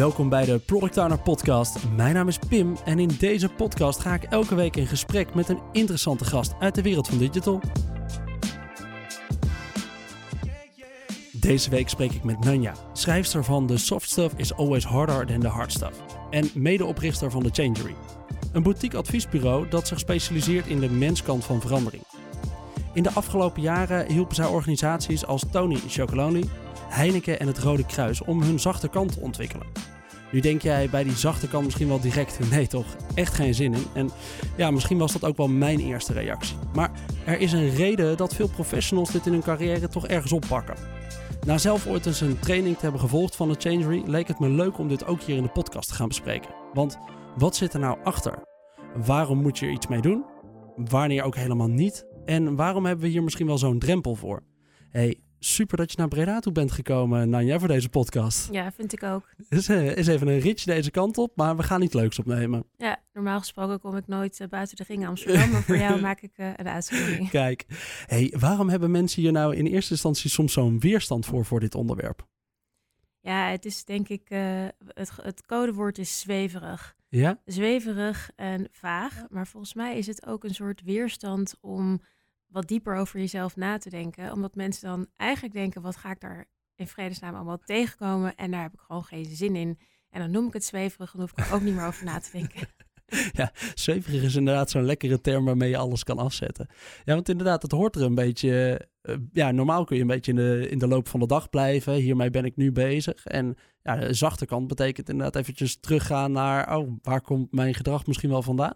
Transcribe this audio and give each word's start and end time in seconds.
Welkom 0.00 0.28
bij 0.28 0.44
de 0.44 0.58
Product 0.58 0.96
Owner 0.96 1.18
Podcast. 1.18 1.76
Mijn 1.96 2.14
naam 2.14 2.28
is 2.28 2.38
Pim 2.48 2.76
en 2.84 2.98
in 2.98 3.10
deze 3.18 3.48
podcast 3.48 4.00
ga 4.00 4.14
ik 4.14 4.22
elke 4.22 4.54
week 4.54 4.76
in 4.76 4.86
gesprek 4.86 5.34
met 5.34 5.48
een 5.48 5.60
interessante 5.72 6.24
gast 6.24 6.54
uit 6.58 6.74
de 6.74 6.82
wereld 6.82 7.08
van 7.08 7.18
digital. 7.18 7.60
Deze 11.32 11.70
week 11.70 11.88
spreek 11.88 12.12
ik 12.12 12.24
met 12.24 12.44
Nanja, 12.44 12.74
schrijfster 12.92 13.44
van 13.44 13.66
The 13.66 13.76
Soft 13.76 14.10
Stuff 14.10 14.34
is 14.36 14.54
Always 14.54 14.84
Harder 14.84 15.26
Than 15.26 15.40
The 15.40 15.48
Hard 15.48 15.72
Stuff 15.72 16.02
en 16.30 16.50
medeoprichter 16.54 17.30
van 17.30 17.42
The 17.42 17.62
Changery. 17.62 17.94
Een 18.52 18.62
boutique 18.62 18.98
adviesbureau 18.98 19.68
dat 19.68 19.88
zich 19.88 19.98
specialiseert 19.98 20.66
in 20.66 20.80
de 20.80 20.90
menskant 20.90 21.44
van 21.44 21.60
verandering. 21.60 22.02
In 22.94 23.02
de 23.02 23.12
afgelopen 23.12 23.62
jaren 23.62 24.12
hielpen 24.12 24.34
zij 24.34 24.46
organisaties 24.46 25.26
als 25.26 25.44
Tony 25.50 25.76
Chocolonely, 25.88 26.44
Heineken 26.88 27.40
en 27.40 27.46
het 27.46 27.58
Rode 27.58 27.86
Kruis 27.86 28.22
om 28.22 28.42
hun 28.42 28.60
zachte 28.60 28.88
kant 28.88 29.12
te 29.12 29.20
ontwikkelen. 29.20 29.89
Nu 30.32 30.40
denk 30.40 30.62
jij 30.62 30.90
bij 30.90 31.04
die 31.04 31.16
zachte 31.16 31.48
kant 31.48 31.64
misschien 31.64 31.88
wel 31.88 32.00
direct, 32.00 32.38
nee 32.50 32.66
toch, 32.66 32.96
echt 33.14 33.34
geen 33.34 33.54
zin 33.54 33.74
in. 33.74 33.84
En 33.92 34.10
ja, 34.56 34.70
misschien 34.70 34.98
was 34.98 35.12
dat 35.12 35.24
ook 35.24 35.36
wel 35.36 35.48
mijn 35.48 35.80
eerste 35.80 36.12
reactie. 36.12 36.56
Maar 36.74 36.90
er 37.24 37.40
is 37.40 37.52
een 37.52 37.70
reden 37.70 38.16
dat 38.16 38.34
veel 38.34 38.48
professionals 38.48 39.10
dit 39.10 39.26
in 39.26 39.32
hun 39.32 39.42
carrière 39.42 39.88
toch 39.88 40.06
ergens 40.06 40.32
oppakken. 40.32 40.76
Na 41.46 41.58
zelf 41.58 41.86
ooit 41.86 42.06
eens 42.06 42.20
een 42.20 42.38
training 42.38 42.74
te 42.74 42.82
hebben 42.82 43.00
gevolgd 43.00 43.36
van 43.36 43.48
de 43.48 43.54
Changery, 43.58 44.02
leek 44.06 44.28
het 44.28 44.38
me 44.38 44.48
leuk 44.48 44.78
om 44.78 44.88
dit 44.88 45.06
ook 45.06 45.22
hier 45.22 45.36
in 45.36 45.42
de 45.42 45.48
podcast 45.48 45.88
te 45.88 45.94
gaan 45.94 46.08
bespreken. 46.08 46.54
Want 46.72 46.98
wat 47.36 47.56
zit 47.56 47.74
er 47.74 47.80
nou 47.80 47.98
achter? 48.04 48.42
Waarom 49.04 49.42
moet 49.42 49.58
je 49.58 49.66
er 49.66 49.72
iets 49.72 49.86
mee 49.86 50.00
doen? 50.00 50.24
Wanneer 50.76 51.22
ook 51.22 51.36
helemaal 51.36 51.68
niet? 51.68 52.06
En 52.24 52.56
waarom 52.56 52.86
hebben 52.86 53.04
we 53.04 53.10
hier 53.10 53.22
misschien 53.22 53.46
wel 53.46 53.58
zo'n 53.58 53.78
drempel 53.78 54.14
voor? 54.14 54.42
Hey, 54.90 55.20
super 55.40 55.76
dat 55.76 55.90
je 55.90 55.98
naar 55.98 56.08
Breda 56.08 56.40
toe 56.40 56.52
bent 56.52 56.72
gekomen, 56.72 57.28
Nanja, 57.28 57.58
voor 57.58 57.68
deze 57.68 57.88
podcast. 57.88 58.48
Ja, 58.52 58.72
vind 58.72 58.92
ik 58.92 59.02
ook. 59.02 59.28
Is, 59.48 59.68
uh, 59.68 59.96
is 59.96 60.06
even 60.06 60.28
een 60.28 60.38
ritje 60.38 60.72
deze 60.72 60.90
kant 60.90 61.18
op, 61.18 61.36
maar 61.36 61.56
we 61.56 61.62
gaan 61.62 61.80
niet 61.80 61.94
leuks 61.94 62.18
opnemen. 62.18 62.64
Ja, 62.76 63.02
normaal 63.12 63.38
gesproken 63.38 63.80
kom 63.80 63.96
ik 63.96 64.06
nooit 64.06 64.40
uh, 64.40 64.48
buiten 64.48 64.76
de 64.76 64.84
ring 64.86 65.06
Amsterdam, 65.06 65.50
maar 65.50 65.62
voor 65.62 65.76
jou 65.76 66.00
maak 66.10 66.20
ik 66.20 66.32
uh, 66.36 66.46
een 66.56 66.68
uitzondering. 66.68 67.30
Kijk, 67.30 67.64
hey, 68.06 68.34
waarom 68.38 68.68
hebben 68.68 68.90
mensen 68.90 69.22
hier 69.22 69.32
nou 69.32 69.56
in 69.56 69.66
eerste 69.66 69.92
instantie 69.92 70.30
soms 70.30 70.52
zo'n 70.52 70.78
weerstand 70.80 71.26
voor, 71.26 71.44
voor 71.44 71.60
dit 71.60 71.74
onderwerp? 71.74 72.26
Ja, 73.20 73.48
het 73.48 73.64
is 73.64 73.84
denk 73.84 74.08
ik, 74.08 74.28
het, 74.28 75.10
het 75.22 75.46
codewoord 75.46 75.98
is 75.98 76.20
zweverig. 76.20 76.96
Ja? 77.08 77.40
Zweverig 77.44 78.30
en 78.36 78.68
vaag, 78.70 79.24
maar 79.28 79.46
volgens 79.46 79.74
mij 79.74 79.98
is 79.98 80.06
het 80.06 80.26
ook 80.26 80.44
een 80.44 80.54
soort 80.54 80.82
weerstand 80.82 81.54
om 81.60 82.00
wat 82.50 82.68
dieper 82.68 82.96
over 82.96 83.18
jezelf 83.18 83.56
na 83.56 83.78
te 83.78 83.90
denken. 83.90 84.32
Omdat 84.32 84.54
mensen 84.54 84.88
dan 84.88 85.06
eigenlijk 85.16 85.54
denken, 85.54 85.82
wat 85.82 85.96
ga 85.96 86.10
ik 86.10 86.20
daar 86.20 86.46
in 86.74 86.86
vredesnaam 86.86 87.34
allemaal 87.34 87.58
tegenkomen? 87.64 88.34
En 88.36 88.50
daar 88.50 88.62
heb 88.62 88.72
ik 88.72 88.80
gewoon 88.80 89.04
geen 89.04 89.24
zin 89.24 89.56
in. 89.56 89.78
En 90.10 90.20
dan 90.20 90.30
noem 90.30 90.46
ik 90.46 90.52
het 90.52 90.64
zweverig, 90.64 91.10
dan 91.10 91.20
hoef 91.20 91.30
ik 91.30 91.38
er 91.38 91.54
ook 91.54 91.62
niet 91.62 91.74
meer 91.74 91.86
over 91.86 92.04
na 92.04 92.18
te 92.18 92.30
denken. 92.32 92.68
Ja, 93.32 93.52
zweverig 93.74 94.22
is 94.22 94.34
inderdaad 94.34 94.70
zo'n 94.70 94.84
lekkere 94.84 95.20
term 95.20 95.44
waarmee 95.44 95.68
je 95.68 95.76
alles 95.76 96.04
kan 96.04 96.18
afzetten. 96.18 96.66
Ja, 97.04 97.14
want 97.14 97.28
inderdaad, 97.28 97.62
het 97.62 97.70
hoort 97.70 97.96
er 97.96 98.02
een 98.02 98.14
beetje... 98.14 98.80
Uh, 99.02 99.16
ja, 99.32 99.50
normaal 99.50 99.84
kun 99.84 99.96
je 99.96 100.02
een 100.02 100.08
beetje 100.08 100.30
in 100.30 100.36
de, 100.36 100.68
in 100.68 100.78
de 100.78 100.88
loop 100.88 101.08
van 101.08 101.20
de 101.20 101.26
dag 101.26 101.50
blijven. 101.50 101.94
Hiermee 101.94 102.30
ben 102.30 102.44
ik 102.44 102.56
nu 102.56 102.72
bezig. 102.72 103.24
En 103.26 103.56
ja, 103.82 104.12
zachte 104.12 104.46
kant 104.46 104.66
betekent 104.66 105.08
inderdaad 105.08 105.36
eventjes 105.36 105.80
teruggaan 105.80 106.32
naar... 106.32 106.76
oh, 106.76 106.92
waar 107.02 107.20
komt 107.20 107.52
mijn 107.52 107.74
gedrag 107.74 108.06
misschien 108.06 108.30
wel 108.30 108.42
vandaan? 108.42 108.74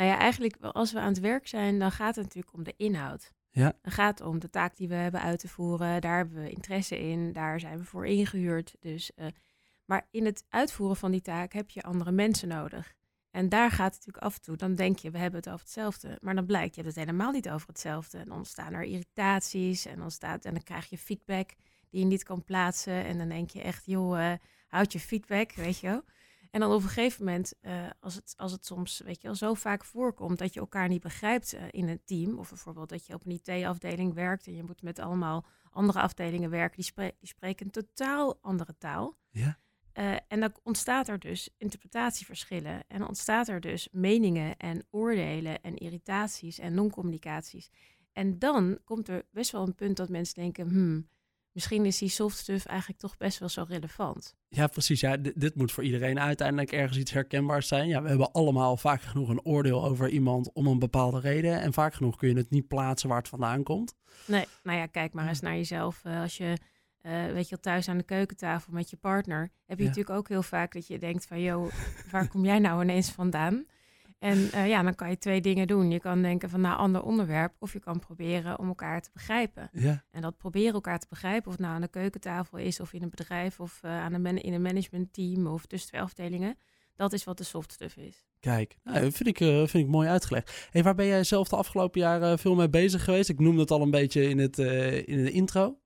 Nou 0.00 0.12
ja, 0.12 0.18
eigenlijk 0.18 0.56
als 0.60 0.92
we 0.92 0.98
aan 0.98 1.08
het 1.08 1.20
werk 1.20 1.46
zijn, 1.46 1.78
dan 1.78 1.92
gaat 1.92 2.14
het 2.14 2.24
natuurlijk 2.24 2.54
om 2.54 2.62
de 2.62 2.74
inhoud. 2.76 3.32
Ja. 3.50 3.72
Dan 3.82 3.92
gaat 3.92 4.18
het 4.18 4.28
om 4.28 4.38
de 4.38 4.50
taak 4.50 4.76
die 4.76 4.88
we 4.88 4.94
hebben 4.94 5.20
uit 5.20 5.38
te 5.38 5.48
voeren. 5.48 6.00
Daar 6.00 6.16
hebben 6.16 6.42
we 6.42 6.50
interesse 6.50 6.98
in. 6.98 7.32
Daar 7.32 7.60
zijn 7.60 7.78
we 7.78 7.84
voor 7.84 8.06
ingehuurd. 8.06 8.76
Dus, 8.78 9.10
uh, 9.16 9.26
maar 9.84 10.06
in 10.10 10.24
het 10.24 10.44
uitvoeren 10.48 10.96
van 10.96 11.10
die 11.10 11.20
taak 11.20 11.52
heb 11.52 11.70
je 11.70 11.82
andere 11.82 12.12
mensen 12.12 12.48
nodig. 12.48 12.94
En 13.30 13.48
daar 13.48 13.70
gaat 13.70 13.94
het 13.94 13.94
natuurlijk 13.94 14.24
af 14.24 14.34
en 14.34 14.42
toe. 14.42 14.56
Dan 14.56 14.74
denk 14.74 14.98
je, 14.98 15.10
we 15.10 15.18
hebben 15.18 15.40
het 15.40 15.48
over 15.48 15.60
hetzelfde. 15.60 16.18
Maar 16.20 16.34
dan 16.34 16.46
blijkt, 16.46 16.74
je 16.74 16.82
hebt 16.82 16.94
het 16.94 17.04
helemaal 17.04 17.32
niet 17.32 17.50
over 17.50 17.68
hetzelfde. 17.68 18.18
En 18.18 18.28
dan 18.28 18.36
ontstaan 18.36 18.72
er 18.72 18.82
irritaties. 18.82 19.86
En 19.86 19.98
dan, 19.98 20.10
staat, 20.10 20.44
en 20.44 20.52
dan 20.52 20.62
krijg 20.62 20.86
je 20.86 20.98
feedback 20.98 21.50
die 21.90 22.00
je 22.00 22.06
niet 22.06 22.22
kan 22.22 22.44
plaatsen. 22.44 23.04
En 23.04 23.18
dan 23.18 23.28
denk 23.28 23.50
je 23.50 23.62
echt, 23.62 23.86
joh, 23.86 24.18
uh, 24.18 24.32
houd 24.68 24.92
je 24.92 25.00
feedback, 25.00 25.52
weet 25.52 25.78
je 25.78 25.86
wel. 25.86 26.02
En 26.50 26.60
dan 26.60 26.72
op 26.72 26.82
een 26.82 26.88
gegeven 26.88 27.24
moment, 27.24 27.54
uh, 27.62 27.90
als, 28.00 28.14
het, 28.14 28.34
als 28.36 28.52
het 28.52 28.66
soms 28.66 29.00
weet 29.04 29.20
je 29.20 29.26
wel, 29.26 29.36
zo 29.36 29.54
vaak 29.54 29.84
voorkomt 29.84 30.38
dat 30.38 30.54
je 30.54 30.60
elkaar 30.60 30.88
niet 30.88 31.02
begrijpt 31.02 31.54
uh, 31.54 31.62
in 31.70 31.88
een 31.88 32.00
team, 32.04 32.38
of 32.38 32.48
bijvoorbeeld 32.48 32.88
dat 32.88 33.06
je 33.06 33.14
op 33.14 33.26
een 33.26 33.40
IT-afdeling 33.42 34.14
werkt 34.14 34.46
en 34.46 34.56
je 34.56 34.62
moet 34.62 34.82
met 34.82 34.98
allemaal 34.98 35.46
andere 35.70 36.00
afdelingen 36.00 36.50
werken, 36.50 36.82
die, 36.82 37.14
die 37.18 37.28
spreken 37.28 37.66
een 37.66 37.72
totaal 37.72 38.38
andere 38.40 38.76
taal. 38.78 39.16
Ja. 39.30 39.58
Uh, 39.94 40.16
en 40.28 40.40
dan 40.40 40.52
ontstaat 40.62 41.08
er 41.08 41.18
dus 41.18 41.48
interpretatieverschillen 41.56 42.84
en 42.88 43.06
ontstaat 43.06 43.48
er 43.48 43.60
dus 43.60 43.88
meningen 43.92 44.56
en 44.56 44.86
oordelen 44.90 45.62
en 45.62 45.76
irritaties 45.76 46.58
en 46.58 46.74
non-communicaties. 46.74 47.70
En 48.12 48.38
dan 48.38 48.78
komt 48.84 49.08
er 49.08 49.26
best 49.30 49.50
wel 49.50 49.66
een 49.66 49.74
punt 49.74 49.96
dat 49.96 50.08
mensen 50.08 50.34
denken, 50.34 50.68
hmm, 50.68 51.08
misschien 51.52 51.86
is 51.86 51.98
die 51.98 52.08
soft 52.08 52.36
stuff 52.36 52.66
eigenlijk 52.66 53.00
toch 53.00 53.16
best 53.16 53.38
wel 53.38 53.48
zo 53.48 53.64
relevant. 53.68 54.36
Ja, 54.48 54.66
precies. 54.66 55.00
Ja, 55.00 55.16
dit, 55.16 55.40
dit, 55.40 55.54
moet 55.54 55.72
voor 55.72 55.84
iedereen 55.84 56.20
uiteindelijk 56.20 56.72
ergens 56.72 56.98
iets 56.98 57.12
herkenbaars 57.12 57.68
zijn. 57.68 57.88
Ja, 57.88 58.02
we 58.02 58.08
hebben 58.08 58.32
allemaal 58.32 58.76
vaak 58.76 59.02
genoeg 59.02 59.28
een 59.28 59.44
oordeel 59.44 59.84
over 59.84 60.08
iemand 60.08 60.52
om 60.52 60.66
een 60.66 60.78
bepaalde 60.78 61.20
reden. 61.20 61.60
En 61.60 61.72
vaak 61.72 61.94
genoeg 61.94 62.16
kun 62.16 62.28
je 62.28 62.36
het 62.36 62.50
niet 62.50 62.68
plaatsen 62.68 63.08
waar 63.08 63.18
het 63.18 63.28
vandaan 63.28 63.62
komt. 63.62 63.94
Nee, 64.26 64.44
nou 64.62 64.78
ja, 64.78 64.86
kijk 64.86 65.12
maar 65.12 65.28
eens 65.28 65.40
naar 65.40 65.56
jezelf. 65.56 66.02
Uh, 66.06 66.20
als 66.20 66.36
je, 66.36 66.56
uh, 67.02 67.26
weet 67.26 67.48
je, 67.48 67.60
thuis 67.60 67.88
aan 67.88 67.98
de 67.98 68.04
keukentafel 68.04 68.72
met 68.72 68.90
je 68.90 68.96
partner, 68.96 69.50
heb 69.66 69.78
je 69.78 69.82
ja. 69.82 69.88
natuurlijk 69.88 70.18
ook 70.18 70.28
heel 70.28 70.42
vaak 70.42 70.72
dat 70.72 70.86
je 70.86 70.98
denkt 70.98 71.26
van, 71.26 71.40
joh, 71.40 71.72
waar 72.10 72.28
kom 72.28 72.44
jij 72.44 72.58
nou 72.58 72.82
ineens 72.82 73.10
vandaan? 73.10 73.66
En 74.20 74.38
uh, 74.38 74.68
ja, 74.68 74.82
dan 74.82 74.94
kan 74.94 75.10
je 75.10 75.18
twee 75.18 75.40
dingen 75.40 75.66
doen. 75.66 75.90
Je 75.90 76.00
kan 76.00 76.22
denken 76.22 76.50
van 76.50 76.60
nou, 76.60 76.78
ander 76.78 77.02
onderwerp. 77.02 77.54
Of 77.58 77.72
je 77.72 77.78
kan 77.78 77.98
proberen 77.98 78.58
om 78.58 78.68
elkaar 78.68 79.00
te 79.00 79.10
begrijpen. 79.12 79.68
Ja. 79.72 80.04
En 80.10 80.22
dat 80.22 80.36
proberen 80.36 80.72
elkaar 80.72 80.98
te 80.98 81.06
begrijpen, 81.08 81.46
of 81.46 81.52
het 81.52 81.60
nou 81.60 81.74
aan 81.74 81.80
de 81.80 81.88
keukentafel 81.88 82.58
is, 82.58 82.80
of 82.80 82.92
in 82.92 83.02
een 83.02 83.10
bedrijf, 83.10 83.60
of 83.60 83.80
uh, 83.84 83.90
aan 83.90 84.12
een 84.12 84.22
man 84.22 84.36
in 84.36 84.52
een 84.52 84.62
managementteam, 84.62 85.46
of 85.46 85.66
tussen 85.66 85.88
twee 85.88 86.00
afdelingen. 86.00 86.56
Dat 86.94 87.12
is 87.12 87.24
wat 87.24 87.38
de 87.38 87.44
soft 87.44 87.72
stuff 87.72 87.96
is. 87.96 88.24
Kijk, 88.40 88.76
nou, 88.84 89.12
vind, 89.12 89.28
ik, 89.28 89.40
uh, 89.40 89.56
vind 89.56 89.84
ik 89.84 89.88
mooi 89.88 90.08
uitgelegd. 90.08 90.68
Hey, 90.70 90.82
waar 90.82 90.94
ben 90.94 91.06
jij 91.06 91.24
zelf 91.24 91.48
de 91.48 91.56
afgelopen 91.56 92.00
jaren 92.00 92.38
veel 92.38 92.54
mee 92.54 92.70
bezig 92.70 93.04
geweest? 93.04 93.28
Ik 93.28 93.38
noemde 93.38 93.60
het 93.60 93.70
al 93.70 93.82
een 93.82 93.90
beetje 93.90 94.28
in, 94.28 94.38
het, 94.38 94.58
in 94.58 95.24
de 95.24 95.30
intro. 95.30 95.78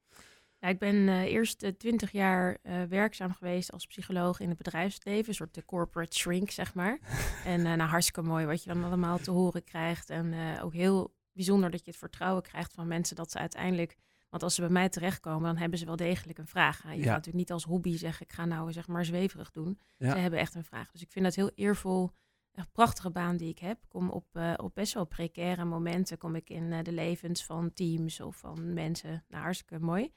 Ik 0.70 0.78
ben 0.78 0.94
uh, 0.94 1.22
eerst 1.22 1.72
twintig 1.78 2.08
uh, 2.08 2.20
jaar 2.20 2.58
uh, 2.62 2.82
werkzaam 2.82 3.32
geweest 3.32 3.72
als 3.72 3.86
psycholoog 3.86 4.41
in 4.41 4.48
het 4.48 4.58
bedrijfsleven. 4.58 5.28
Een 5.28 5.34
soort 5.34 5.54
de 5.54 5.64
corporate 5.64 6.16
shrink, 6.16 6.50
zeg 6.50 6.75
maar. 6.75 6.98
en 7.44 7.62
nou, 7.62 7.80
hartstikke 7.80 8.22
mooi 8.22 8.47
wat 8.47 8.62
je 8.62 8.72
dan 8.72 8.84
allemaal 8.84 9.19
te 9.19 9.30
horen 9.30 9.64
krijgt. 9.64 10.10
En 10.10 10.34
ook 10.60 10.72
heel 10.72 11.14
bijzonder 11.32 11.70
dat 11.70 11.84
je 11.84 11.91
het 11.91 12.00
vertrouwen 12.00 12.42
krijgt 12.42 12.72
van 12.72 12.86
mensen 12.86 13.16
dat 13.16 13.30
ze 13.30 13.38
uiteindelijk... 13.38 13.97
Want 14.30 14.47
als 14.47 14.54
ze 14.54 14.60
bij 14.60 14.70
mij 14.70 14.88
terechtkomen, 14.88 15.42
dan 15.42 15.56
hebben 15.56 15.78
ze 15.78 15.84
wel 15.84 15.97
degelijk 15.97 16.38
een 16.38 16.47
vraag. 16.47 16.82
Je 16.82 16.88
ja. 16.88 16.94
gaat 16.94 17.04
natuurlijk 17.04 17.36
niet 17.36 17.53
als 17.53 17.64
hobby 17.64 17.97
zeggen, 17.97 18.26
ik 18.26 18.32
ga 18.32 18.44
nou 18.44 18.72
zeg 18.72 18.86
maar 18.86 19.04
zweverig 19.04 19.50
doen. 19.50 19.78
Ja. 19.97 20.10
Ze 20.10 20.19
hebben 20.19 20.38
echt 20.38 20.54
een 20.54 20.64
vraag. 20.64 20.91
Dus 20.91 21.03
ik 21.03 21.10
vind 21.10 21.24
dat 21.24 21.34
heel 21.34 21.50
eervol. 21.54 22.10
Een 22.54 22.70
prachtige 22.72 23.10
baan 23.10 23.36
die 23.36 23.48
ik 23.48 23.58
heb. 23.58 23.78
Kom 23.88 24.10
op, 24.10 24.26
op 24.56 24.74
best 24.74 24.94
wel 24.94 25.04
precaire 25.04 25.64
momenten 25.64 26.19
kom 26.19 26.34
ik 26.34 26.50
in 26.50 26.82
de 26.82 26.92
levens 26.92 27.44
van 27.44 27.72
teams 27.72 28.20
of 28.20 28.36
van 28.36 28.72
mensen. 28.72 29.24
Nou, 29.28 29.42
hartstikke 29.42 29.84
mooi. 29.84 30.12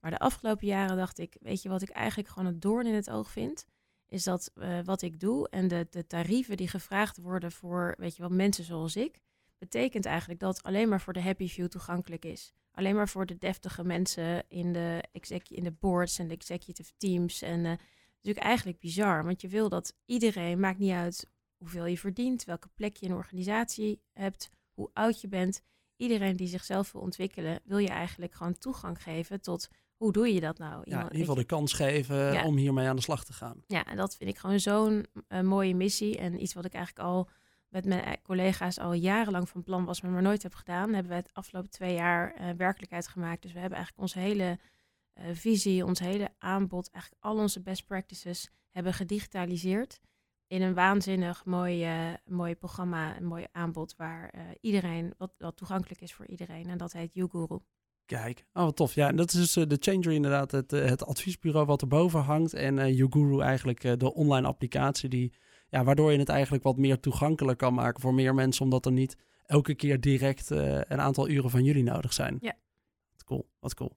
Maar 0.00 0.10
de 0.10 0.18
afgelopen 0.18 0.66
jaren 0.66 0.96
dacht 0.96 1.18
ik, 1.18 1.36
weet 1.40 1.62
je 1.62 1.68
wat 1.68 1.82
ik 1.82 1.90
eigenlijk 1.90 2.28
gewoon 2.28 2.48
een 2.48 2.60
doorn 2.60 2.86
in 2.86 2.94
het 2.94 3.10
oog 3.10 3.30
vind? 3.30 3.66
Is 4.06 4.24
dat 4.24 4.52
uh, 4.54 4.78
wat 4.84 5.02
ik 5.02 5.20
doe 5.20 5.48
en 5.48 5.68
de, 5.68 5.86
de 5.90 6.06
tarieven 6.06 6.56
die 6.56 6.68
gevraagd 6.68 7.16
worden 7.16 7.52
voor, 7.52 7.94
weet 7.98 8.16
je 8.16 8.22
wel, 8.22 8.30
mensen 8.30 8.64
zoals 8.64 8.96
ik, 8.96 9.20
betekent 9.58 10.04
eigenlijk 10.04 10.40
dat 10.40 10.56
het 10.56 10.66
alleen 10.66 10.88
maar 10.88 11.00
voor 11.00 11.12
de 11.12 11.22
happy 11.22 11.48
few 11.48 11.66
toegankelijk 11.66 12.24
is. 12.24 12.52
Alleen 12.72 12.94
maar 12.94 13.08
voor 13.08 13.26
de 13.26 13.38
deftige 13.38 13.84
mensen 13.84 14.44
in 14.48 14.72
de, 14.72 15.04
in 15.48 15.64
de 15.64 15.72
boards 15.72 16.18
en 16.18 16.28
de 16.28 16.34
executive 16.34 16.92
teams. 16.96 17.42
En 17.42 17.58
uh, 17.58 17.72
natuurlijk 18.14 18.46
eigenlijk 18.46 18.78
bizar, 18.78 19.24
want 19.24 19.40
je 19.40 19.48
wil 19.48 19.68
dat 19.68 19.96
iedereen, 20.04 20.60
maakt 20.60 20.78
niet 20.78 20.92
uit 20.92 21.30
hoeveel 21.56 21.86
je 21.86 21.98
verdient, 21.98 22.44
welke 22.44 22.68
plek 22.74 22.96
je 22.96 23.06
in 23.06 23.12
een 23.12 23.18
organisatie 23.18 24.02
hebt, 24.12 24.50
hoe 24.72 24.90
oud 24.92 25.20
je 25.20 25.28
bent. 25.28 25.62
Iedereen 25.96 26.36
die 26.36 26.48
zichzelf 26.48 26.92
wil 26.92 27.00
ontwikkelen, 27.00 27.60
wil 27.64 27.78
je 27.78 27.88
eigenlijk 27.88 28.34
gewoon 28.34 28.58
toegang 28.58 29.02
geven 29.02 29.40
tot 29.40 29.68
hoe 30.00 30.12
doe 30.12 30.34
je 30.34 30.40
dat 30.40 30.58
nou? 30.58 30.82
Ja, 30.84 30.98
in 30.98 31.04
ieder 31.04 31.18
geval 31.18 31.34
de 31.34 31.44
kans 31.44 31.72
geven 31.72 32.32
ja. 32.32 32.44
om 32.44 32.56
hiermee 32.56 32.88
aan 32.88 32.96
de 32.96 33.02
slag 33.02 33.24
te 33.24 33.32
gaan. 33.32 33.62
Ja, 33.66 33.84
en 33.84 33.96
dat 33.96 34.16
vind 34.16 34.30
ik 34.30 34.38
gewoon 34.38 34.60
zo'n 34.60 35.06
uh, 35.28 35.40
mooie 35.40 35.74
missie. 35.74 36.18
En 36.18 36.42
iets 36.42 36.54
wat 36.54 36.64
ik 36.64 36.72
eigenlijk 36.72 37.06
al 37.06 37.28
met 37.68 37.84
mijn 37.84 38.18
collega's 38.22 38.78
al 38.78 38.92
jarenlang 38.92 39.48
van 39.48 39.62
plan 39.62 39.84
was, 39.84 40.00
maar 40.00 40.10
maar 40.10 40.22
nooit 40.22 40.42
heb 40.42 40.54
gedaan. 40.54 40.92
Hebben 40.92 41.12
we 41.12 41.18
het 41.18 41.34
afgelopen 41.34 41.70
twee 41.70 41.94
jaar 41.94 42.40
uh, 42.40 42.50
werkelijkheid 42.56 43.08
gemaakt. 43.08 43.42
Dus 43.42 43.52
we 43.52 43.58
hebben 43.58 43.78
eigenlijk 43.78 44.06
onze 44.06 44.18
hele 44.18 44.58
uh, 45.14 45.24
visie, 45.32 45.84
ons 45.84 45.98
hele 45.98 46.28
aanbod, 46.38 46.90
eigenlijk 46.90 47.24
al 47.24 47.36
onze 47.36 47.60
best 47.62 47.86
practices 47.86 48.50
hebben 48.70 48.94
gedigitaliseerd. 48.94 50.00
In 50.46 50.62
een 50.62 50.74
waanzinnig 50.74 51.44
mooi, 51.44 51.88
mooi 52.24 52.56
programma, 52.56 53.16
een 53.16 53.24
mooi 53.24 53.46
aanbod 53.52 53.96
waar 53.96 54.34
iedereen, 54.60 55.14
wat, 55.18 55.32
wat 55.38 55.56
toegankelijk 55.56 56.00
is 56.00 56.14
voor 56.14 56.26
iedereen. 56.26 56.68
En 56.68 56.78
dat 56.78 56.92
heet 56.92 57.14
YouGuru. 57.14 57.58
Kijk, 58.16 58.44
oh 58.52 58.62
wat 58.62 58.76
tof. 58.76 58.94
Ja, 58.94 59.08
en 59.08 59.16
dat 59.16 59.32
is 59.32 59.38
dus 59.38 59.56
uh, 59.56 59.64
de 59.66 59.76
Changer 59.80 60.12
inderdaad, 60.12 60.50
het, 60.50 60.72
uh, 60.72 60.84
het 60.84 61.04
adviesbureau 61.04 61.66
wat 61.66 61.80
erboven 61.80 62.20
hangt. 62.20 62.54
En 62.54 62.76
uh, 62.76 62.96
YouGuru 62.96 63.40
eigenlijk 63.40 64.00
de 64.00 64.14
online 64.14 64.46
applicatie 64.46 65.08
die, 65.08 65.32
ja, 65.68 65.84
waardoor 65.84 66.12
je 66.12 66.18
het 66.18 66.28
eigenlijk 66.28 66.64
wat 66.64 66.76
meer 66.76 67.00
toegankelijk 67.00 67.58
kan 67.58 67.74
maken 67.74 68.00
voor 68.00 68.14
meer 68.14 68.34
mensen. 68.34 68.64
Omdat 68.64 68.86
er 68.86 68.92
niet 68.92 69.16
elke 69.46 69.74
keer 69.74 70.00
direct 70.00 70.50
een 70.50 71.00
aantal 71.00 71.28
uren 71.28 71.50
van 71.50 71.64
jullie 71.64 71.82
nodig 71.82 72.12
zijn. 72.12 72.38
Ja. 72.40 72.54
Wat 73.12 73.24
cool, 73.24 73.48
wat 73.60 73.74
cool. 73.74 73.96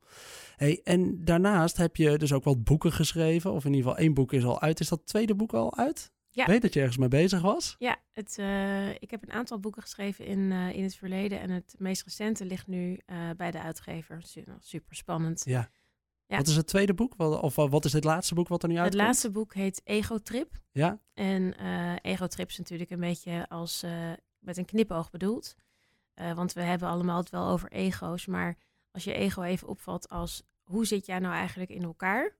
Hey, 0.55 0.81
en 0.83 1.25
daarnaast 1.25 1.77
heb 1.77 1.95
je 1.95 2.17
dus 2.17 2.33
ook 2.33 2.43
wat 2.43 2.63
boeken 2.63 2.91
geschreven. 2.91 3.51
Of 3.51 3.65
in 3.65 3.73
ieder 3.73 3.89
geval 3.89 4.03
één 4.03 4.13
boek 4.13 4.33
is 4.33 4.43
al 4.43 4.61
uit. 4.61 4.79
Is 4.79 4.89
dat 4.89 5.05
tweede 5.05 5.35
boek 5.35 5.53
al 5.53 5.77
uit? 5.77 6.11
Ja. 6.35 6.43
Ik 6.43 6.49
weet 6.49 6.61
dat 6.61 6.73
je 6.73 6.79
ergens 6.79 6.97
mee 6.97 7.07
bezig 7.07 7.41
was. 7.41 7.75
Ja, 7.79 7.97
het, 8.11 8.37
uh, 8.39 8.89
ik 8.89 9.11
heb 9.11 9.23
een 9.23 9.31
aantal 9.31 9.59
boeken 9.59 9.81
geschreven 9.81 10.25
in, 10.25 10.39
uh, 10.39 10.75
in 10.75 10.83
het 10.83 10.95
verleden. 10.95 11.39
En 11.39 11.49
het 11.49 11.75
meest 11.77 12.03
recente 12.03 12.45
ligt 12.45 12.67
nu 12.67 12.99
uh, 13.05 13.29
bij 13.37 13.51
de 13.51 13.61
uitgever. 13.61 14.23
Super 14.59 14.95
spannend. 14.95 15.41
Ja. 15.45 15.69
ja. 16.25 16.37
Wat 16.37 16.47
is 16.47 16.55
het 16.55 16.67
tweede 16.67 16.93
boek? 16.93 17.19
Of 17.19 17.55
wat 17.55 17.85
is 17.85 17.93
het 17.93 18.03
laatste 18.03 18.33
boek 18.33 18.47
wat 18.47 18.63
er 18.63 18.69
nu 18.69 18.75
uitkomt? 18.75 18.93
Het 18.95 19.03
laatste 19.03 19.31
boek 19.31 19.53
heet 19.53 19.81
Ego 19.83 20.17
Trip. 20.17 20.59
Ja. 20.71 20.99
En 21.13 21.53
Ego 22.01 22.27
Trip 22.27 22.49
is 22.49 22.57
natuurlijk 22.57 22.89
een 22.89 22.99
beetje 22.99 23.49
als 23.49 23.85
met 24.39 24.57
een 24.57 24.65
knipoog 24.65 25.09
bedoeld. 25.09 25.55
want 26.35 26.53
we 26.53 26.61
hebben 26.61 26.87
allemaal 26.87 27.17
het 27.17 27.29
wel 27.29 27.47
over 27.47 27.71
ego's. 27.71 28.25
Maar 28.25 28.57
als 28.91 29.03
je 29.03 29.13
ego 29.13 29.41
even 29.41 29.67
opvalt 29.67 30.09
als 30.09 30.43
hoe 30.63 30.85
zit 30.85 31.05
jij 31.05 31.19
nou 31.19 31.33
eigenlijk 31.33 31.69
in 31.69 31.83
elkaar? 31.83 32.35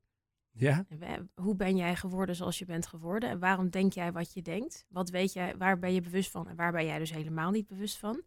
Ja. 0.56 0.86
Hoe 1.36 1.56
ben 1.56 1.76
jij 1.76 1.96
geworden 1.96 2.36
zoals 2.36 2.60
je 2.60 2.66
bent 2.66 2.88
geworden? 2.88 3.30
En 3.30 3.40
waarom 3.40 3.70
denk 3.70 3.94
jij 3.94 4.12
wat 4.12 4.34
je 4.34 4.42
denkt? 4.42 4.86
Wat 4.90 5.10
weet 5.10 5.34
jij, 5.34 5.58
waar 5.58 5.80
ben 5.80 5.94
je 5.94 6.02
bewust 6.02 6.32
van 6.32 6.48
en 6.48 6.56
waar 6.56 6.72
ben 6.72 6.86
jij 6.86 7.00
dus 7.00 7.12
helemaal 7.12 7.52
niet 7.52 7.68
bewust 7.68 7.98
van? 7.98 8.22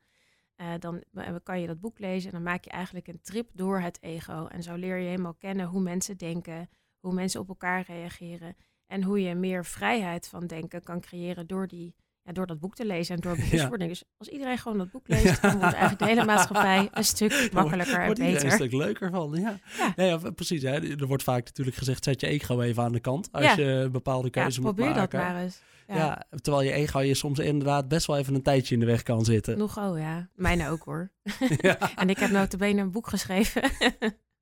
Uh, 0.56 0.72
dan 0.78 1.02
kan 1.42 1.60
je 1.60 1.66
dat 1.66 1.80
boek 1.80 1.98
lezen 1.98 2.26
en 2.30 2.34
dan 2.34 2.44
maak 2.44 2.64
je 2.64 2.70
eigenlijk 2.70 3.08
een 3.08 3.20
trip 3.20 3.50
door 3.52 3.80
het 3.80 4.02
ego. 4.02 4.46
En 4.46 4.62
zo 4.62 4.74
leer 4.74 4.96
je 4.96 5.08
helemaal 5.08 5.34
kennen 5.34 5.66
hoe 5.66 5.80
mensen 5.80 6.16
denken, 6.16 6.68
hoe 7.00 7.12
mensen 7.12 7.40
op 7.40 7.48
elkaar 7.48 7.82
reageren. 7.86 8.56
En 8.86 9.02
hoe 9.02 9.20
je 9.20 9.34
meer 9.34 9.64
vrijheid 9.64 10.28
van 10.28 10.46
denken 10.46 10.82
kan 10.82 11.00
creëren 11.00 11.46
door 11.46 11.68
die 11.68 11.94
ja, 12.26 12.32
door 12.32 12.46
dat 12.46 12.58
boek 12.58 12.74
te 12.74 12.86
lezen 12.86 13.14
en 13.14 13.20
door 13.20 13.34
bewustwording. 13.44 13.82
Ja. 13.82 13.88
Dus 13.88 14.04
als 14.18 14.28
iedereen 14.28 14.58
gewoon 14.58 14.78
dat 14.78 14.90
boek 14.90 15.08
leest, 15.08 15.42
dan 15.42 15.50
wordt 15.50 15.74
eigenlijk 15.74 15.98
de 15.98 16.04
hele 16.04 16.24
maatschappij 16.32 16.88
een 16.92 17.04
stuk 17.04 17.48
makkelijker 17.52 18.00
en 18.00 18.14
beter. 18.14 18.44
een 18.44 18.50
stuk 18.50 18.72
leuker 18.72 19.10
van, 19.10 19.34
ja. 19.40 19.58
Nee, 19.96 20.32
precies. 20.32 20.62
Hè. 20.62 20.96
Er 20.96 21.06
wordt 21.06 21.22
vaak 21.22 21.44
natuurlijk 21.44 21.76
gezegd, 21.76 22.04
zet 22.04 22.20
je 22.20 22.26
ego 22.26 22.60
even 22.60 22.82
aan 22.82 22.92
de 22.92 23.00
kant 23.00 23.28
als 23.32 23.54
je 23.54 23.88
bepaalde 23.92 24.30
keuze 24.30 24.60
moet 24.60 24.76
maken. 24.76 24.92
probeer 24.92 25.08
dat 25.10 25.20
maar 25.20 25.42
eens. 25.42 25.60
Ja. 25.88 26.22
terwijl 26.40 26.64
je 26.64 26.72
ego 26.72 27.00
je 27.00 27.14
soms 27.14 27.38
inderdaad 27.38 27.88
best 27.88 28.06
wel 28.06 28.16
even 28.16 28.34
een 28.34 28.42
tijdje 28.42 28.74
in 28.74 28.80
de 28.80 28.86
weg 28.86 29.02
kan 29.02 29.24
zitten. 29.24 29.58
Nogal, 29.58 29.96
ja. 29.96 30.28
Mijne 30.34 30.68
ook 30.68 30.82
hoor. 30.84 31.10
en 31.96 32.08
ik 32.08 32.18
heb 32.18 32.30
notabene 32.30 32.80
een 32.80 32.90
boek 32.90 33.08
geschreven. 33.08 33.62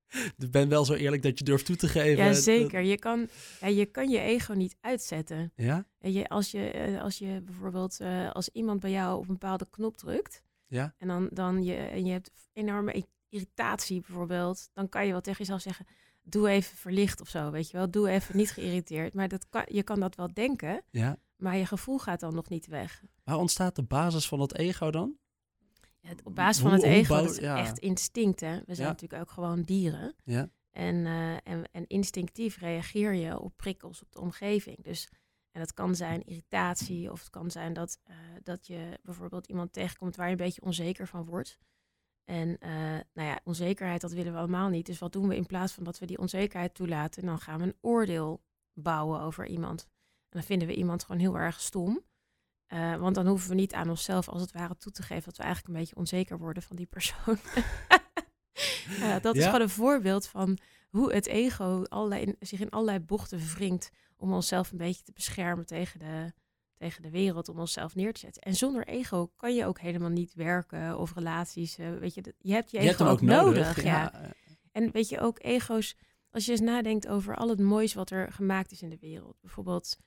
Ik 0.37 0.51
ben 0.51 0.69
wel 0.69 0.85
zo 0.85 0.93
eerlijk 0.93 1.23
dat 1.23 1.37
je 1.39 1.45
durft 1.45 1.65
toe 1.65 1.75
te 1.75 1.87
geven. 1.87 2.25
Ja, 2.25 2.33
zeker. 2.33 2.81
Je 2.81 2.97
kan, 2.97 3.27
ja, 3.61 3.67
je 3.67 3.85
kan 3.85 4.09
je 4.09 4.19
ego 4.19 4.53
niet 4.53 4.75
uitzetten. 4.81 5.51
Ja? 5.55 5.85
En 5.99 6.11
je, 6.11 6.27
als, 6.27 6.51
je, 6.51 6.71
eh, 6.71 7.01
als 7.01 7.17
je 7.17 7.41
bijvoorbeeld, 7.45 7.99
uh, 8.01 8.31
als 8.31 8.49
iemand 8.49 8.79
bij 8.79 8.91
jou 8.91 9.17
op 9.17 9.21
een 9.21 9.33
bepaalde 9.33 9.67
knop 9.69 9.97
drukt, 9.97 10.41
ja? 10.67 10.93
en 10.97 11.07
dan, 11.07 11.29
dan 11.31 11.63
je, 11.63 11.75
en 11.75 12.05
je 12.05 12.11
hebt 12.11 12.31
enorme 12.53 13.05
irritatie 13.29 14.01
bijvoorbeeld, 14.07 14.69
dan 14.73 14.89
kan 14.89 15.05
je 15.05 15.11
wel 15.11 15.21
tegen 15.21 15.39
jezelf 15.39 15.61
zeggen, 15.61 15.85
doe 16.23 16.49
even 16.49 16.77
verlicht 16.77 17.21
of 17.21 17.29
zo, 17.29 17.51
weet 17.51 17.69
je 17.69 17.77
wel. 17.77 17.91
Doe 17.91 18.09
even 18.09 18.37
niet 18.37 18.51
geïrriteerd. 18.51 19.13
Maar 19.13 19.27
dat 19.27 19.49
kan, 19.49 19.63
je 19.67 19.83
kan 19.83 19.99
dat 19.99 20.15
wel 20.15 20.33
denken, 20.33 20.83
ja? 20.91 21.17
maar 21.35 21.57
je 21.57 21.65
gevoel 21.65 21.97
gaat 21.97 22.19
dan 22.19 22.35
nog 22.35 22.49
niet 22.49 22.67
weg. 22.67 23.03
Waar 23.23 23.37
ontstaat 23.37 23.75
de 23.75 23.83
basis 23.83 24.27
van 24.27 24.39
dat 24.39 24.57
ego 24.57 24.91
dan? 24.91 25.17
Op 26.23 26.35
basis 26.35 26.61
van 26.61 26.71
het 26.71 26.83
ego, 26.83 27.15
dat 27.15 27.31
is 27.31 27.37
echt 27.39 27.79
instinct. 27.79 28.39
Hè? 28.39 28.59
We 28.65 28.75
zijn 28.75 28.87
natuurlijk 28.87 29.21
ook 29.21 29.31
gewoon 29.31 29.61
dieren. 29.61 30.15
Ja. 30.23 30.49
En, 30.71 30.95
uh, 30.95 31.33
en, 31.33 31.69
en 31.71 31.87
instinctief 31.87 32.57
reageer 32.57 33.13
je 33.13 33.39
op 33.39 33.53
prikkels 33.55 34.01
op 34.01 34.11
de 34.11 34.19
omgeving. 34.19 34.83
Dus, 34.83 35.09
en 35.51 35.59
dat 35.59 35.73
kan 35.73 35.95
zijn 35.95 36.23
irritatie, 36.23 37.11
of 37.11 37.19
het 37.19 37.29
kan 37.29 37.51
zijn 37.51 37.73
dat, 37.73 37.99
uh, 38.09 38.15
dat 38.43 38.67
je 38.67 38.99
bijvoorbeeld 39.03 39.47
iemand 39.47 39.73
tegenkomt 39.73 40.15
waar 40.15 40.25
je 40.25 40.31
een 40.31 40.37
beetje 40.37 40.61
onzeker 40.61 41.07
van 41.07 41.25
wordt. 41.25 41.59
En 42.23 42.47
uh, 42.47 42.69
nou 43.13 43.27
ja, 43.27 43.39
onzekerheid, 43.43 44.01
dat 44.01 44.11
willen 44.11 44.33
we 44.33 44.37
allemaal 44.37 44.69
niet. 44.69 44.85
Dus 44.85 44.99
wat 44.99 45.13
doen 45.13 45.27
we 45.27 45.35
in 45.35 45.45
plaats 45.45 45.73
van 45.73 45.83
dat 45.83 45.99
we 45.99 46.05
die 46.05 46.17
onzekerheid 46.17 46.73
toelaten? 46.73 47.25
Dan 47.25 47.39
gaan 47.39 47.59
we 47.59 47.65
een 47.65 47.77
oordeel 47.81 48.43
bouwen 48.73 49.21
over 49.21 49.47
iemand. 49.47 49.81
En 50.29 50.29
dan 50.29 50.43
vinden 50.43 50.67
we 50.67 50.75
iemand 50.75 51.03
gewoon 51.03 51.21
heel 51.21 51.37
erg 51.37 51.61
stom. 51.61 52.03
Uh, 52.73 52.95
want 52.95 53.15
dan 53.15 53.27
hoeven 53.27 53.49
we 53.49 53.55
niet 53.55 53.73
aan 53.73 53.89
onszelf 53.89 54.29
als 54.29 54.41
het 54.41 54.51
ware 54.51 54.77
toe 54.77 54.91
te 54.91 55.01
geven 55.01 55.23
dat 55.23 55.37
we 55.37 55.43
eigenlijk 55.43 55.73
een 55.73 55.79
beetje 55.79 55.95
onzeker 55.95 56.37
worden 56.37 56.63
van 56.63 56.75
die 56.75 56.85
persoon. 56.85 57.37
uh, 58.89 59.15
dat 59.21 59.35
is 59.35 59.45
gewoon 59.45 59.61
een 59.61 59.69
voorbeeld 59.69 60.27
van 60.27 60.57
hoe 60.89 61.13
het 61.13 61.25
ego 61.25 61.83
allerlei, 61.83 62.35
zich 62.39 62.59
in 62.59 62.69
allerlei 62.69 62.99
bochten 62.99 63.39
wringt 63.39 63.91
om 64.17 64.33
onszelf 64.33 64.71
een 64.71 64.77
beetje 64.77 65.03
te 65.03 65.11
beschermen 65.11 65.65
tegen 65.65 65.99
de, 65.99 66.33
tegen 66.75 67.01
de 67.01 67.09
wereld, 67.09 67.49
om 67.49 67.59
onszelf 67.59 67.95
neer 67.95 68.13
te 68.13 68.19
zetten. 68.19 68.41
En 68.41 68.55
zonder 68.55 68.87
ego 68.87 69.31
kan 69.35 69.55
je 69.55 69.65
ook 69.65 69.79
helemaal 69.79 70.09
niet 70.09 70.33
werken 70.33 70.97
of 70.97 71.13
relaties. 71.13 71.79
Uh, 71.79 71.97
weet 71.97 72.13
je, 72.13 72.33
je 72.37 72.53
hebt 72.53 72.71
je, 72.71 72.77
je 72.77 72.83
ego 72.83 72.89
hebt 72.89 73.01
ook, 73.01 73.09
ook, 73.09 73.21
nodig. 73.21 73.67
nodig 73.67 73.83
ja. 73.83 73.91
ja. 73.91 74.33
En 74.71 74.91
weet 74.91 75.09
je 75.09 75.19
ook, 75.19 75.43
ego's, 75.43 75.95
als 76.29 76.45
je 76.45 76.51
eens 76.51 76.61
nadenkt 76.61 77.07
over 77.07 77.35
al 77.35 77.49
het 77.49 77.59
moois 77.59 77.93
wat 77.93 78.09
er 78.09 78.31
gemaakt 78.31 78.71
is 78.71 78.81
in 78.81 78.89
de 78.89 78.99
wereld. 78.99 79.37
Bijvoorbeeld 79.41 79.97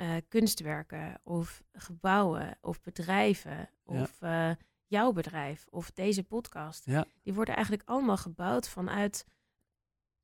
uh, 0.00 0.16
kunstwerken 0.28 1.20
of 1.22 1.62
gebouwen 1.72 2.58
of 2.60 2.80
bedrijven 2.80 3.70
of 3.84 4.22
uh, 4.22 4.50
jouw 4.86 5.12
bedrijf 5.12 5.66
of 5.70 5.90
deze 5.90 6.24
podcast. 6.24 6.86
Ja. 6.86 7.06
Die 7.22 7.34
worden 7.34 7.54
eigenlijk 7.54 7.88
allemaal 7.88 8.16
gebouwd 8.16 8.68
vanuit 8.68 9.26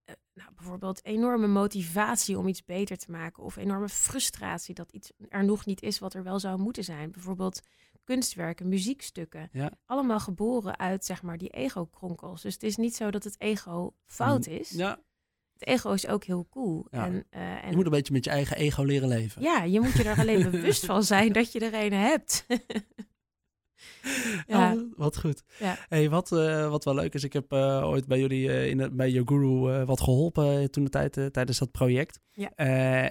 uh, 0.04 0.14
nou, 0.34 0.54
bijvoorbeeld 0.54 1.04
enorme 1.04 1.46
motivatie 1.46 2.38
om 2.38 2.48
iets 2.48 2.64
beter 2.64 2.96
te 2.96 3.10
maken 3.10 3.42
of 3.42 3.56
enorme 3.56 3.88
frustratie 3.88 4.74
dat 4.74 4.92
iets 4.92 5.12
er 5.28 5.44
nog 5.44 5.66
niet 5.66 5.82
is 5.82 5.98
wat 5.98 6.14
er 6.14 6.22
wel 6.22 6.38
zou 6.38 6.58
moeten 6.58 6.84
zijn. 6.84 7.10
Bijvoorbeeld 7.10 7.60
kunstwerken, 8.04 8.68
muziekstukken. 8.68 9.48
Ja. 9.52 9.70
Allemaal 9.84 10.20
geboren 10.20 10.78
uit 10.78 11.04
zeg 11.04 11.22
maar 11.22 11.38
die 11.38 11.50
ego-kronkels. 11.50 12.42
Dus 12.42 12.54
het 12.54 12.62
is 12.62 12.76
niet 12.76 12.96
zo 12.96 13.10
dat 13.10 13.24
het 13.24 13.40
ego 13.40 13.94
fout 14.04 14.46
is. 14.46 14.70
Ja 14.70 14.98
het 15.64 15.74
ego 15.74 15.92
is 15.92 16.06
ook 16.06 16.24
heel 16.24 16.46
cool. 16.50 16.86
Ja. 16.90 17.04
En, 17.04 17.12
uh, 17.12 17.64
en, 17.64 17.70
je 17.70 17.76
moet 17.76 17.84
een 17.84 17.90
beetje 17.90 18.12
met 18.12 18.24
je 18.24 18.30
eigen 18.30 18.56
ego 18.56 18.82
leren 18.82 19.08
leven. 19.08 19.42
Ja, 19.42 19.62
je 19.62 19.80
moet 19.80 19.92
je 19.92 20.04
er 20.04 20.18
alleen 20.18 20.50
bewust 20.50 20.84
van 20.84 21.02
zijn 21.02 21.32
dat 21.32 21.52
je 21.52 21.60
er 21.60 21.84
een 21.84 21.92
hebt. 21.92 22.46
ja. 24.46 24.72
Oh, 24.72 24.80
wat 24.96 25.18
goed. 25.18 25.42
Ja. 25.58 25.76
Hey, 25.88 26.10
wat, 26.10 26.32
uh, 26.32 26.68
wat 26.68 26.84
wel 26.84 26.94
leuk 26.94 27.14
is, 27.14 27.24
ik 27.24 27.32
heb 27.32 27.52
uh, 27.52 27.82
ooit 27.84 28.06
bij 28.06 28.18
jullie 28.18 28.48
uh, 28.48 28.66
in 28.66 28.96
bij 28.96 29.10
Yoguru 29.10 29.84
wat 29.84 30.00
geholpen 30.00 30.70
toen 30.70 30.84
de 30.84 30.90
tijd 30.90 31.28
tijdens 31.32 31.58
dat 31.58 31.70
project. 31.70 32.22
Ja. 32.36 32.50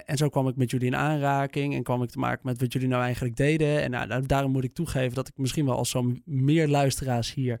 en 0.04 0.16
zo 0.16 0.28
kwam 0.28 0.48
ik 0.48 0.56
met 0.56 0.70
jullie 0.70 0.86
in 0.86 0.96
aanraking 0.96 1.74
en 1.74 1.82
kwam 1.82 2.02
ik 2.02 2.10
te 2.10 2.18
maken 2.18 2.40
met 2.44 2.60
wat 2.60 2.72
jullie 2.72 2.88
nou 2.88 3.02
eigenlijk 3.02 3.36
deden. 3.36 3.82
En 3.82 3.90
nou, 3.90 4.26
daarom 4.26 4.52
moet 4.52 4.64
ik 4.64 4.74
toegeven 4.74 5.14
dat 5.14 5.28
ik 5.28 5.36
misschien 5.36 5.66
wel 5.66 5.76
als 5.76 5.90
zo'n 5.90 6.22
meer 6.24 6.68
luisteraars 6.68 7.34
hier 7.34 7.60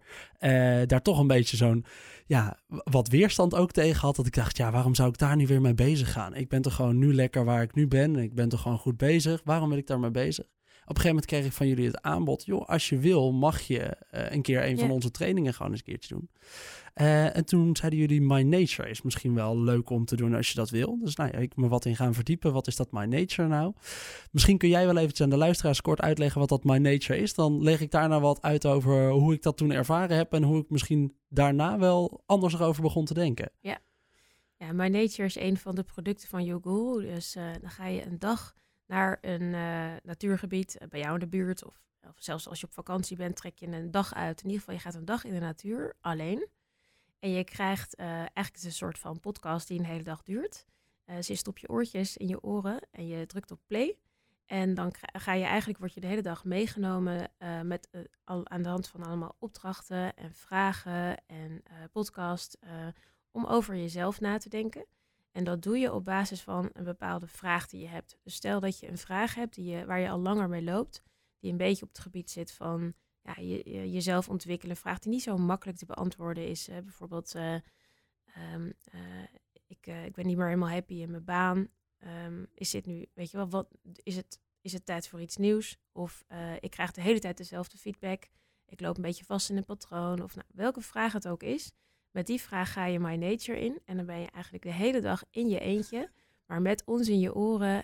daar 0.86 1.02
toch 1.02 1.18
een 1.18 1.26
beetje 1.26 1.56
zo'n 1.56 1.84
ja, 2.26 2.58
wat 2.66 3.08
weerstand 3.08 3.54
ook 3.54 3.72
tegen 3.72 4.00
had. 4.00 4.16
Dat 4.16 4.26
ik 4.26 4.34
dacht, 4.34 4.56
ja, 4.56 4.70
waarom 4.70 4.94
zou 4.94 5.08
ik 5.08 5.18
daar 5.18 5.36
nu 5.36 5.46
weer 5.46 5.60
mee 5.60 5.74
bezig 5.74 6.12
gaan? 6.12 6.34
Ik 6.34 6.48
ben 6.48 6.62
toch 6.62 6.74
gewoon 6.74 6.98
nu 6.98 7.14
lekker 7.14 7.44
waar 7.44 7.62
ik 7.62 7.74
nu 7.74 7.86
ben. 7.86 8.16
Ik 8.16 8.34
ben 8.34 8.48
toch 8.48 8.60
gewoon 8.60 8.78
goed 8.78 8.96
bezig. 8.96 9.40
Waarom 9.44 9.68
ben 9.68 9.78
ik 9.78 9.86
daar 9.86 10.00
mee 10.00 10.10
bezig? 10.10 10.46
Op 10.84 10.90
een 10.90 11.02
gegeven 11.02 11.08
moment 11.08 11.26
kreeg 11.26 11.44
ik 11.44 11.52
van 11.52 11.68
jullie 11.68 11.86
het 11.86 12.02
aanbod. 12.02 12.44
Joh, 12.44 12.68
als 12.68 12.88
je 12.88 12.98
wil, 12.98 13.32
mag 13.32 13.60
je 13.60 13.96
uh, 14.14 14.30
een 14.30 14.42
keer 14.42 14.66
een 14.66 14.78
van 14.78 14.90
onze 14.90 15.10
trainingen 15.10 15.54
gewoon 15.54 15.70
eens 15.70 15.80
een 15.80 15.86
keertje 15.86 16.14
doen. 16.14 16.28
Uh, 16.94 17.36
en 17.36 17.44
toen 17.44 17.76
zeiden 17.76 17.98
jullie, 18.00 18.20
My 18.20 18.42
Nature 18.42 18.88
is 18.88 19.02
misschien 19.02 19.34
wel 19.34 19.58
leuk 19.58 19.90
om 19.90 20.04
te 20.04 20.16
doen 20.16 20.34
als 20.34 20.48
je 20.48 20.54
dat 20.54 20.70
wil. 20.70 20.98
Dus 20.98 21.16
nou 21.16 21.30
ja, 21.32 21.38
ik 21.38 21.56
me 21.56 21.68
wat 21.68 21.84
in 21.84 21.96
gaan 21.96 22.14
verdiepen. 22.14 22.52
Wat 22.52 22.66
is 22.66 22.76
dat 22.76 22.92
My 22.92 23.04
Nature 23.04 23.48
nou? 23.48 23.72
Misschien 24.30 24.58
kun 24.58 24.68
jij 24.68 24.86
wel 24.86 24.96
eventjes 24.96 25.20
aan 25.20 25.30
de 25.30 25.36
luisteraars 25.36 25.80
kort 25.80 26.00
uitleggen 26.00 26.40
wat 26.40 26.48
dat 26.48 26.64
My 26.64 26.76
Nature 26.76 27.20
is. 27.20 27.34
Dan 27.34 27.62
leg 27.62 27.80
ik 27.80 27.90
daarna 27.90 28.20
wat 28.20 28.42
uit 28.42 28.66
over 28.66 29.10
hoe 29.10 29.32
ik 29.32 29.42
dat 29.42 29.56
toen 29.56 29.72
ervaren 29.72 30.16
heb. 30.16 30.32
En 30.32 30.42
hoe 30.42 30.58
ik 30.58 30.70
misschien 30.70 31.16
daarna 31.28 31.78
wel 31.78 32.22
anders 32.26 32.54
erover 32.54 32.82
begon 32.82 33.04
te 33.04 33.14
denken. 33.14 33.50
Ja, 33.60 33.78
ja 34.56 34.72
My 34.72 34.88
Nature 34.88 35.24
is 35.24 35.36
een 35.36 35.56
van 35.56 35.74
de 35.74 35.82
producten 35.82 36.28
van 36.28 36.44
Yoguru. 36.44 37.06
Dus 37.06 37.36
uh, 37.36 37.44
dan 37.60 37.70
ga 37.70 37.86
je 37.86 38.06
een 38.06 38.18
dag 38.18 38.54
naar 38.86 39.18
een 39.20 39.42
uh, 39.42 39.92
natuurgebied 40.02 40.78
bij 40.88 41.00
jou 41.00 41.14
in 41.14 41.20
de 41.20 41.26
buurt. 41.26 41.64
Of, 41.64 41.82
zelfs 42.16 42.48
als 42.48 42.60
je 42.60 42.66
op 42.66 42.72
vakantie 42.72 43.16
bent, 43.16 43.36
trek 43.36 43.58
je 43.58 43.66
een 43.66 43.90
dag 43.90 44.14
uit. 44.14 44.38
In 44.38 44.44
ieder 44.44 44.58
geval, 44.58 44.74
je 44.74 44.80
gaat 44.80 44.94
een 44.94 45.04
dag 45.04 45.24
in 45.24 45.34
de 45.34 45.40
natuur 45.40 45.96
alleen. 46.00 46.48
En 47.18 47.30
je 47.30 47.44
krijgt 47.44 47.98
uh, 47.98 48.06
eigenlijk 48.06 48.64
een 48.64 48.72
soort 48.72 48.98
van 48.98 49.20
podcast 49.20 49.68
die 49.68 49.78
een 49.78 49.84
hele 49.84 50.02
dag 50.02 50.22
duurt. 50.22 50.66
Ze 51.20 51.44
op 51.48 51.58
je 51.58 51.68
oortjes 51.68 52.16
in 52.16 52.28
je 52.28 52.42
oren 52.42 52.80
en 52.90 53.06
je 53.06 53.26
drukt 53.26 53.50
op 53.50 53.60
play. 53.66 53.98
En 54.46 54.74
dan 54.74 54.94
ga 55.12 55.32
je 55.32 55.44
eigenlijk, 55.44 55.78
word 55.78 55.94
je 55.94 56.00
de 56.00 56.06
hele 56.06 56.22
dag 56.22 56.44
meegenomen 56.44 57.30
met, 57.62 57.88
al, 58.24 58.48
aan 58.48 58.62
de 58.62 58.68
hand 58.68 58.88
van 58.88 59.02
allemaal 59.02 59.36
opdrachten 59.38 60.16
en 60.16 60.34
vragen 60.34 61.26
en 61.26 61.62
podcast 61.92 62.58
om 63.30 63.44
over 63.44 63.76
jezelf 63.76 64.20
na 64.20 64.38
te 64.38 64.48
denken. 64.48 64.86
En 65.34 65.44
dat 65.44 65.62
doe 65.62 65.78
je 65.78 65.92
op 65.92 66.04
basis 66.04 66.42
van 66.42 66.70
een 66.72 66.84
bepaalde 66.84 67.26
vraag 67.26 67.66
die 67.66 67.80
je 67.80 67.88
hebt. 67.88 68.16
Dus 68.22 68.34
stel 68.34 68.60
dat 68.60 68.78
je 68.78 68.88
een 68.88 68.98
vraag 68.98 69.34
hebt 69.34 69.54
die 69.54 69.64
je, 69.64 69.84
waar 69.86 69.98
je 70.00 70.08
al 70.08 70.18
langer 70.18 70.48
mee 70.48 70.62
loopt, 70.62 71.02
die 71.38 71.50
een 71.50 71.56
beetje 71.56 71.82
op 71.82 71.88
het 71.88 71.98
gebied 71.98 72.30
zit 72.30 72.52
van 72.52 72.94
ja, 73.22 73.34
je, 73.36 73.70
je- 73.70 73.90
jezelf 73.90 74.28
ontwikkelen. 74.28 74.76
Vraag 74.76 74.98
die 74.98 75.12
niet 75.12 75.22
zo 75.22 75.36
makkelijk 75.36 75.78
te 75.78 75.86
beantwoorden 75.86 76.48
is. 76.48 76.66
bijvoorbeeld, 76.66 77.34
eh, 77.34 77.54
ehm, 78.24 78.70
eh, 78.84 79.00
ik, 79.66 79.86
eh, 79.86 80.04
ik 80.04 80.12
ben 80.12 80.26
niet 80.26 80.36
meer 80.36 80.46
helemaal 80.46 80.68
happy 80.70 80.94
in 80.94 81.10
mijn 81.10 81.24
baan. 81.24 81.68
Ehm, 81.98 82.44
is 82.54 82.70
dit 82.70 82.86
nu, 82.86 83.06
weet 83.14 83.30
je 83.30 83.36
wel, 83.36 83.48
wat 83.48 83.68
is 84.02 84.16
het, 84.16 84.40
is 84.60 84.72
het 84.72 84.86
tijd 84.86 85.08
voor 85.08 85.20
iets 85.20 85.36
nieuws? 85.36 85.76
Of 85.92 86.24
ik 86.60 86.70
krijg 86.70 86.90
de 86.92 87.00
hele 87.00 87.18
tijd 87.18 87.36
dezelfde 87.36 87.78
feedback. 87.78 88.28
Ik 88.66 88.80
loop 88.80 88.96
een 88.96 89.02
beetje 89.02 89.24
vast 89.24 89.50
in 89.50 89.56
een 89.56 89.64
patroon. 89.64 90.22
Of 90.22 90.34
nou, 90.34 90.46
welke 90.52 90.80
vraag 90.80 91.12
het 91.12 91.28
ook 91.28 91.42
is. 91.42 91.72
Met 92.14 92.26
die 92.26 92.40
vraag 92.40 92.72
ga 92.72 92.86
je 92.86 93.00
My 93.00 93.14
Nature 93.14 93.60
in. 93.60 93.80
En 93.84 93.96
dan 93.96 94.06
ben 94.06 94.20
je 94.20 94.30
eigenlijk 94.30 94.64
de 94.64 94.72
hele 94.72 95.00
dag 95.00 95.22
in 95.30 95.48
je 95.48 95.58
eentje. 95.58 96.10
Maar 96.46 96.62
met 96.62 96.82
ons 96.84 97.08
in 97.08 97.20
je 97.20 97.34
oren 97.34 97.82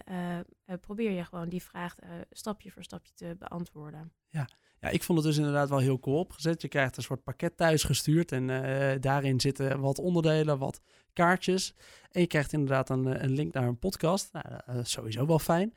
eh, 0.70 0.76
probeer 0.80 1.10
je 1.10 1.24
gewoon 1.24 1.48
die 1.48 1.62
vraag 1.62 1.98
eh, 1.98 2.10
stapje 2.30 2.70
voor 2.70 2.82
stapje 2.82 3.12
te 3.14 3.36
beantwoorden. 3.38 4.12
Ja, 4.28 4.48
ik 4.90 5.02
vond 5.02 5.18
het 5.18 5.26
dus 5.26 5.36
inderdaad 5.36 5.68
wel 5.68 5.78
heel 5.78 5.98
cool 5.98 6.18
opgezet. 6.18 6.62
Je 6.62 6.68
krijgt 6.68 6.96
een 6.96 7.02
soort 7.02 7.22
pakket 7.22 7.56
thuis 7.56 7.82
gestuurd 7.82 8.32
en 8.32 8.50
eh, 8.50 9.00
daarin 9.00 9.40
zitten 9.40 9.80
wat 9.80 9.98
onderdelen, 9.98 10.58
wat 10.58 10.80
kaartjes. 11.12 11.74
En 12.10 12.20
je 12.20 12.26
krijgt 12.26 12.52
inderdaad 12.52 12.90
een, 12.90 13.24
een 13.24 13.30
link 13.30 13.52
naar 13.52 13.66
een 13.66 13.78
podcast. 13.78 14.32
Nou, 14.32 14.44
dat 14.66 14.84
is 14.84 14.90
sowieso 14.90 15.26
wel 15.26 15.38
fijn. 15.38 15.74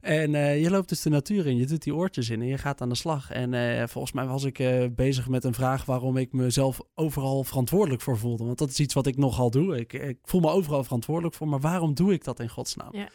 En 0.00 0.30
je 0.60 0.70
loopt 0.70 0.88
dus 0.88 1.02
de 1.02 1.10
natuur 1.10 1.46
in, 1.46 1.56
je 1.56 1.66
doet 1.66 1.82
die 1.82 1.94
oortjes 1.94 2.30
in 2.30 2.40
en 2.40 2.46
je 2.46 2.58
gaat 2.58 2.80
aan 2.80 2.88
de 2.88 2.94
slag. 2.94 3.30
En 3.30 3.88
volgens 3.88 4.12
mij 4.12 4.26
was 4.26 4.44
ik 4.44 4.62
bezig 4.94 5.28
met 5.28 5.44
een 5.44 5.54
vraag 5.54 5.84
waarom 5.84 6.16
ik 6.16 6.32
mezelf 6.32 6.80
overal 6.94 7.44
verantwoordelijk 7.44 8.02
voor 8.02 8.18
voelde. 8.18 8.44
Want 8.44 8.58
dat 8.58 8.70
is 8.70 8.80
iets 8.80 8.94
wat 8.94 9.06
ik 9.06 9.16
nogal 9.16 9.50
doe. 9.50 9.78
Ik, 9.78 9.92
ik 9.92 10.18
voel 10.22 10.40
me 10.40 10.50
overal 10.50 10.84
verantwoordelijk 10.84 11.34
voor, 11.34 11.48
maar 11.48 11.60
waarom 11.60 11.94
doe 11.94 12.12
ik 12.12 12.24
dat 12.24 12.40
in 12.40 12.48
godsnaam? 12.48 12.96
Ja. 12.96 13.08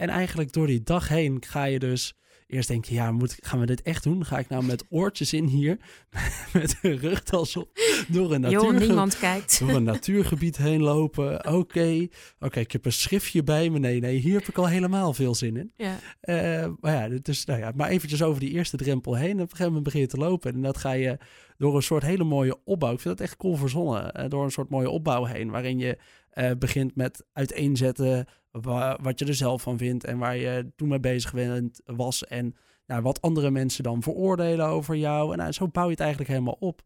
En 0.00 0.08
eigenlijk 0.08 0.52
door 0.52 0.66
die 0.66 0.82
dag 0.82 1.08
heen 1.08 1.42
ga 1.46 1.64
je 1.64 1.78
dus 1.78 2.14
eerst 2.46 2.68
denk 2.68 2.84
je, 2.84 2.94
ja, 2.94 3.12
moet, 3.12 3.36
gaan 3.40 3.60
we 3.60 3.66
dit 3.66 3.82
echt 3.82 4.02
doen? 4.02 4.24
Ga 4.24 4.38
ik 4.38 4.48
nou 4.48 4.64
met 4.64 4.84
oortjes 4.88 5.32
in 5.32 5.44
hier, 5.44 5.78
met 6.52 6.78
een 6.82 6.96
rugtas 6.98 7.56
op, 7.56 7.70
door 8.08 8.32
een, 8.34 8.40
niemand 8.78 9.18
kijkt. 9.18 9.58
door 9.58 9.70
een 9.70 9.82
natuurgebied 9.82 10.56
heen 10.56 10.82
lopen? 10.82 11.46
Oké, 11.54 12.06
oké, 12.38 12.60
ik 12.60 12.72
heb 12.72 12.84
een 12.84 12.92
schriftje 12.92 13.42
bij 13.42 13.70
me. 13.70 13.78
Nee, 13.78 14.00
nee, 14.00 14.16
hier 14.16 14.38
heb 14.38 14.48
ik 14.48 14.58
al 14.58 14.68
helemaal 14.68 15.12
veel 15.14 15.34
zin 15.34 15.56
in. 15.56 15.72
Ja, 15.76 15.98
Eh, 16.20 16.66
maar 16.80 16.92
ja, 16.92 17.18
dus, 17.22 17.44
nou 17.44 17.60
ja, 17.60 17.72
maar 17.74 17.88
eventjes 17.88 18.22
over 18.22 18.40
die 18.40 18.50
eerste 18.50 18.76
drempel 18.76 19.14
heen. 19.16 19.28
En 19.30 19.34
op 19.34 19.40
een 19.40 19.48
gegeven 19.48 19.66
moment 19.66 19.84
begin 19.84 20.00
je 20.00 20.06
te 20.06 20.16
lopen. 20.16 20.54
En 20.54 20.62
dat 20.62 20.76
ga 20.76 20.92
je 20.92 21.18
door 21.58 21.76
een 21.76 21.82
soort 21.82 22.02
hele 22.02 22.24
mooie 22.24 22.58
opbouw. 22.64 22.92
Ik 22.92 23.00
vind 23.00 23.18
dat 23.18 23.26
echt 23.26 23.36
cool 23.36 23.56
verzonnen. 23.56 24.12
eh, 24.12 24.28
door 24.28 24.44
een 24.44 24.50
soort 24.50 24.70
mooie 24.70 24.90
opbouw 24.90 25.24
heen. 25.24 25.50
Waarin 25.50 25.78
je 25.78 25.98
eh, 26.30 26.50
begint 26.58 26.96
met 26.96 27.24
uiteenzetten 27.32 28.26
wa- 28.50 28.98
wat 29.02 29.18
je 29.18 29.24
er 29.24 29.34
zelf 29.34 29.62
van 29.62 29.78
vindt. 29.78 30.04
En 30.04 30.18
waar 30.18 30.36
je 30.36 30.72
toen 30.76 30.88
mee 30.88 31.00
bezig 31.00 31.32
bent, 31.32 31.80
was. 31.84 32.24
En 32.24 32.54
nou, 32.86 33.02
wat 33.02 33.20
andere 33.20 33.50
mensen 33.50 33.82
dan 33.82 34.02
veroordelen 34.02 34.66
over 34.66 34.96
jou. 34.96 35.32
En 35.32 35.38
nou, 35.38 35.52
zo 35.52 35.68
bouw 35.68 35.84
je 35.84 35.90
het 35.90 36.00
eigenlijk 36.00 36.30
helemaal 36.30 36.56
op. 36.60 36.82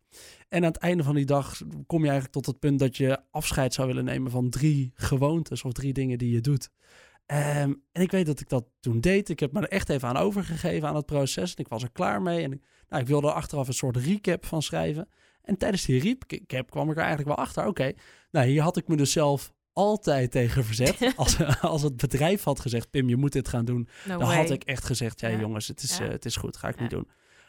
En 0.49 0.59
aan 0.59 0.73
het 0.73 0.77
einde 0.77 1.03
van 1.03 1.15
die 1.15 1.25
dag 1.25 1.61
kom 1.87 1.99
je 1.99 2.09
eigenlijk 2.11 2.33
tot 2.33 2.47
het 2.47 2.59
punt 2.59 2.79
dat 2.79 2.97
je 2.97 3.21
afscheid 3.31 3.75
zou 3.75 3.89
willen 3.89 4.05
nemen 4.05 4.31
van 4.31 4.51
drie 4.51 4.93
gewoontes 4.95 5.63
of 5.63 5.73
drie 5.73 5.93
dingen 5.93 6.19
die 6.19 6.33
je 6.33 6.41
doet. 6.41 6.71
Ehm, 7.27 7.73
en 7.93 8.03
ik 8.03 8.11
weet 8.11 8.27
dat 8.27 8.41
ik 8.41 8.49
dat 8.49 8.65
toen 8.81 9.01
deed. 9.01 9.29
Ik 9.29 9.41
heb 9.41 9.53
me 9.53 9.61
er 9.61 9.69
echt 9.69 9.89
even 9.89 10.09
aan 10.09 10.17
overgegeven 10.17 10.89
aan 10.89 10.97
het 10.97 11.07
proces. 11.07 11.55
En 11.55 11.65
ik 11.65 11.69
was 11.69 11.83
er 11.83 11.93
klaar 11.93 12.23
mee. 12.23 12.43
En 12.43 12.53
ik, 12.53 12.63
nou, 12.89 13.03
ik 13.03 13.09
wilde 13.09 13.27
er 13.27 13.33
achteraf 13.33 13.69
een 13.69 13.75
soort 13.75 13.97
recap 13.97 14.47
van 14.47 14.63
schrijven. 14.63 15.09
En 15.43 15.57
tijdens 15.57 15.85
die 15.85 16.01
recap 16.01 16.71
kwam 16.71 16.91
ik 16.91 16.97
er 16.97 17.03
eigenlijk 17.03 17.37
wel 17.37 17.45
achter. 17.47 17.67
Oké, 17.67 17.93
nou 18.31 18.47
hier 18.47 18.63
had 18.63 18.77
ik 18.77 18.89
me 18.89 18.97
dus 18.97 19.13
zelf 19.13 19.55
altijd 19.75 20.31
tegen 20.31 20.65
verzet. 20.65 21.13
als, 21.17 21.61
als 21.61 21.83
het 21.83 21.97
bedrijf 21.97 22.43
had 22.43 22.61
gezegd, 22.61 22.91
Pim, 22.91 23.09
je 23.09 23.17
moet 23.17 23.33
dit 23.33 23.49
gaan 23.49 23.65
doen. 23.65 23.89
no 24.09 24.19
dan 24.19 24.27
way. 24.29 24.37
had 24.37 24.51
ik 24.51 24.63
echt 24.65 24.85
gezegd, 24.85 25.21
ja, 25.21 25.29
Ja. 25.29 25.39
jongens, 25.41 25.69
het 25.69 25.83
is, 25.83 25.99
Ja. 25.99 26.05
eh, 26.05 26.11
het 26.11 26.25
is 26.25 26.37
goed, 26.37 26.57
ga 26.57 26.69
ik 26.69 26.75
Ja. 26.77 26.81
niet 26.83 26.91
doen. 26.91 27.09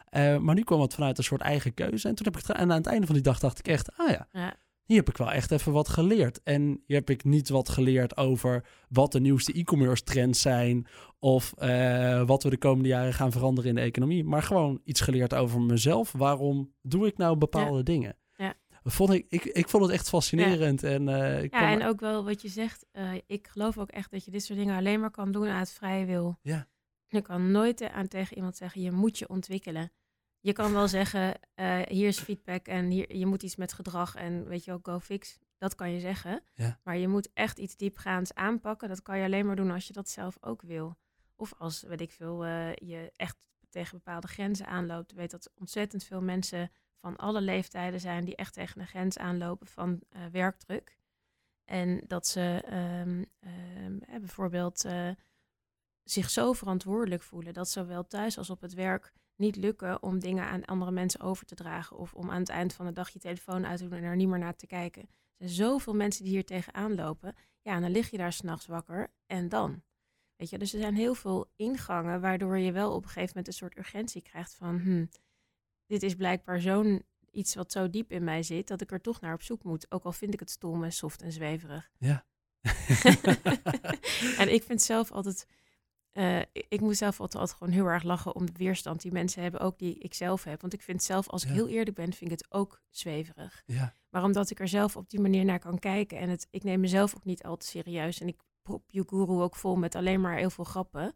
Eh, 0.09 0.37
maar 0.37 0.55
nu 0.55 0.63
kwam 0.63 0.81
het 0.81 0.93
vanuit 0.93 1.17
een 1.17 1.23
soort 1.23 1.41
eigen 1.41 1.73
keuze. 1.73 2.07
En 2.07 2.15
toen 2.15 2.25
heb 2.25 2.37
ik 2.37 2.47
het, 2.47 2.57
en 2.57 2.71
aan 2.71 2.77
het 2.77 2.85
einde 2.87 3.05
van 3.05 3.15
die 3.15 3.23
dag 3.23 3.39
dacht 3.39 3.59
ik 3.59 3.67
echt, 3.67 3.97
ah 3.97 4.09
ja, 4.09 4.27
Ja. 4.31 4.55
hier 4.85 4.97
heb 4.97 5.09
ik 5.09 5.17
wel 5.17 5.31
echt 5.31 5.51
even 5.51 5.71
wat 5.71 5.89
geleerd. 5.89 6.43
En 6.43 6.61
hier 6.85 6.97
heb 6.97 7.09
ik 7.09 7.23
niet 7.23 7.49
wat 7.49 7.69
geleerd 7.69 8.17
over 8.17 8.65
wat 8.89 9.11
de 9.11 9.19
nieuwste 9.19 9.53
e-commerce 9.53 10.03
trends 10.03 10.41
zijn. 10.41 10.87
Of 11.19 11.53
eh, 11.57 12.23
wat 12.25 12.43
we 12.43 12.49
de 12.49 12.57
komende 12.57 12.89
jaren 12.89 13.13
gaan 13.13 13.31
veranderen 13.31 13.69
in 13.69 13.75
de 13.75 13.81
economie. 13.81 14.23
Maar 14.23 14.43
gewoon 14.43 14.81
iets 14.83 15.01
geleerd 15.01 15.33
over 15.33 15.61
mezelf. 15.61 16.11
Waarom 16.11 16.73
doe 16.81 17.07
ik 17.07 17.17
nou 17.17 17.37
bepaalde 17.37 17.83
dingen? 17.83 18.15
Ja. 18.85 18.91
Vond 18.91 19.09
ik, 19.11 19.25
ik, 19.29 19.43
ik 19.43 19.69
vond 19.69 19.83
het 19.83 19.91
echt 19.91 20.09
fascinerend. 20.09 20.83
En, 20.83 21.09
eh, 21.09 21.43
ik 21.43 21.53
Ja, 21.53 21.71
en 21.71 21.83
ook 21.83 21.99
wel 21.99 22.23
wat 22.23 22.41
je 22.41 22.47
zegt. 22.47 22.85
eh, 22.91 23.13
ik 23.25 23.47
geloof 23.47 23.77
ook 23.77 23.89
echt 23.89 24.11
dat 24.11 24.25
je 24.25 24.31
dit 24.31 24.43
soort 24.43 24.59
dingen 24.59 24.77
alleen 24.77 24.99
maar 24.99 25.11
kan 25.11 25.31
doen 25.31 25.47
uit 25.47 25.71
vrije 25.71 26.05
wil. 26.05 26.37
Ja. 26.41 26.67
Je 27.07 27.21
kan 27.21 27.51
nooit 27.51 27.81
eh, 27.81 27.95
aan 27.95 28.07
tegen 28.07 28.35
iemand 28.35 28.55
zeggen, 28.55 28.81
je 28.81 28.91
moet 28.91 29.17
je 29.17 29.29
ontwikkelen. 29.29 29.91
Je 30.39 30.53
kan 30.53 30.73
wel 30.73 30.87
zeggen, 30.87 31.39
hier 31.87 32.07
is 32.07 32.19
feedback 32.19 32.67
en 32.67 32.85
hier, 32.89 33.15
je 33.15 33.25
moet 33.25 33.43
iets 33.43 33.55
met 33.55 33.73
gedrag 33.73 34.15
en 34.15 34.47
weet 34.47 34.63
je 34.65 34.71
wel, 34.71 34.79
go 34.83 34.99
fix. 34.99 35.37
Dat 35.57 35.75
kan 35.75 35.91
je 35.91 35.99
zeggen. 35.99 36.41
Ja. 36.53 36.79
Maar 36.83 36.97
je 36.97 37.07
moet 37.07 37.29
echt 37.33 37.57
iets 37.57 37.75
diepgaands 37.75 38.33
aanpakken. 38.33 38.89
Dat 38.89 39.01
kan 39.01 39.17
je 39.17 39.23
alleen 39.23 39.45
maar 39.45 39.55
doen 39.55 39.71
als 39.71 39.87
je 39.87 39.93
dat 39.93 40.09
zelf 40.09 40.37
ook 40.41 40.61
wil. 40.61 40.97
Of 41.35 41.53
als, 41.57 41.81
weet 41.81 42.01
ik 42.01 42.11
veel, 42.11 42.45
je 42.45 43.11
echt 43.15 43.37
tegen 43.69 43.97
bepaalde 43.97 44.27
grenzen 44.27 44.67
aanloopt. 44.67 45.11
Ik 45.11 45.17
weet 45.17 45.31
dat 45.31 45.51
ontzettend 45.55 46.03
veel 46.03 46.21
mensen 46.21 46.71
van 47.01 47.15
alle 47.15 47.41
leeftijden 47.41 47.99
zijn 47.99 48.25
die 48.25 48.35
echt 48.35 48.53
tegen 48.53 48.81
een 48.81 48.87
grens 48.87 49.17
aanlopen 49.17 49.67
van 49.67 50.01
eh, 50.09 50.25
werkdruk. 50.25 50.97
En 51.65 52.01
dat 52.07 52.27
ze 52.27 52.61
ehm, 52.65 53.23
ehm, 53.39 53.97
eh, 53.99 54.19
bijvoorbeeld 54.19 54.85
eh, 54.85 55.09
zich 56.03 56.29
zo 56.29 56.53
verantwoordelijk 56.53 57.21
voelen 57.21 57.53
dat 57.53 57.69
zowel 57.69 58.07
thuis 58.07 58.37
als 58.37 58.49
op 58.49 58.61
het 58.61 58.73
werk 58.73 59.13
niet 59.35 59.55
lukken 59.55 60.03
om 60.03 60.19
dingen 60.19 60.45
aan 60.45 60.65
andere 60.65 60.91
mensen 60.91 61.19
over 61.19 61.45
te 61.45 61.55
dragen. 61.55 61.97
Of 61.97 62.13
om 62.13 62.31
aan 62.31 62.39
het 62.39 62.49
eind 62.49 62.73
van 62.73 62.85
de 62.85 62.91
dag 62.91 63.09
je 63.09 63.19
telefoon 63.19 63.65
uit 63.65 63.77
te 63.77 63.87
doen 63.87 63.97
en 63.97 64.03
er 64.03 64.15
niet 64.15 64.27
meer 64.27 64.39
naar 64.39 64.55
te 64.55 64.67
kijken. 64.67 65.01
Er 65.01 65.49
zijn 65.49 65.69
zoveel 65.69 65.93
mensen 65.93 66.23
die 66.23 66.33
hier 66.33 66.45
tegenaan 66.45 66.95
lopen. 66.95 67.35
Ja, 67.61 67.75
en 67.75 67.81
dan 67.81 67.91
lig 67.91 68.09
je 68.09 68.17
daar 68.17 68.33
s'nachts 68.33 68.65
wakker 68.65 69.13
en 69.25 69.49
dan. 69.49 69.83
Weet 70.35 70.49
je, 70.49 70.57
dus 70.57 70.73
er 70.73 70.79
zijn 70.79 70.95
heel 70.95 71.15
veel 71.15 71.51
ingangen 71.55 72.21
waardoor 72.21 72.57
je 72.57 72.71
wel 72.71 72.91
op 72.91 73.03
een 73.03 73.07
gegeven 73.09 73.27
moment 73.27 73.47
een 73.47 73.53
soort 73.53 73.77
urgentie 73.77 74.21
krijgt 74.21 74.55
van, 74.55 74.79
hm, 74.79 75.05
dit 75.85 76.03
is 76.03 76.15
blijkbaar 76.15 76.61
zo'n 76.61 77.05
iets 77.31 77.55
wat 77.55 77.71
zo 77.71 77.89
diep 77.89 78.11
in 78.11 78.23
mij 78.23 78.43
zit, 78.43 78.67
dat 78.67 78.81
ik 78.81 78.91
er 78.91 79.01
toch 79.01 79.21
naar 79.21 79.33
op 79.33 79.41
zoek 79.41 79.63
moet. 79.63 79.91
Ook 79.91 80.03
al 80.03 80.11
vind 80.11 80.33
ik 80.33 80.39
het 80.39 80.49
stom 80.49 80.83
en 80.83 80.91
soft 80.91 81.21
en 81.21 81.31
zweverig. 81.31 81.89
Ja. 81.97 82.25
en 84.37 84.53
ik 84.53 84.63
vind 84.63 84.81
zelf 84.81 85.11
altijd, 85.11 85.47
eh, 86.11 86.39
ik, 86.39 86.65
ik 86.69 86.79
moet 86.81 86.97
zelf 86.97 87.19
altijd, 87.19 87.41
altijd 87.41 87.57
gewoon 87.57 87.73
heel 87.73 87.85
erg 87.85 88.03
lachen 88.03 88.35
om 88.35 88.45
de 88.45 88.51
weerstand 88.57 89.01
die 89.01 89.11
mensen 89.11 89.41
hebben, 89.41 89.59
ook 89.59 89.79
die 89.79 89.97
ik 89.97 90.13
zelf 90.13 90.43
heb. 90.43 90.61
Want 90.61 90.73
ik 90.73 90.81
vind 90.81 91.03
zelf, 91.03 91.29
als 91.29 91.43
ik 91.43 91.49
Ja. 91.49 91.55
heel 91.55 91.67
eerlijk 91.67 91.95
ben, 91.95 92.13
vind 92.13 92.31
ik 92.31 92.37
het 92.39 92.51
ook 92.53 92.81
zweverig. 92.89 93.63
ja. 93.65 93.93
Maar 94.09 94.23
omdat 94.23 94.49
ik 94.49 94.59
er 94.59 94.67
zelf 94.67 94.95
op 94.97 95.09
die 95.09 95.19
manier 95.19 95.45
naar 95.45 95.59
kan 95.59 95.79
kijken 95.79 96.17
en 96.17 96.29
het, 96.29 96.47
ik 96.49 96.63
neem 96.63 96.79
mezelf 96.79 97.15
ook 97.15 97.25
niet 97.25 97.43
al 97.43 97.57
te 97.57 97.65
serieus. 97.65 98.19
En 98.19 98.27
ik 98.27 98.37
prop 98.61 98.83
je 98.87 99.03
guru 99.07 99.41
ook 99.41 99.55
vol 99.55 99.75
met 99.75 99.95
alleen 99.95 100.21
maar 100.21 100.37
heel 100.37 100.49
veel 100.49 100.63
grappen. 100.63 101.13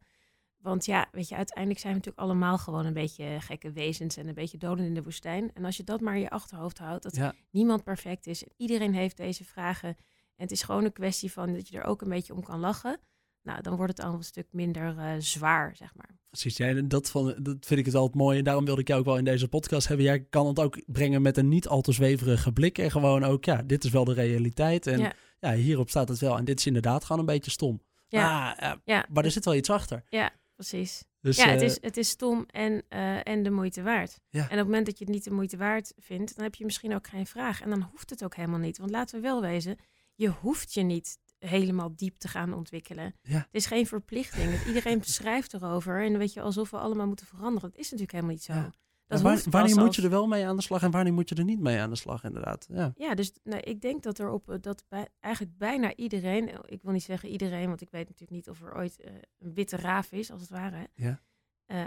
Want 0.61 0.85
ja, 0.85 1.07
weet 1.11 1.29
je, 1.29 1.35
uiteindelijk 1.35 1.79
zijn 1.79 1.93
we 1.93 1.99
natuurlijk 1.99 2.27
allemaal 2.27 2.57
gewoon 2.57 2.85
een 2.85 2.93
beetje 2.93 3.37
gekke 3.39 3.71
wezens 3.71 4.17
en 4.17 4.27
een 4.27 4.33
beetje 4.33 4.57
doden 4.57 4.85
in 4.85 4.93
de 4.93 5.03
woestijn. 5.03 5.51
En 5.53 5.65
als 5.65 5.77
je 5.77 5.83
dat 5.83 6.01
maar 6.01 6.15
in 6.15 6.21
je 6.21 6.29
achterhoofd 6.29 6.77
houdt, 6.77 7.03
dat 7.03 7.15
Ja. 7.15 7.33
niemand 7.51 7.83
perfect 7.83 8.27
is. 8.27 8.43
En 8.43 8.51
iedereen 8.57 8.93
heeft 8.93 9.17
deze 9.17 9.45
vragen. 9.45 9.89
En 9.89 10.45
het 10.45 10.51
is 10.51 10.63
gewoon 10.63 10.85
een 10.85 10.93
kwestie 10.93 11.31
van 11.31 11.53
dat 11.53 11.67
je 11.67 11.77
er 11.77 11.83
ook 11.83 12.01
een 12.01 12.09
beetje 12.09 12.33
om 12.33 12.43
kan 12.43 12.59
lachen. 12.59 12.99
Nou, 13.43 13.61
dan 13.61 13.75
wordt 13.75 13.97
het 13.97 14.05
al 14.05 14.13
een 14.13 14.23
stuk 14.23 14.47
minder 14.51 14.97
eh, 14.97 15.11
zwaar, 15.17 15.75
zeg 15.75 15.95
maar. 15.95 16.17
Precies, 16.29 16.57
ja, 16.57 16.67
en 16.67 16.87
dat, 16.87 17.09
van, 17.09 17.25
dat 17.41 17.65
vind 17.65 17.79
ik 17.79 17.85
het 17.85 17.95
altijd 17.95 18.15
mooi. 18.15 18.37
En 18.37 18.43
daarom 18.43 18.65
wilde 18.65 18.81
ik 18.81 18.87
jou 18.87 18.99
ook 18.99 19.05
wel 19.05 19.17
in 19.17 19.23
deze 19.23 19.47
podcast 19.47 19.87
hebben. 19.87 20.05
Jij 20.05 20.19
kan 20.19 20.47
het 20.47 20.59
ook 20.59 20.81
brengen 20.85 21.21
met 21.21 21.37
een 21.37 21.47
niet 21.47 21.67
al 21.67 21.81
te 21.81 21.91
zweverige 21.91 22.51
blik. 22.53 22.77
En 22.77 22.91
gewoon 22.91 23.23
ook, 23.23 23.45
ja, 23.45 23.61
dit 23.63 23.83
is 23.83 23.91
wel 23.91 24.03
de 24.03 24.13
realiteit. 24.13 24.87
En 24.87 24.99
ja. 24.99 25.13
Ja. 25.39 25.53
hierop 25.53 25.89
staat 25.89 26.09
het 26.09 26.19
wel. 26.19 26.37
En 26.37 26.45
dit 26.45 26.59
is 26.59 26.65
inderdaad 26.65 27.03
gewoon 27.03 27.19
een 27.19 27.25
beetje 27.33 27.51
stom. 27.51 27.81
Ja. 28.07 28.49
Ah, 28.51 28.57
ja, 28.59 28.81
Ja, 28.83 29.05
maar 29.09 29.25
er 29.25 29.31
zit 29.31 29.45
wel 29.45 29.55
iets 29.55 29.69
achter. 29.69 30.03
Precies. 30.59 31.03
Dus, 31.21 31.37
ja, 31.37 31.47
het 31.47 31.61
eh, 31.61 31.67
is, 31.67 31.77
het 31.81 31.97
is 31.97 32.09
stom 32.09 32.45
en, 32.47 32.83
eh, 32.87 33.27
en 33.27 33.43
de 33.43 33.49
moeite 33.49 33.81
waard. 33.81 34.19
Ja. 34.29 34.39
En 34.39 34.45
op 34.45 34.57
het 34.57 34.65
moment 34.65 34.85
dat 34.85 34.97
je 34.97 35.05
het 35.05 35.13
niet 35.13 35.23
de 35.23 35.31
moeite 35.31 35.57
waard 35.57 35.93
vindt, 35.97 36.35
dan 36.35 36.43
heb 36.43 36.55
je 36.55 36.65
misschien 36.65 36.95
ook 36.95 37.07
geen 37.07 37.25
vraag. 37.25 37.61
En 37.61 37.69
dan 37.69 37.81
hoeft 37.91 38.09
het 38.09 38.23
ook 38.23 38.35
helemaal 38.35 38.59
niet. 38.59 38.77
Want 38.77 38.91
laten 38.91 39.15
we 39.15 39.21
wel 39.21 39.41
wezen, 39.41 39.77
je 40.15 40.27
hoeft 40.27 40.73
je 40.73 40.81
niet 40.81 41.17
helemaal 41.39 41.95
diep 41.95 42.17
te 42.17 42.27
gaan 42.27 42.53
ontwikkelen. 42.53 43.15
Ja. 43.21 43.37
Het 43.37 43.47
is 43.51 43.65
geen 43.65 43.87
verplichting. 43.87 44.51
Dat 44.51 44.65
iedereen 44.73 45.03
schrijft 45.03 45.53
erover 45.53 46.03
en 46.03 46.09
dan 46.09 46.19
weet 46.19 46.33
je 46.33 46.41
alsof 46.41 46.69
we 46.69 46.77
allemaal 46.77 47.07
moeten 47.07 47.25
veranderen. 47.25 47.69
Dat 47.69 47.79
is 47.79 47.91
natuurlijk 47.91 48.11
helemaal 48.11 48.33
niet 48.33 48.43
zo. 48.43 48.53
Ja. 48.53 48.73
Dat 49.09 49.21
waar- 49.21 49.43
wanneer 49.49 49.75
moet 49.75 49.95
je 49.95 50.01
er 50.01 50.09
wel 50.09 50.27
mee 50.27 50.45
aan 50.45 50.55
de 50.55 50.61
slag 50.61 50.83
en 50.83 50.91
wanneer 50.91 51.13
moet 51.13 51.29
je 51.29 51.35
er 51.35 51.43
niet 51.43 51.59
mee 51.59 51.79
aan 51.79 51.89
de 51.89 51.95
slag, 51.95 52.23
inderdaad. 52.23 52.67
Ja, 52.69 52.93
Ja, 52.95 53.15
dus 53.15 53.31
nou, 53.43 53.61
ik 53.61 53.81
denk 53.81 54.03
dat 54.03 54.19
er 54.19 54.29
op 54.29 54.49
eh, 54.49 54.55
dat 54.61 54.85
bij, 54.89 55.07
eigenlijk 55.19 55.57
bijna 55.57 55.95
iedereen, 55.95 56.49
eh, 56.49 56.59
ik 56.65 56.81
wil 56.81 56.91
niet 56.91 57.03
zeggen 57.03 57.29
iedereen, 57.29 57.67
want 57.67 57.81
ik 57.81 57.89
weet 57.89 58.03
natuurlijk 58.05 58.31
niet 58.31 58.49
of 58.49 58.61
er 58.61 58.75
ooit 58.75 58.99
eh, 59.01 59.13
een 59.39 59.53
witte 59.53 59.75
raaf 59.77 60.11
is, 60.11 60.31
als 60.31 60.41
het 60.41 60.49
ware. 60.49 60.89
Ja. 60.93 61.19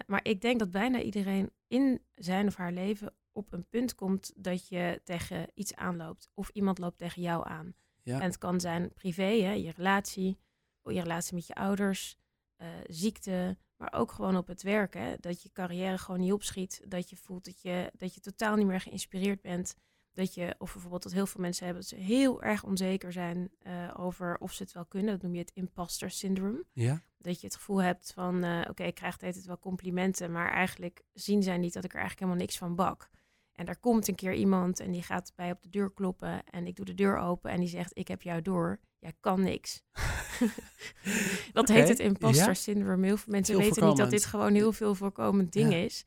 Maar 0.06 0.20
ik 0.22 0.40
denk 0.40 0.58
dat 0.58 0.70
bijna 0.70 1.00
iedereen 1.00 1.50
in 1.68 2.00
zijn 2.14 2.46
of 2.46 2.54
haar 2.56 2.72
leven 2.72 3.14
op 3.32 3.52
een 3.52 3.66
punt 3.68 3.94
komt 3.94 4.32
dat 4.36 4.68
je 4.68 5.00
tegen 5.04 5.46
iets 5.54 5.74
aanloopt. 5.74 6.30
Of 6.34 6.48
iemand 6.48 6.78
loopt 6.78 6.98
tegen 6.98 7.22
jou 7.22 7.48
aan. 7.48 7.74
Ja. 8.02 8.14
En 8.20 8.26
het 8.26 8.38
kan 8.38 8.60
zijn 8.60 8.92
privé, 8.94 9.22
hè, 9.42 9.52
je 9.52 9.72
relatie, 9.76 10.38
je 10.82 11.00
relatie 11.00 11.34
met 11.34 11.46
je 11.46 11.54
ouders, 11.54 12.16
eh, 12.56 12.68
ziekte. 12.86 13.56
Maar 13.82 14.00
ook 14.00 14.12
gewoon 14.12 14.36
op 14.36 14.46
het 14.46 14.62
werk. 14.62 14.94
Hè? 14.94 15.14
Dat 15.20 15.42
je 15.42 15.52
carrière 15.52 15.98
gewoon 15.98 16.20
niet 16.20 16.32
opschiet. 16.32 16.82
Dat 16.88 17.10
je 17.10 17.16
voelt 17.16 17.44
dat 17.44 17.62
je, 17.62 17.92
dat 17.96 18.14
je 18.14 18.20
totaal 18.20 18.56
niet 18.56 18.66
meer 18.66 18.80
geïnspireerd 18.80 19.40
bent. 19.40 19.76
Dat 20.12 20.34
je, 20.34 20.54
of 20.58 20.72
bijvoorbeeld 20.72 21.02
dat 21.02 21.12
heel 21.12 21.26
veel 21.26 21.40
mensen 21.40 21.64
hebben, 21.64 21.82
dat 21.82 21.98
ze 21.98 22.04
heel 22.04 22.42
erg 22.42 22.64
onzeker 22.64 23.12
zijn 23.12 23.50
uh, 23.62 23.94
over 23.96 24.38
of 24.38 24.52
ze 24.52 24.62
het 24.62 24.72
wel 24.72 24.84
kunnen. 24.84 25.12
Dat 25.12 25.22
noem 25.22 25.34
je 25.34 25.40
het 25.40 25.50
imposter 25.54 26.10
syndrome. 26.10 26.64
Ja. 26.72 27.02
Dat 27.18 27.40
je 27.40 27.46
het 27.46 27.56
gevoel 27.56 27.82
hebt 27.82 28.12
van, 28.12 28.44
uh, 28.44 28.64
oké, 28.68 28.82
ik 28.82 28.94
krijg 28.94 29.12
altijd 29.12 29.44
wel 29.46 29.58
complimenten, 29.58 30.32
maar 30.32 30.50
eigenlijk 30.50 31.02
zien 31.12 31.42
zij 31.42 31.58
niet 31.58 31.72
dat 31.72 31.84
ik 31.84 31.92
er 31.92 31.98
eigenlijk 31.98 32.26
helemaal 32.26 32.46
niks 32.46 32.58
van 32.58 32.74
bak. 32.74 33.10
En 33.52 33.64
daar 33.64 33.78
komt 33.78 34.08
een 34.08 34.14
keer 34.14 34.34
iemand 34.34 34.80
en 34.80 34.90
die 34.90 35.02
gaat 35.02 35.32
bij 35.34 35.50
op 35.50 35.62
de 35.62 35.68
deur 35.68 35.92
kloppen 35.92 36.44
en 36.44 36.66
ik 36.66 36.76
doe 36.76 36.84
de 36.84 36.94
deur 36.94 37.16
open 37.16 37.50
en 37.50 37.60
die 37.60 37.68
zegt, 37.68 37.98
ik 37.98 38.08
heb 38.08 38.22
jou 38.22 38.42
door. 38.42 38.80
Jij 39.02 39.14
kan 39.20 39.42
niks. 39.42 39.82
dat 41.52 41.68
heet 41.68 41.88
het 41.88 41.98
imposter 41.98 42.46
ja? 42.46 42.54
syndrome. 42.54 43.06
Heel 43.06 43.16
veel 43.16 43.32
mensen 43.32 43.56
weten 43.56 43.86
niet 43.86 43.96
dat 43.96 44.10
dit 44.10 44.24
gewoon 44.24 44.54
heel 44.54 44.72
veel 44.72 44.94
voorkomend 44.94 45.52
ding 45.52 45.74
is. 45.74 46.04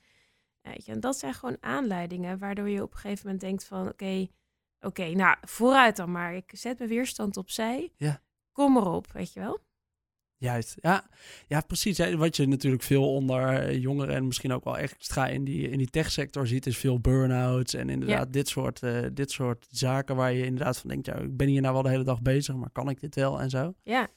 Weet 0.62 0.86
je, 0.86 0.92
en 0.92 1.00
dat 1.00 1.18
zijn 1.18 1.34
gewoon 1.34 1.58
aanleidingen 1.60 2.38
waardoor 2.38 2.70
je 2.70 2.82
op 2.82 2.92
een 2.92 2.98
gegeven 2.98 3.26
moment 3.26 3.44
denkt 3.44 3.64
van 3.64 3.88
oké, 3.88 4.28
oké, 4.80 5.10
nou 5.10 5.38
vooruit 5.42 5.96
dan 5.96 6.12
maar. 6.12 6.36
Ik 6.36 6.52
zet 6.54 6.78
mijn 6.78 6.90
weerstand 6.90 7.38
opzij. 7.38 7.92
Ja. 7.96 8.22
Kom 8.52 8.78
erop, 8.78 9.12
weet 9.12 9.34
je 9.34 9.40
wel. 9.40 9.60
Juist, 10.38 10.76
ja, 10.82 11.04
ja 11.48 11.62
precies. 11.62 12.16
Wat 12.16 12.36
je 12.36 12.48
natuurlijk 12.48 12.84
veel 12.84 13.14
onder 13.14 13.48
eh, 13.48 13.82
jongeren 13.82 14.16
en 14.16 14.26
misschien 14.26 14.54
ook 14.54 14.64
wel 14.64 14.78
extra 14.78 15.28
in 15.28 15.44
die, 15.44 15.70
in 15.70 15.78
die 15.78 15.90
techsector 15.90 16.48
ziet, 16.48 16.66
is 16.66 16.78
veel 16.78 17.00
burn-outs 17.00 17.74
en 17.74 17.90
inderdaad 17.90 18.34
dit, 18.34 18.48
soort, 18.48 18.82
uh, 18.82 19.06
dit 19.14 19.32
soort 19.32 19.68
zaken 19.70 20.16
waar 20.16 20.34
je 20.34 20.46
inderdaad 20.46 20.78
van 20.78 20.90
denkt, 20.90 21.06
ja, 21.06 21.16
ik 21.16 21.38
ben 21.38 21.48
hier 21.48 21.62
nou 21.62 21.74
wel 21.74 21.84
de 21.84 21.90
hele 21.90 22.04
dag 22.04 22.22
bezig, 22.22 22.56
maar 22.56 22.70
kan 22.72 22.90
ik 22.90 23.00
dit 23.00 23.16
wel 23.16 23.42
en 23.42 23.50
zo? 23.50 23.74
Ja. 23.84 24.08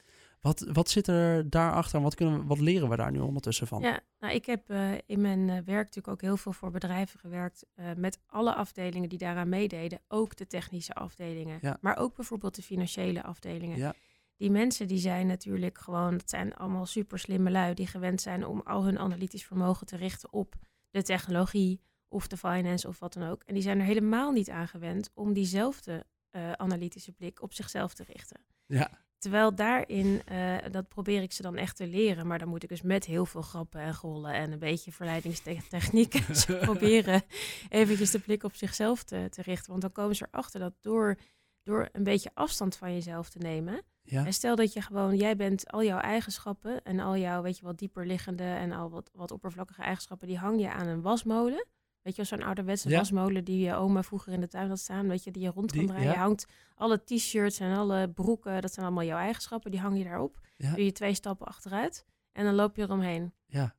Wat, 0.41 0.65
wat 0.71 0.89
zit 0.89 1.07
er 1.07 1.49
daarachter 1.49 1.97
en 1.97 2.03
wat, 2.03 2.15
kunnen 2.15 2.39
we, 2.39 2.45
wat 2.45 2.59
leren 2.59 2.89
we 2.89 2.95
daar 2.95 3.11
nu 3.11 3.19
ondertussen 3.19 3.67
van? 3.67 3.81
Ja, 3.81 3.99
nou, 4.19 4.33
ik 4.33 4.45
heb 4.45 4.71
uh, 4.71 4.91
in 5.05 5.21
mijn 5.21 5.45
werk 5.47 5.65
natuurlijk 5.65 6.07
ook 6.07 6.21
heel 6.21 6.37
veel 6.37 6.53
voor 6.53 6.71
bedrijven 6.71 7.19
gewerkt. 7.19 7.65
met 7.97 8.19
alle 8.27 8.53
afdelingen 8.53 9.09
die 9.09 9.17
daaraan 9.17 9.49
meededen. 9.49 9.99
Ook 10.07 10.35
de 10.35 10.47
technische 10.47 10.93
afdelingen. 10.93 11.59
Ja. 11.61 11.77
Maar 11.81 11.97
ook 11.97 12.15
bijvoorbeeld 12.15 12.55
de 12.55 12.61
financiële 12.61 13.23
afdelingen. 13.23 13.77
Ja 13.77 13.95
die 14.39 14.51
mensen 14.51 14.87
die 14.87 14.97
zijn 14.97 15.27
natuurlijk 15.27 15.77
gewoon, 15.77 16.17
dat 16.17 16.29
zijn 16.29 16.55
allemaal 16.55 16.85
super 16.85 17.19
slimme 17.19 17.51
lui 17.51 17.73
die 17.73 17.87
gewend 17.87 18.21
zijn 18.21 18.45
om 18.45 18.61
al 18.61 18.83
hun 18.83 18.99
analytisch 18.99 19.45
vermogen 19.45 19.87
te 19.87 19.95
richten 19.95 20.33
op 20.33 20.55
de 20.89 21.03
technologie 21.03 21.81
of 22.07 22.27
de 22.27 22.37
finance 22.37 22.87
of 22.87 22.99
wat 22.99 23.13
dan 23.13 23.29
ook. 23.29 23.43
En 23.43 23.53
die 23.53 23.63
zijn 23.63 23.79
er 23.79 23.85
helemaal 23.85 24.31
niet 24.31 24.49
aan 24.49 24.67
gewend 24.67 25.11
om 25.13 25.33
diezelfde 25.33 26.05
uh, 26.31 26.51
analytische 26.51 27.11
blik 27.11 27.41
op 27.41 27.53
zichzelf 27.53 27.93
te 27.93 28.03
richten. 28.03 28.41
Ja. 28.65 28.89
Terwijl 29.17 29.55
daarin, 29.55 30.21
uh, 30.31 30.57
dat 30.71 30.87
probeer 30.87 31.21
ik 31.21 31.31
ze 31.31 31.41
dan 31.41 31.55
echt 31.55 31.75
te 31.75 31.87
leren, 31.87 32.27
maar 32.27 32.39
dan 32.39 32.47
moet 32.47 32.63
ik 32.63 32.69
dus 32.69 32.81
met 32.81 33.05
heel 33.05 33.25
veel 33.25 33.41
grappen 33.41 33.81
en 33.81 33.95
gollen 33.95 34.33
en 34.33 34.51
een 34.51 34.59
beetje 34.59 34.91
verleidingstechnieken 34.91 36.23
proberen 36.59 37.23
eventjes 37.69 38.11
de 38.11 38.19
blik 38.19 38.43
op 38.43 38.55
zichzelf 38.55 39.03
te, 39.03 39.27
te 39.29 39.41
richten. 39.41 39.69
Want 39.69 39.81
dan 39.81 39.91
komen 39.91 40.15
ze 40.15 40.27
erachter 40.31 40.59
dat 40.59 40.73
door, 40.81 41.17
door 41.63 41.89
een 41.91 42.03
beetje 42.03 42.31
afstand 42.33 42.75
van 42.75 42.93
jezelf 42.93 43.29
te 43.29 43.39
nemen, 43.39 43.81
ja. 44.09 44.25
En 44.25 44.33
stel 44.33 44.55
dat 44.55 44.73
je 44.73 44.81
gewoon, 44.81 45.15
jij 45.15 45.35
bent 45.35 45.71
al 45.71 45.83
jouw 45.83 45.99
eigenschappen 45.99 46.83
en 46.83 46.99
al 46.99 47.17
jouw, 47.17 47.41
weet 47.41 47.57
je, 47.57 47.63
wat 47.65 47.77
dieper 47.77 48.05
liggende 48.05 48.43
en 48.43 48.71
al 48.71 48.89
wat, 48.89 49.09
wat 49.13 49.31
oppervlakkige 49.31 49.81
eigenschappen, 49.81 50.27
die 50.27 50.37
hang 50.37 50.59
je 50.61 50.71
aan 50.71 50.87
een 50.87 51.01
wasmolen. 51.01 51.65
Weet 52.01 52.15
je, 52.15 52.23
zo'n 52.23 52.43
ouderwetse 52.43 52.89
Ja. 52.89 52.97
wasmolen 52.97 53.43
die 53.43 53.65
je 53.65 53.73
oma 53.75 54.03
vroeger 54.03 54.33
in 54.33 54.39
de 54.41 54.47
tuin 54.47 54.69
had 54.69 54.79
staan, 54.79 55.07
weet 55.07 55.23
je, 55.23 55.31
die 55.31 55.41
je 55.43 55.49
rond 55.49 55.71
kan 55.71 55.79
Die- 55.79 55.87
draaien. 55.87 56.05
ja. 56.07 56.11
Je 56.13 56.17
hangt 56.19 56.45
alle 56.75 57.03
t-shirts 57.03 57.59
en 57.59 57.75
alle 57.77 58.09
broeken, 58.09 58.61
dat 58.61 58.73
zijn 58.73 58.85
allemaal 58.85 59.03
jouw 59.05 59.17
eigenschappen, 59.17 59.71
die 59.71 59.79
hang 59.79 59.97
je 59.97 60.03
daarop. 60.03 60.39
Ja. 60.57 60.73
Doe 60.75 60.85
je 60.85 60.91
twee 60.91 61.13
stappen 61.13 61.47
achteruit 61.47 62.05
en 62.31 62.43
dan 62.45 62.53
loop 62.55 62.75
je 62.75 62.81
eromheen. 62.81 63.33
Ja. 63.45 63.75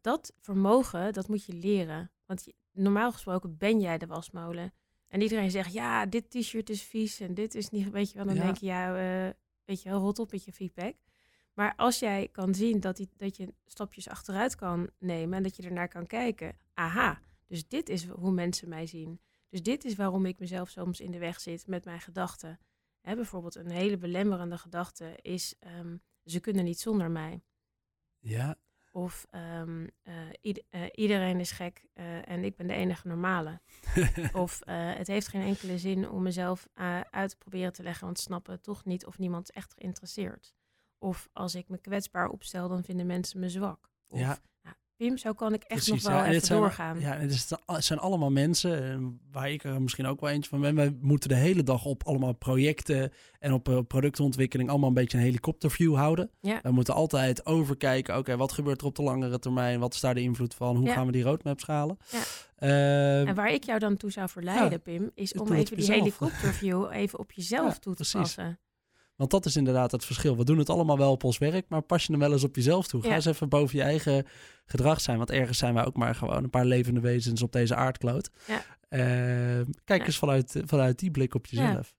Dat 0.00 0.32
vermogen, 0.40 1.12
dat 1.12 1.28
moet 1.28 1.44
je 1.44 1.52
leren. 1.52 2.10
Want 2.26 2.46
normaal 2.72 3.12
gesproken 3.12 3.56
ben 3.56 3.80
jij 3.80 3.98
de 3.98 4.06
wasmolen. 4.06 4.72
En 5.10 5.20
iedereen 5.20 5.50
zegt, 5.50 5.72
ja, 5.72 6.06
dit 6.06 6.30
t-shirt 6.30 6.70
is 6.70 6.82
vies 6.82 7.20
en 7.20 7.34
dit 7.34 7.54
is 7.54 7.70
niet, 7.70 7.90
weet 7.90 8.10
je 8.10 8.16
wel. 8.16 8.26
Dan 8.26 8.34
Ja. 8.34 8.42
denk 8.42 8.56
je, 8.56 8.66
ja, 8.66 8.96
eh, 9.26 9.32
weet 9.64 9.82
je 9.82 9.88
wel, 9.88 10.00
rot 10.00 10.18
op 10.18 10.30
met 10.32 10.44
je 10.44 10.52
feedback. 10.52 10.94
Maar 11.54 11.74
als 11.76 11.98
jij 11.98 12.28
kan 12.32 12.54
zien 12.54 12.80
dat, 12.80 12.96
die, 12.96 13.08
dat 13.16 13.36
je 13.36 13.54
stapjes 13.66 14.08
achteruit 14.08 14.54
kan 14.54 14.90
nemen 14.98 15.36
en 15.36 15.42
dat 15.42 15.56
je 15.56 15.62
ernaar 15.62 15.88
kan 15.88 16.06
kijken. 16.06 16.56
Aha, 16.74 17.20
dus 17.46 17.68
dit 17.68 17.88
is 17.88 18.06
hoe 18.06 18.32
mensen 18.32 18.68
mij 18.68 18.86
zien. 18.86 19.20
Dus 19.48 19.62
dit 19.62 19.84
is 19.84 19.94
waarom 19.94 20.26
ik 20.26 20.38
mezelf 20.38 20.68
soms 20.68 21.00
in 21.00 21.10
de 21.10 21.18
weg 21.18 21.40
zit 21.40 21.66
met 21.66 21.84
mijn 21.84 22.00
gedachten. 22.00 22.58
Hè, 23.00 23.14
bijvoorbeeld 23.14 23.54
een 23.54 23.70
hele 23.70 23.96
belemmerende 23.96 24.58
gedachte 24.58 25.18
is, 25.22 25.54
ehm, 25.58 25.96
ze 26.24 26.40
kunnen 26.40 26.64
niet 26.64 26.80
zonder 26.80 27.10
mij. 27.10 27.42
Ja. 28.18 28.58
Of 28.92 29.26
ehm, 29.30 29.86
eh, 30.02 30.14
ied- 30.40 30.64
eh, 30.70 30.82
iedereen 30.94 31.40
is 31.40 31.50
gek 31.50 31.84
eh, 31.92 32.28
en 32.28 32.44
ik 32.44 32.56
ben 32.56 32.66
de 32.66 32.74
enige 32.74 33.08
normale. 33.08 33.60
Of 34.32 34.60
het 34.70 35.06
heeft 35.06 35.28
geen 35.28 35.42
enkele 35.42 35.78
zin 35.78 36.08
om 36.08 36.22
mezelf 36.22 36.68
uit 37.10 37.30
te 37.30 37.36
proberen 37.36 37.72
te 37.72 37.82
leggen, 37.82 38.04
want 38.04 38.18
snappen 38.18 38.60
toch 38.60 38.84
niet 38.84 39.06
of 39.06 39.18
niemand 39.18 39.50
echt 39.52 39.72
geïnteresseerd. 39.78 40.54
Of 40.98 41.28
als 41.32 41.54
ik 41.54 41.68
me 41.68 41.78
kwetsbaar 41.78 42.28
opstel, 42.28 42.68
dan 42.68 42.84
vinden 42.84 43.06
mensen 43.06 43.40
me 43.40 43.48
zwak. 43.48 43.90
Of, 44.08 44.18
Ja. 44.18 44.38
Pim, 45.00 45.16
zo 45.18 45.32
kan 45.32 45.52
ik 45.54 45.62
echt 45.62 45.84
Precies, 45.84 46.04
nog 46.04 46.12
wel 46.12 46.22
ja. 46.24 46.28
Even 46.30 46.46
zijn, 46.46 46.58
doorgaan. 46.58 47.00
Ja, 47.00 47.12
het, 47.16 47.30
is, 47.30 47.50
het 47.66 47.84
zijn 47.84 47.98
allemaal 47.98 48.30
mensen, 48.30 48.90
eh, 48.92 48.98
waar 49.32 49.50
ik 49.50 49.64
er 49.64 49.82
misschien 49.82 50.06
ook 50.06 50.20
wel 50.20 50.30
eentje 50.30 50.50
van 50.50 50.60
ben. 50.60 50.74
Wij 50.74 50.96
moeten 51.00 51.28
de 51.28 51.34
hele 51.34 51.62
dag 51.62 51.84
op 51.84 52.06
allemaal 52.06 52.32
projecten 52.32 53.12
en 53.38 53.52
op 53.52 53.68
eh, 53.68 53.78
productontwikkeling 53.88 54.68
allemaal 54.70 54.88
een 54.88 54.94
beetje 54.94 55.18
een 55.18 55.24
helikopterview 55.24 55.94
houden. 55.96 56.30
Ja. 56.40 56.58
We 56.62 56.70
moeten 56.70 56.94
altijd 56.94 57.46
overkijken, 57.46 58.16
oké, 58.18 58.36
wat 58.36 58.52
gebeurt 58.52 58.80
er 58.80 58.86
op 58.86 58.94
de 58.96 59.02
langere 59.02 59.38
termijn? 59.38 59.80
Wat 59.80 59.94
is 59.94 60.00
daar 60.00 60.14
de 60.14 60.20
invloed 60.22 60.54
van? 60.54 60.76
Hoe 60.76 60.86
Ja. 60.86 60.92
gaan 60.94 61.06
we 61.06 61.12
die 61.12 61.22
roadmap 61.22 61.60
schalen? 61.60 61.96
Ja. 62.10 62.20
Eh, 62.56 63.28
En 63.28 63.34
waar 63.34 63.52
ik 63.52 63.64
jou 63.64 63.78
dan 63.78 63.96
toe 63.96 64.10
zou 64.10 64.28
verleiden, 64.28 64.82
Pim, 64.82 65.10
is 65.14 65.32
om 65.32 65.52
even 65.52 65.64
die 65.76 65.86
jezelf. 65.86 65.98
helikopterview 65.98 66.88
even 66.92 67.18
op 67.18 67.32
jezelf 67.40 67.78
toe 67.78 67.94
te 67.94 68.02
precies. 68.02 68.20
passen. 68.20 68.58
Want 69.20 69.32
dat 69.32 69.44
is 69.46 69.56
inderdaad 69.56 69.90
het 69.90 70.04
verschil. 70.04 70.36
We 70.36 70.44
doen 70.44 70.58
het 70.58 70.68
allemaal 70.70 70.98
wel 70.98 71.10
op 71.12 71.24
ons 71.24 71.38
werk, 71.38 71.68
maar 71.68 71.82
pas 71.82 72.04
je 72.04 72.10
hem 72.12 72.20
wel 72.20 72.32
eens 72.32 72.44
op 72.44 72.56
jezelf 72.56 72.86
toe. 72.86 73.02
Ga 73.02 73.08
Ja. 73.08 73.14
eens 73.14 73.24
even 73.24 73.48
boven 73.48 73.76
je 73.78 73.82
eigen 73.84 74.26
gedrag 74.64 75.00
zijn. 75.00 75.16
Want 75.16 75.30
ergens 75.30 75.58
zijn 75.58 75.74
wij 75.74 75.84
ook 75.84 75.96
maar 75.96 76.14
gewoon 76.14 76.44
een 76.44 76.50
paar 76.50 76.64
levende 76.64 77.00
wezens 77.00 77.42
op 77.42 77.52
deze 77.52 77.74
aardkloot. 77.74 78.30
Ja. 78.46 78.62
Eh, 78.88 79.00
kijk 79.84 80.00
Ja. 80.00 80.06
eens 80.06 80.18
vanuit, 80.18 80.62
vanuit 80.64 80.98
die 80.98 81.10
blik 81.10 81.34
op 81.34 81.46
jezelf. 81.46 81.94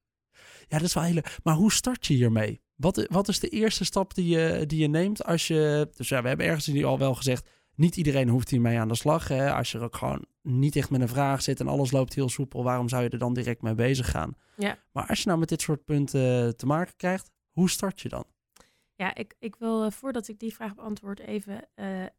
Ja. 0.67 0.77
dat 0.77 0.81
is 0.87 0.93
wel 0.93 1.03
hele... 1.03 1.23
Maar 1.43 1.55
hoe 1.55 1.71
start 1.71 2.05
je 2.05 2.13
hiermee? 2.13 2.61
Wat, 2.75 3.05
wat 3.09 3.27
is 3.27 3.39
de 3.39 3.47
eerste 3.49 3.85
stap 3.85 4.13
die 4.13 4.27
je, 4.27 4.63
die 4.65 4.79
je 4.79 4.87
neemt 4.87 5.23
als 5.25 5.47
je... 5.47 5.89
Dus 5.95 6.09
ja, 6.09 6.21
we 6.21 6.27
hebben 6.27 6.45
ergens 6.45 6.83
al 6.83 6.97
wel 6.99 7.15
gezegd... 7.15 7.49
Niet 7.81 7.97
iedereen 7.97 8.29
hoeft 8.29 8.49
hiermee 8.49 8.79
aan 8.79 8.87
de 8.87 8.95
slag. 8.95 9.27
Hè? 9.27 9.53
Als 9.53 9.71
je 9.71 9.77
er 9.77 9.83
ook 9.83 9.95
gewoon 9.95 10.25
niet 10.41 10.75
echt 10.75 10.89
met 10.89 11.01
een 11.01 11.07
vraag 11.07 11.41
zit 11.41 11.59
en 11.59 11.67
alles 11.67 11.91
loopt 11.91 12.13
heel 12.13 12.29
soepel, 12.29 12.63
waarom 12.63 12.89
zou 12.89 13.03
je 13.03 13.09
er 13.09 13.17
dan 13.17 13.33
direct 13.33 13.61
mee 13.61 13.75
bezig 13.75 14.11
gaan? 14.11 14.35
Ja. 14.57 14.77
Maar 14.91 15.07
als 15.07 15.19
je 15.21 15.27
nou 15.27 15.39
met 15.39 15.49
dit 15.49 15.61
soort 15.61 15.85
punten 15.85 16.57
te 16.57 16.65
maken 16.65 16.93
krijgt, 16.97 17.29
hoe 17.51 17.69
start 17.69 18.01
je 18.01 18.09
dan? 18.09 18.25
Ja, 18.95 19.15
ik, 19.15 19.35
ik 19.39 19.55
wil 19.55 19.83
eh, 19.83 19.91
voordat 19.91 20.27
ik 20.27 20.39
die 20.39 20.53
vraag 20.53 20.75
beantwoord 20.75 21.19
even 21.19 21.67
eh, 21.75 22.01
eh, 22.03 22.09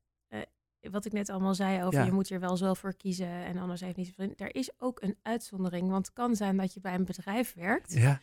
wat 0.80 1.04
ik 1.04 1.12
net 1.12 1.30
allemaal 1.30 1.54
zei 1.54 1.82
over 1.84 1.98
Ja. 1.98 2.04
je 2.04 2.12
moet 2.12 2.28
hier 2.28 2.40
wel 2.40 2.56
zelf 2.56 2.78
voor 2.78 2.94
kiezen 2.96 3.28
en 3.44 3.58
anders 3.58 3.80
heeft 3.80 3.96
niet 3.96 4.06
zoveel. 4.06 4.32
Er 4.36 4.54
is 4.54 4.70
ook 4.78 5.02
een 5.02 5.16
uitzondering, 5.22 5.90
want 5.90 6.06
het 6.06 6.14
kan 6.14 6.36
zijn 6.36 6.56
dat 6.56 6.74
je 6.74 6.80
bij 6.80 6.94
een 6.94 7.04
bedrijf 7.04 7.54
werkt 7.54 7.92
Ja. 7.92 8.20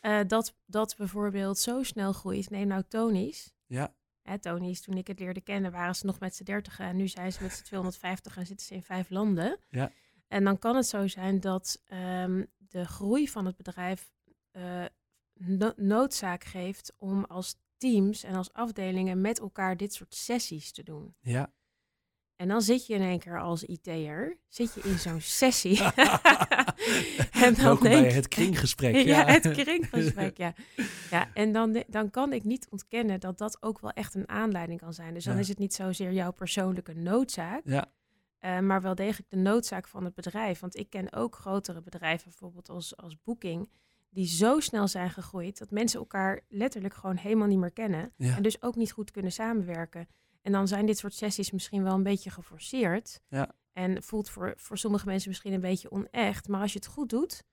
eh, 0.00 0.20
dat, 0.26 0.56
dat 0.66 0.94
bijvoorbeeld 0.98 1.58
zo 1.58 1.82
snel 1.82 2.12
groeit. 2.12 2.50
Neem 2.50 2.66
nou 2.66 2.82
Tony's. 2.88 3.52
Ja. 3.66 3.94
Hè, 4.24 4.38
Tony's, 4.38 4.80
toen 4.80 4.96
ik 4.96 5.06
het 5.06 5.18
leerde 5.18 5.40
kennen, 5.40 5.72
waren 5.72 5.94
ze 5.94 6.06
nog 6.06 6.20
met 6.20 6.34
z'n 6.34 6.44
30 6.44 6.78
en 6.78 6.96
nu 6.96 7.08
zijn 7.08 7.32
ze 7.32 7.42
met 7.42 7.52
z'n 7.52 7.64
250 7.72 8.36
en 8.36 8.46
zitten 8.46 8.66
ze 8.66 8.74
in 8.74 8.82
vijf 8.82 9.10
landen. 9.10 9.58
Ja. 9.68 9.92
En 10.28 10.44
dan 10.44 10.58
kan 10.58 10.76
het 10.76 10.86
zo 10.86 11.06
zijn 11.06 11.40
dat 11.40 11.82
ehm, 11.84 12.44
de 12.58 12.84
groei 12.84 13.28
van 13.28 13.46
het 13.46 13.56
bedrijf 13.56 14.12
eh, 14.50 14.84
no- 15.34 15.72
noodzaak 15.76 16.44
geeft 16.44 16.92
om 16.98 17.24
als 17.24 17.56
teams 17.76 18.22
en 18.22 18.34
als 18.34 18.52
afdelingen 18.52 19.20
met 19.20 19.40
elkaar 19.40 19.76
dit 19.76 19.94
soort 19.94 20.14
sessies 20.14 20.72
te 20.72 20.82
doen. 20.82 21.14
Ja. 21.20 21.52
En 22.36 22.48
dan 22.48 22.62
zit 22.62 22.86
je 22.86 22.94
in 22.94 23.00
één 23.02 23.18
keer 23.18 23.40
als 23.40 23.64
IT'er, 23.64 24.38
zit 24.48 24.74
je 24.74 24.80
in 24.80 24.98
zo'n 24.98 25.20
sessie. 25.20 25.82
en 25.84 27.54
dan 27.54 27.54
Welkom 27.54 27.82
denk 27.82 28.00
bij 28.00 28.08
je- 28.08 28.12
het 28.14 28.28
kringgesprek. 28.28 28.94
ja, 28.96 29.02
Ja, 29.02 29.24
het 29.26 29.50
kringgesprek, 29.50 30.36
ja. 30.44 30.54
ja 31.10 31.28
en 31.34 31.52
dan, 31.52 31.84
dan 31.88 32.10
kan 32.10 32.32
ik 32.32 32.44
niet 32.44 32.66
ontkennen 32.70 33.20
dat 33.20 33.38
dat 33.38 33.56
ook 33.62 33.80
wel 33.80 33.90
echt 33.90 34.14
een 34.14 34.28
aanleiding 34.28 34.80
kan 34.80 34.92
zijn. 34.94 35.14
Dus 35.14 35.24
dan 35.24 35.34
Ja. 35.34 35.40
is 35.40 35.48
het 35.48 35.58
niet 35.58 35.74
zozeer 35.74 36.12
jouw 36.12 36.32
persoonlijke 36.32 36.94
noodzaak, 36.94 37.62
Ja. 37.64 37.86
eh, 38.38 38.58
maar 38.58 38.82
wel 38.82 38.94
degelijk 38.94 39.30
de 39.30 39.36
noodzaak 39.36 39.88
van 39.88 40.04
het 40.04 40.14
bedrijf. 40.14 40.60
Want 40.60 40.76
ik 40.76 40.90
ken 40.90 41.12
ook 41.12 41.36
grotere 41.36 41.82
bedrijven, 41.82 42.28
bijvoorbeeld 42.28 42.68
als, 42.68 42.96
als 42.96 43.16
Booking, 43.24 43.70
die 44.10 44.26
zo 44.26 44.60
snel 44.60 44.88
zijn 44.88 45.10
gegroeid 45.10 45.58
dat 45.58 45.70
mensen 45.70 45.98
elkaar 45.98 46.40
letterlijk 46.48 46.94
gewoon 46.94 47.16
helemaal 47.16 47.48
niet 47.48 47.58
meer 47.58 47.72
kennen. 47.72 48.12
Ja. 48.16 48.36
En 48.36 48.42
dus 48.42 48.62
ook 48.62 48.76
niet 48.76 48.92
goed 48.92 49.10
kunnen 49.10 49.32
samenwerken. 49.32 50.08
En 50.44 50.52
dan 50.52 50.68
zijn 50.68 50.86
dit 50.86 50.98
soort 50.98 51.14
sessies 51.14 51.50
misschien 51.50 51.82
wel 51.82 51.94
een 51.94 52.02
beetje 52.02 52.30
geforceerd. 52.30 53.20
Ja. 53.28 53.50
En 53.72 54.02
voelt 54.02 54.30
voor, 54.30 54.54
voor 54.56 54.78
sommige 54.78 55.06
mensen 55.06 55.28
misschien 55.28 55.52
een 55.52 55.60
beetje 55.60 55.90
onecht. 55.90 56.48
Maar 56.48 56.60
als 56.60 56.72
je 56.72 56.78
het 56.78 56.88
goed 56.88 57.10
doet, 57.10 57.44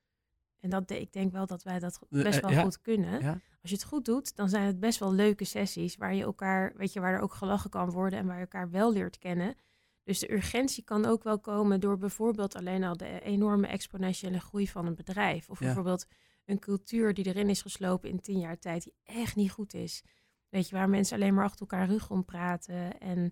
en 0.60 0.70
dat, 0.70 0.90
ik 0.90 1.14
denk 1.14 1.32
wel 1.32 1.46
dat 1.46 1.64
wij 1.64 1.80
dat 1.80 2.00
best 2.10 2.36
eh, 2.36 2.42
wel 2.42 2.52
ja. 2.52 2.62
goed 2.62 2.82
kunnen. 2.82 3.22
Ja. 3.22 3.32
als 3.62 3.70
je 3.70 3.76
het 3.76 3.84
goed 3.84 4.06
doet, 4.06 4.36
dan 4.36 4.50
zijn 4.50 4.66
het 4.66 4.80
best 4.80 5.00
wel 5.00 5.14
leuke 5.14 5.44
sessies 5.44 5.96
waar 5.96 6.14
je 6.14 6.24
elkaar, 6.24 6.74
weet 6.76 6.94
je, 6.94 7.00
waar 7.00 7.14
er 7.14 7.22
ook 7.22 7.34
gelachen 7.34 7.70
kan 7.70 7.90
worden 7.90 8.20
en 8.20 8.26
waar 8.26 8.36
je 8.36 8.42
elkaar 8.42 8.70
wel 8.70 8.94
leert 8.94 9.18
kennen. 9.18 9.56
Dus 10.04 10.20
de 10.20 10.32
urgentie 10.34 10.84
kan 10.84 11.06
ook 11.06 11.24
wel 11.24 11.40
komen 11.40 11.80
door 11.80 11.98
bijvoorbeeld 11.98 12.56
alleen 12.56 12.84
al 12.84 12.98
de 12.98 13.20
enorme 13.22 13.68
exponentiële 13.68 14.40
groei 14.40 14.68
van 14.68 14.86
een 14.86 14.96
bedrijf. 14.96 15.50
Of 15.50 15.60
bijvoorbeeld 15.60 16.06
een 16.46 16.60
cultuur 16.60 17.14
die 17.14 17.26
erin 17.26 17.50
is 17.50 17.62
geslopen 17.62 18.10
in 18.10 18.20
tien 18.20 18.40
jaar 18.40 18.60
tijd, 18.60 18.84
die 18.84 18.94
echt 19.04 19.36
niet 19.36 19.52
goed 19.52 19.74
is. 19.74 20.04
Weet 20.52 20.70
je, 20.70 20.76
waar 20.76 20.90
mensen 20.90 21.16
alleen 21.16 21.34
maar 21.34 21.44
achter 21.44 21.60
elkaar 21.60 21.88
rug 21.88 22.10
om 22.10 22.26
praten. 22.26 23.00
En, 23.00 23.32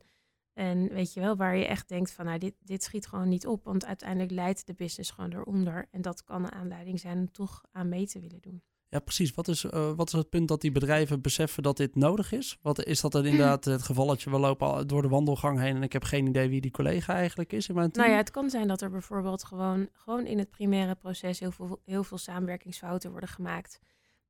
en 0.53 0.89
weet 0.89 1.13
je 1.13 1.19
wel, 1.19 1.35
waar 1.35 1.55
je 1.55 1.65
echt 1.65 1.87
denkt 1.87 2.11
van, 2.11 2.25
nou, 2.25 2.37
dit, 2.37 2.55
dit 2.59 2.83
schiet 2.83 3.07
gewoon 3.07 3.29
niet 3.29 3.47
op. 3.47 3.63
Want 3.63 3.85
uiteindelijk 3.85 4.31
leidt 4.31 4.67
de 4.67 4.73
business 4.73 5.11
gewoon 5.11 5.33
eronder. 5.33 5.87
En 5.91 6.01
dat 6.01 6.23
kan 6.23 6.43
een 6.43 6.51
aanleiding 6.51 6.99
zijn 6.99 7.17
om 7.17 7.31
toch 7.31 7.63
aan 7.71 7.89
mee 7.89 8.07
te 8.07 8.19
willen 8.19 8.41
doen. 8.41 8.63
Ja, 8.89 8.99
precies. 8.99 9.33
Wat 9.33 9.47
is, 9.47 9.63
uh, 9.63 9.91
wat 9.95 10.07
is 10.07 10.13
het 10.13 10.29
punt 10.29 10.47
dat 10.47 10.61
die 10.61 10.71
bedrijven 10.71 11.21
beseffen 11.21 11.63
dat 11.63 11.77
dit 11.77 11.95
nodig 11.95 12.31
is? 12.31 12.57
Wat 12.61 12.83
is 12.85 13.01
dat 13.01 13.11
dan 13.11 13.25
inderdaad 13.31 13.65
het 13.65 13.81
gevalletje? 13.81 14.29
We 14.29 14.37
lopen 14.37 14.87
door 14.87 15.01
de 15.01 15.07
wandelgang 15.07 15.59
heen 15.59 15.75
en 15.75 15.83
ik 15.83 15.93
heb 15.93 16.03
geen 16.03 16.27
idee 16.27 16.49
wie 16.49 16.61
die 16.61 16.71
collega 16.71 17.13
eigenlijk 17.13 17.53
is 17.53 17.69
in 17.69 17.75
mijn 17.75 17.91
team. 17.91 18.05
Nou 18.05 18.17
ja, 18.17 18.23
het 18.23 18.31
kan 18.31 18.49
zijn 18.49 18.67
dat 18.67 18.81
er 18.81 18.89
bijvoorbeeld 18.89 19.43
gewoon, 19.43 19.89
gewoon 19.93 20.25
in 20.25 20.37
het 20.37 20.49
primaire 20.49 20.95
proces 20.95 21.39
heel 21.39 21.51
veel, 21.51 21.81
heel 21.85 22.03
veel 22.03 22.17
samenwerkingsfouten 22.17 23.11
worden 23.11 23.29
gemaakt. 23.29 23.79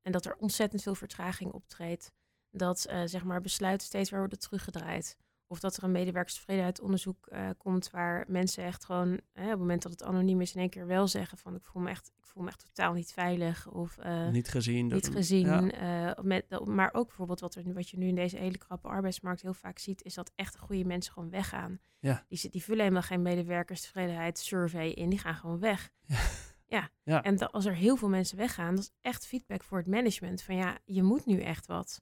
En 0.02 0.12
dat 0.12 0.26
er 0.26 0.36
ontzettend 0.40 0.82
veel 0.82 0.96
vertraging 0.96 1.52
optreedt. 1.52 2.12
Dat 2.52 2.88
uh, 2.90 3.02
zeg 3.06 3.24
maar 3.24 3.42
besluiten 3.42 3.88
steeds 3.88 4.10
weer 4.10 4.20
worden 4.20 4.40
teruggedraaid. 4.40 5.18
Of 5.52 5.60
dat 5.60 5.78
er 5.78 5.84
een 5.84 5.92
medewerkerstevredenheidsonderzoek 5.92 7.28
uh, 7.32 7.50
komt 7.58 7.90
waar 7.90 8.26
mensen 8.28 8.64
echt 8.64 8.86
gewoon, 8.86 9.20
hè, 9.34 9.44
op 9.44 9.50
het 9.50 9.60
moment 9.60 9.82
dat 9.82 9.92
het 9.92 10.04
anoniem 10.04 10.42
is, 10.42 10.54
in 10.54 10.60
één 10.60 10.70
keer 10.70 10.88
wel 10.88 11.08
zeggen 11.08 11.38
van 11.38 11.56
ik 11.56 11.64
voel 11.64 11.82
me 11.82 11.90
echt, 11.90 12.12
ik 12.18 12.26
voel 12.26 12.44
me 12.44 12.50
echt 12.50 12.66
totaal 12.66 12.94
niet 12.94 13.14
veilig. 13.14 13.68
Of 13.72 13.98
uh, 14.06 14.30
niet 14.30 14.50
gezien. 14.50 14.88
Niet 14.88 15.10
gezien. 15.10 15.46
Ja. 15.46 16.08
Uh, 16.08 16.24
met, 16.24 16.66
maar 16.66 16.94
ook 16.94 17.08
bijvoorbeeld 17.08 17.40
wat, 17.40 17.56
er, 17.56 17.74
wat 17.74 17.90
je 17.90 17.98
nu 17.98 18.08
in 18.08 18.16
deze 18.16 18.38
hele 18.38 18.58
krappe 18.58 18.88
arbeidsmarkt 18.88 19.42
heel 19.42 19.54
vaak 19.54 19.80
ziet, 19.80 20.04
is 20.04 20.14
dat 20.14 20.32
echt 20.36 20.58
goede 20.58 20.86
mensen 20.86 21.14
gewoon 21.14 21.30
weggaan. 21.30 21.80
Ja. 22.00 22.26
Die, 22.28 22.50
die 22.50 22.64
vullen 22.64 22.82
helemaal 22.82 23.02
geen 23.02 23.22
medewerkerstevredenheidssurvey 23.22 24.92
in, 24.92 25.10
die 25.10 25.20
gaan 25.20 25.36
gewoon 25.36 25.60
weg. 25.60 25.92
Ja. 26.06 26.18
Ja. 26.70 26.90
ja. 27.04 27.24
En 27.24 27.52
als 27.52 27.66
er 27.66 27.76
heel 27.76 27.96
veel 27.96 28.10
mensen 28.10 28.38
weggaan, 28.38 28.76
dat 28.76 28.84
is 28.84 28.92
echt 29.02 29.28
feedback 29.28 29.64
voor 29.64 29.78
het 29.78 29.88
management. 29.88 30.42
Van 30.42 30.56
ja, 30.56 30.78
je 30.86 31.04
moet 31.04 31.26
nu 31.26 31.42
echt 31.42 31.66
wat. 31.66 32.02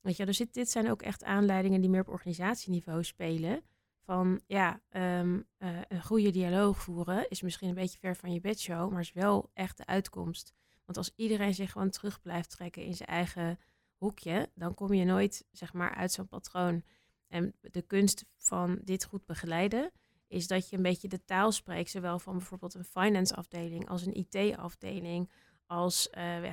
Weet 0.00 0.16
je, 0.16 0.26
dus 0.26 0.38
dit, 0.50 0.70
zijn 0.70 0.90
ook 0.90 1.02
echt 1.02 1.24
aanleidingen 1.24 1.80
die 1.80 1.90
meer 1.90 2.00
op 2.00 2.08
organisatieniveau 2.08 3.04
spelen. 3.04 3.62
Van 4.00 4.40
ja, 4.46 4.80
um, 4.90 5.46
uh, 5.58 5.78
een 5.88 6.02
goede 6.02 6.30
dialoog 6.30 6.78
voeren 6.78 7.28
is 7.28 7.42
misschien 7.42 7.68
een 7.68 7.74
beetje 7.74 7.98
ver 7.98 8.16
van 8.16 8.32
je 8.32 8.40
bedshow, 8.40 8.90
maar 8.90 9.00
is 9.00 9.12
wel 9.12 9.50
echt 9.54 9.76
de 9.76 9.86
uitkomst. 9.86 10.52
Want 10.84 10.98
als 10.98 11.12
iedereen 11.16 11.54
zich 11.54 11.72
gewoon 11.72 11.90
terug 11.90 12.20
blijft 12.20 12.50
trekken 12.50 12.84
in 12.84 12.94
zijn 12.94 13.08
eigen 13.08 13.58
hoekje, 13.94 14.50
dan 14.54 14.74
kom 14.74 14.94
je 14.94 15.04
nooit 15.04 15.46
zeg 15.50 15.72
maar 15.72 15.94
uit 15.94 16.12
zo'n 16.12 16.28
patroon. 16.28 16.82
En 17.28 17.54
de 17.60 17.82
kunst 17.82 18.24
van 18.36 18.78
dit 18.84 19.04
goed 19.04 19.26
begeleiden 19.26 19.90
is 20.28 20.46
dat 20.46 20.68
je 20.68 20.76
een 20.76 20.82
beetje 20.82 21.08
de 21.08 21.24
taal 21.24 21.52
spreekt, 21.52 21.90
zowel 21.90 22.18
van 22.18 22.36
bijvoorbeeld 22.36 22.74
een 22.74 22.84
finance 22.84 23.34
afdeling 23.34 23.88
als 23.88 24.06
een 24.06 24.14
IT 24.14 24.56
afdeling, 24.56 25.30
als 25.66 26.08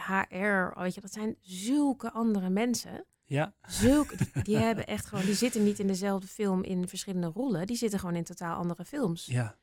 HR. 0.07 0.79
Weet 0.79 0.95
je, 0.95 1.01
dat 1.01 1.13
zijn 1.13 1.37
zulke 1.41 2.11
andere 2.11 2.49
mensen. 2.49 3.05
Ja. 3.27 3.53
Zulke, 3.61 4.17
die, 4.17 4.43
die, 4.43 4.57
hebben 4.57 4.87
echt 4.87 5.05
gewoon, 5.05 5.25
die 5.25 5.33
zitten 5.33 5.63
niet 5.63 5.79
in 5.79 5.87
dezelfde 5.87 6.27
film 6.27 6.63
in 6.63 6.87
verschillende 6.87 7.27
rollen. 7.27 7.67
Die 7.67 7.77
zitten 7.77 7.99
gewoon 7.99 8.15
in 8.15 8.23
totaal 8.23 8.57
andere 8.57 8.85
films. 8.85 9.25
Ja. 9.25 9.57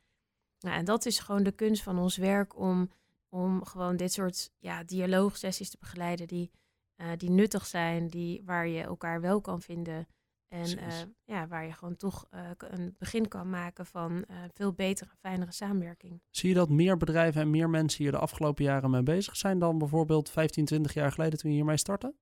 Nou, 0.59 0.77
en 0.77 0.85
dat 0.85 1.07
is 1.07 1.18
gewoon 1.18 1.42
de 1.42 1.53
kunst 1.53 1.83
van 1.83 1.98
ons 1.98 2.16
werk 2.16 2.59
om, 2.59 2.90
om 3.29 3.64
gewoon 3.64 3.96
dit 3.96 4.12
soort 4.12 4.53
ja, 4.59 4.85
dialoogsessies 4.85 5.70
te 5.70 5.77
begeleiden 5.81 6.27
die, 6.27 6.50
uh, 6.96 7.07
die 7.16 7.31
nuttig 7.31 7.66
zijn, 7.66 8.09
die, 8.09 8.42
waar 8.44 8.68
je 8.68 8.83
elkaar 8.83 9.20
wel 9.20 9.40
kan 9.40 9.62
vinden. 9.62 10.07
En 10.48 10.79
uh, 10.79 10.87
ja, 11.24 11.46
waar 11.46 11.64
je 11.66 11.72
gewoon 11.72 11.96
toch 11.96 12.27
uh, 12.35 12.50
een 12.59 12.94
begin 12.98 13.29
kan 13.29 13.50
maken 13.50 13.87
van 13.87 14.24
veel 14.55 14.72
betere, 14.72 15.11
fijnere 15.18 15.53
samenwerking. 15.53 16.22
Zie 16.31 16.48
je 16.48 16.55
dat 16.55 16.68
meer 16.68 16.96
bedrijven 16.96 17.40
en 17.40 17.50
meer 17.50 17.70
mensen 17.70 18.03
hier 18.03 18.12
de 18.12 18.18
afgelopen 18.18 18.64
jaren 18.64 18.90
mee 18.90 19.03
bezig 19.03 19.37
zijn 19.37 19.59
dan 19.59 19.79
bijvoorbeeld 19.79 20.31
15, 20.31 20.64
20 20.64 20.94
jaar 20.94 21.12
geleden 21.12 21.38
toen 21.38 21.50
je 21.50 21.57
hiermee 21.57 21.77
startte? 21.77 22.14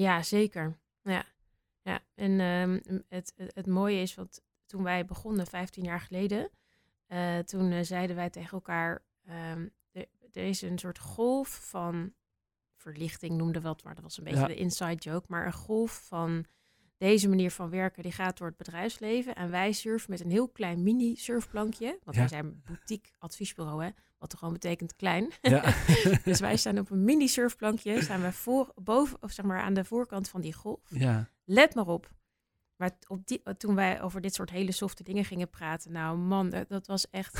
Ja, 0.00 0.22
zeker. 0.22 0.78
Ja, 1.02 1.24
ja. 1.82 2.00
en 2.14 2.40
um, 2.40 2.80
het, 3.08 3.32
het, 3.36 3.54
het, 3.54 3.66
mooie 3.66 4.00
is, 4.00 4.14
want 4.14 4.40
toen 4.66 4.82
wij 4.82 5.04
begonnen, 5.04 5.46
15 5.46 5.84
jaar 5.84 6.00
geleden, 6.00 6.50
uh, 7.08 7.38
toen 7.38 7.72
uh, 7.72 7.82
zeiden 7.82 8.16
wij 8.16 8.30
tegen 8.30 8.52
elkaar, 8.52 9.04
um, 9.28 9.70
er, 9.92 10.06
er, 10.32 10.44
is 10.44 10.62
een 10.62 10.78
soort 10.78 10.98
golf 10.98 11.68
van 11.68 12.14
verlichting, 12.74 13.36
noemde 13.36 13.60
wat, 13.60 13.84
maar 13.84 13.94
dat 13.94 14.02
was 14.02 14.18
een 14.18 14.24
beetje 14.24 14.40
ja. 14.40 14.46
de 14.46 14.56
inside 14.56 14.94
joke, 14.94 15.26
maar 15.28 15.46
een 15.46 15.52
golf 15.52 16.06
van 16.06 16.44
deze 17.00 17.28
manier 17.28 17.50
van 17.50 17.70
werken, 17.70 18.02
die 18.02 18.12
gaat 18.12 18.38
door 18.38 18.46
het 18.46 18.56
bedrijfsleven. 18.56 19.34
En 19.34 19.50
wij 19.50 19.72
surfen 19.72 20.10
met 20.10 20.20
een 20.20 20.30
heel 20.30 20.48
klein 20.48 20.82
mini-surfplankje, 20.82 21.98
want 22.04 22.16
ja. 22.16 22.22
wij 22.22 22.28
zijn 22.28 22.62
boutique 22.64 23.10
adviesbureau, 23.18 23.84
hè, 23.84 23.90
wat 24.18 24.34
gewoon 24.34 24.52
betekent 24.52 24.96
klein. 24.96 25.30
Ja. 25.40 25.74
dus 26.24 26.40
wij 26.40 26.56
staan 26.56 26.78
op 26.78 26.90
een 26.90 27.04
mini-surfplankje, 27.04 28.02
staan 28.02 28.22
we 28.22 28.32
voor, 28.32 28.72
boven, 28.74 29.22
of 29.22 29.32
zeg 29.32 29.44
maar 29.44 29.60
aan 29.60 29.74
de 29.74 29.84
voorkant 29.84 30.28
van 30.28 30.40
die 30.40 30.52
golf. 30.52 30.80
Ja. 30.88 31.28
Let 31.44 31.74
maar 31.74 31.86
op. 31.86 32.10
Maar 32.76 32.90
op 33.06 33.26
die, 33.26 33.42
toen 33.56 33.74
wij 33.74 34.02
over 34.02 34.20
dit 34.20 34.34
soort 34.34 34.50
hele 34.50 34.72
softe 34.72 35.02
dingen 35.02 35.24
gingen 35.24 35.50
praten, 35.50 35.92
nou 35.92 36.16
man, 36.18 36.50
dat, 36.50 36.68
dat 36.68 36.86
was 36.86 37.10
echt. 37.10 37.34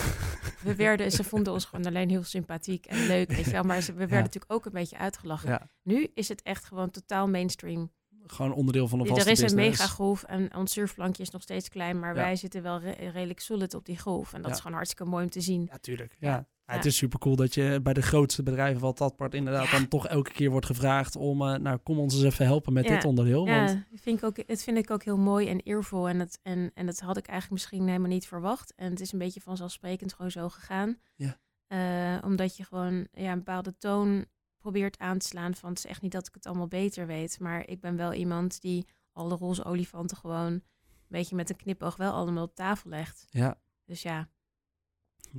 We 0.63 0.75
werden, 0.75 1.11
ze 1.13 1.25
vonden 1.25 1.53
ons 1.53 1.65
gewoon 1.65 1.87
alleen 1.87 2.09
heel 2.09 2.23
sympathiek 2.23 2.87
en 2.87 3.07
leuk, 3.07 3.29
weet 3.31 3.45
je 3.45 3.51
wel. 3.51 3.63
Maar 3.63 3.81
ze, 3.81 3.93
we 3.93 3.99
werden 3.99 4.19
natuurlijk 4.19 4.53
ook 4.53 4.65
een 4.65 4.73
beetje 4.73 4.99
uitgelachen. 4.99 5.71
Nu 5.83 6.11
is 6.15 6.29
het 6.29 6.43
echt 6.43 6.65
gewoon 6.65 6.91
totaal 6.91 7.29
mainstream 7.29 7.91
gewoon 8.31 8.53
onderdeel 8.53 8.89
van 8.89 9.01
een 9.01 9.07
vaste 9.07 9.25
Er 9.25 9.31
is 9.31 9.41
business. 9.41 9.67
een 9.67 9.71
mega 9.71 9.87
golf 9.87 10.23
en 10.23 10.57
ons 10.57 10.73
surfplankje 10.73 11.23
is 11.23 11.31
nog 11.31 11.43
steeds 11.43 11.69
klein, 11.69 11.99
maar 11.99 12.15
ja. 12.15 12.23
wij 12.23 12.37
zitten 12.37 12.63
wel 12.63 12.81
re 12.81 12.91
redelijk 12.91 13.41
solid 13.41 13.75
op 13.75 13.85
die 13.85 13.99
golf. 13.99 14.33
En 14.33 14.39
dat 14.39 14.51
ja. 14.51 14.57
is 14.57 14.61
gewoon 14.61 14.77
hartstikke 14.77 15.11
mooi 15.11 15.25
om 15.25 15.31
te 15.31 15.41
zien. 15.41 15.69
Ja, 15.71 15.79
tuurlijk. 15.79 16.17
Ja. 16.19 16.29
ja. 16.29 16.47
Het 16.65 16.85
is 16.85 16.97
super 16.97 17.19
cool 17.19 17.37
dat 17.37 17.55
je 17.55 17.81
bij 17.83 17.93
de 17.93 18.03
grootste 18.03 18.43
bedrijven 18.43 18.81
wat 18.81 18.99
dat 18.99 19.17
part 19.17 19.35
inderdaad 19.35 19.71
dan 19.71 19.89
toch 19.89 20.07
elke 20.07 20.33
keer 20.33 20.51
wordt 20.51 20.67
gevraagd 20.67 21.17
om, 21.17 21.43
uh, 21.43 21.55
nou 21.55 21.77
kom 21.77 21.99
ons 21.99 22.15
eens 22.15 22.25
even 22.25 22.45
helpen 22.45 22.73
met 22.73 22.87
dit 22.87 23.05
onderdeel. 23.05 23.47
Ja, 23.47 23.65
want... 23.65 23.85
vind 23.95 24.19
ik 24.19 24.25
ook, 24.25 24.37
het 24.47 24.63
vind 24.63 24.79
ik 24.79 24.91
ook 24.91 25.05
heel 25.05 25.19
mooi 25.19 25.49
en 25.49 25.61
eervol 25.61 26.09
en, 26.09 26.19
het, 26.19 26.39
en, 26.43 26.71
en 26.75 26.87
dat 26.87 27.01
had 27.01 27.17
ik 27.17 27.27
eigenlijk 27.27 27.61
misschien 27.61 27.87
helemaal 27.87 28.09
niet 28.09 28.27
verwacht. 28.27 28.73
En 28.77 28.91
het 28.91 29.01
is 29.01 29.13
een 29.13 29.19
beetje 29.19 29.41
vanzelfsprekend 29.41 30.13
gewoon 30.13 30.31
zo 30.31 30.49
gegaan. 30.49 30.99
Ja. 31.17 31.39
Uh, 31.69 32.25
omdat 32.25 32.57
je 32.57 32.65
gewoon 32.65 33.07
ja, 33.13 33.33
een 33.33 33.39
bepaalde 33.39 33.75
toon 33.79 34.27
probeert 34.61 34.99
aan 34.99 35.19
te 35.19 35.27
slaan 35.27 35.55
van 35.55 35.69
het 35.69 35.79
is 35.79 35.87
echt 35.87 36.03
niet 36.03 36.13
dat 36.13 36.27
ik 36.27 36.35
het 36.35 36.47
allemaal 36.47 36.69
beter 36.69 37.07
weet, 37.07 37.41
maar 37.41 37.69
ik 37.69 37.81
ben 37.81 37.97
wel 37.97 38.13
iemand 38.13 38.61
die 38.61 38.87
alle 39.13 39.37
roze 39.37 39.65
olifanten 39.65 40.17
gewoon 40.17 40.53
een 40.53 40.63
beetje 41.09 41.37
met 41.37 41.51
een 41.51 41.57
knipoog 41.57 41.97
wel 41.97 42.13
allemaal 42.13 42.45
op 42.45 42.55
tafel 42.55 42.91
legt. 42.91 43.27
Ja. 43.31 43.59
Dus 43.85 44.03
ja. 44.03 44.29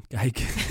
Kijk. 0.07 0.65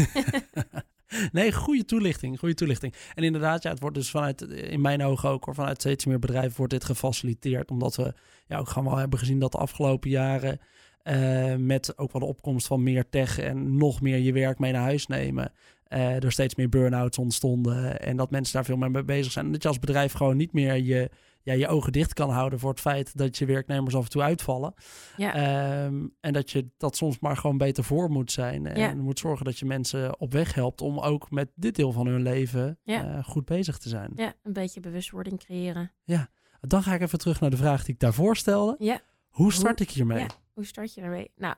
nee, 1.32 1.52
goede 1.52 1.84
toelichting, 1.84 2.38
goede 2.38 2.54
toelichting. 2.54 2.94
En 3.14 3.24
inderdaad, 3.24 3.62
ja, 3.62 3.70
het 3.70 3.80
wordt 3.80 3.96
dus 3.96 4.10
vanuit, 4.10 4.42
in 4.42 4.80
mijn 4.80 5.02
ogen 5.02 5.28
ook, 5.28 5.46
of 5.46 5.54
vanuit 5.54 5.80
steeds 5.80 6.04
meer 6.04 6.18
bedrijven 6.18 6.56
wordt 6.56 6.72
dit 6.72 6.84
gefaciliteerd, 6.84 7.70
omdat 7.70 7.96
we 7.96 8.14
ja, 8.46 8.58
ook 8.58 8.68
gewoon 8.68 8.88
wel 8.88 8.98
hebben 8.98 9.18
gezien 9.18 9.38
dat 9.38 9.52
de 9.52 9.58
afgelopen 9.58 10.10
jaren 10.10 10.60
uh, 11.04 11.56
met 11.56 11.98
ook 11.98 12.12
wel 12.12 12.20
de 12.20 12.28
opkomst 12.28 12.66
van 12.66 12.82
meer 12.82 13.08
tech 13.08 13.38
en 13.38 13.76
nog 13.76 14.00
meer 14.00 14.18
je 14.18 14.32
werk 14.32 14.58
mee 14.58 14.72
naar 14.72 14.82
huis 14.82 15.06
nemen, 15.06 15.52
uh, 15.90 16.24
er 16.24 16.32
steeds 16.32 16.54
meer 16.54 16.68
burn-outs 16.68 17.18
ontstonden 17.18 18.00
en 18.00 18.16
dat 18.16 18.30
mensen 18.30 18.54
daar 18.54 18.64
veel 18.64 18.76
meer 18.76 18.90
mee 18.90 19.04
bezig 19.04 19.32
zijn. 19.32 19.46
En 19.46 19.52
dat 19.52 19.62
je 19.62 19.68
als 19.68 19.78
bedrijf 19.78 20.12
gewoon 20.12 20.36
niet 20.36 20.52
meer 20.52 20.76
je, 20.76 21.10
ja, 21.42 21.52
je 21.52 21.68
ogen 21.68 21.92
dicht 21.92 22.14
kan 22.14 22.30
houden 22.30 22.58
voor 22.58 22.70
het 22.70 22.80
feit 22.80 23.16
dat 23.16 23.38
je 23.38 23.46
werknemers 23.46 23.94
af 23.94 24.04
en 24.04 24.10
toe 24.10 24.22
uitvallen. 24.22 24.74
Ja. 25.16 25.84
Um, 25.84 26.14
en 26.20 26.32
dat 26.32 26.50
je 26.50 26.70
dat 26.76 26.96
soms 26.96 27.18
maar 27.18 27.36
gewoon 27.36 27.58
beter 27.58 27.84
voor 27.84 28.10
moet 28.10 28.32
zijn. 28.32 28.66
En 28.66 28.80
ja. 28.80 28.94
moet 28.94 29.18
zorgen 29.18 29.44
dat 29.44 29.58
je 29.58 29.66
mensen 29.66 30.20
op 30.20 30.32
weg 30.32 30.54
helpt 30.54 30.80
om 30.80 30.98
ook 30.98 31.30
met 31.30 31.50
dit 31.54 31.76
deel 31.76 31.92
van 31.92 32.06
hun 32.06 32.22
leven 32.22 32.78
ja. 32.82 33.16
uh, 33.16 33.24
goed 33.24 33.44
bezig 33.44 33.78
te 33.78 33.88
zijn. 33.88 34.12
Ja, 34.14 34.34
een 34.42 34.52
beetje 34.52 34.80
bewustwording 34.80 35.38
creëren. 35.38 35.92
Ja, 36.04 36.28
dan 36.60 36.82
ga 36.82 36.94
ik 36.94 37.00
even 37.00 37.18
terug 37.18 37.40
naar 37.40 37.50
de 37.50 37.56
vraag 37.56 37.84
die 37.84 37.94
ik 37.94 38.00
daarvoor 38.00 38.36
stelde. 38.36 38.74
Ja. 38.78 39.00
Hoe 39.28 39.52
start 39.52 39.78
Hoe, 39.78 39.86
ik 39.86 39.92
hiermee? 39.92 40.26
Hoe 40.52 40.64
start 40.64 40.94
je 40.94 41.00
ermee? 41.00 41.30
Nou, 41.36 41.54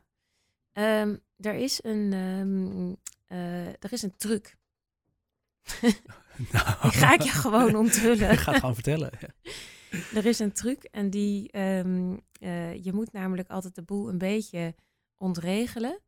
um, 0.72 1.20
er 1.36 1.54
is 1.54 1.80
een, 1.82 2.12
um, 2.12 2.96
uh, 3.32 3.66
er 3.66 3.92
is 3.92 4.02
een 4.02 4.16
truc. 4.16 4.56
nou. 6.52 6.80
Die 6.82 6.90
ga 6.90 7.14
ik 7.14 7.22
je 7.22 7.30
gewoon 7.30 7.74
onthullen. 7.74 8.30
ik 8.32 8.38
ga 8.38 8.50
het 8.50 8.60
gewoon 8.60 8.74
vertellen. 8.74 9.10
Ja. 9.20 9.28
Er 10.14 10.26
is 10.26 10.38
een 10.38 10.52
truc 10.52 10.82
en 10.82 11.10
die, 11.10 11.58
um, 11.58 12.20
uh, 12.40 12.84
je 12.84 12.92
moet 12.92 13.12
namelijk 13.12 13.48
altijd 13.48 13.74
de 13.74 13.82
boel 13.82 14.08
een 14.08 14.18
beetje 14.18 14.74
ontregelen. 15.16 16.00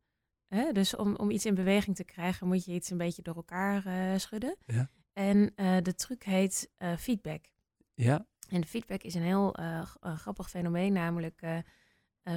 Hè? 0.47 0.71
Dus 0.71 0.95
om, 0.95 1.15
om 1.15 1.29
iets 1.29 1.45
in 1.45 1.55
beweging 1.55 1.95
te 1.95 2.03
krijgen, 2.03 2.47
moet 2.47 2.65
je 2.65 2.73
iets 2.73 2.89
een 2.89 2.97
beetje 2.97 3.21
door 3.21 3.35
elkaar 3.35 3.87
uh, 3.87 4.17
schudden. 4.17 4.55
Ja. 4.65 4.89
En 5.13 5.53
de 5.83 5.95
truc 5.95 6.23
heet 6.23 6.71
feedback. 6.97 7.45
Ja. 7.93 8.25
En 8.49 8.65
feedback 8.65 9.01
is 9.03 9.13
een 9.13 9.21
heel 9.21 9.55
grappig 9.99 10.49
fenomeen, 10.49 10.93
namelijk 10.93 11.41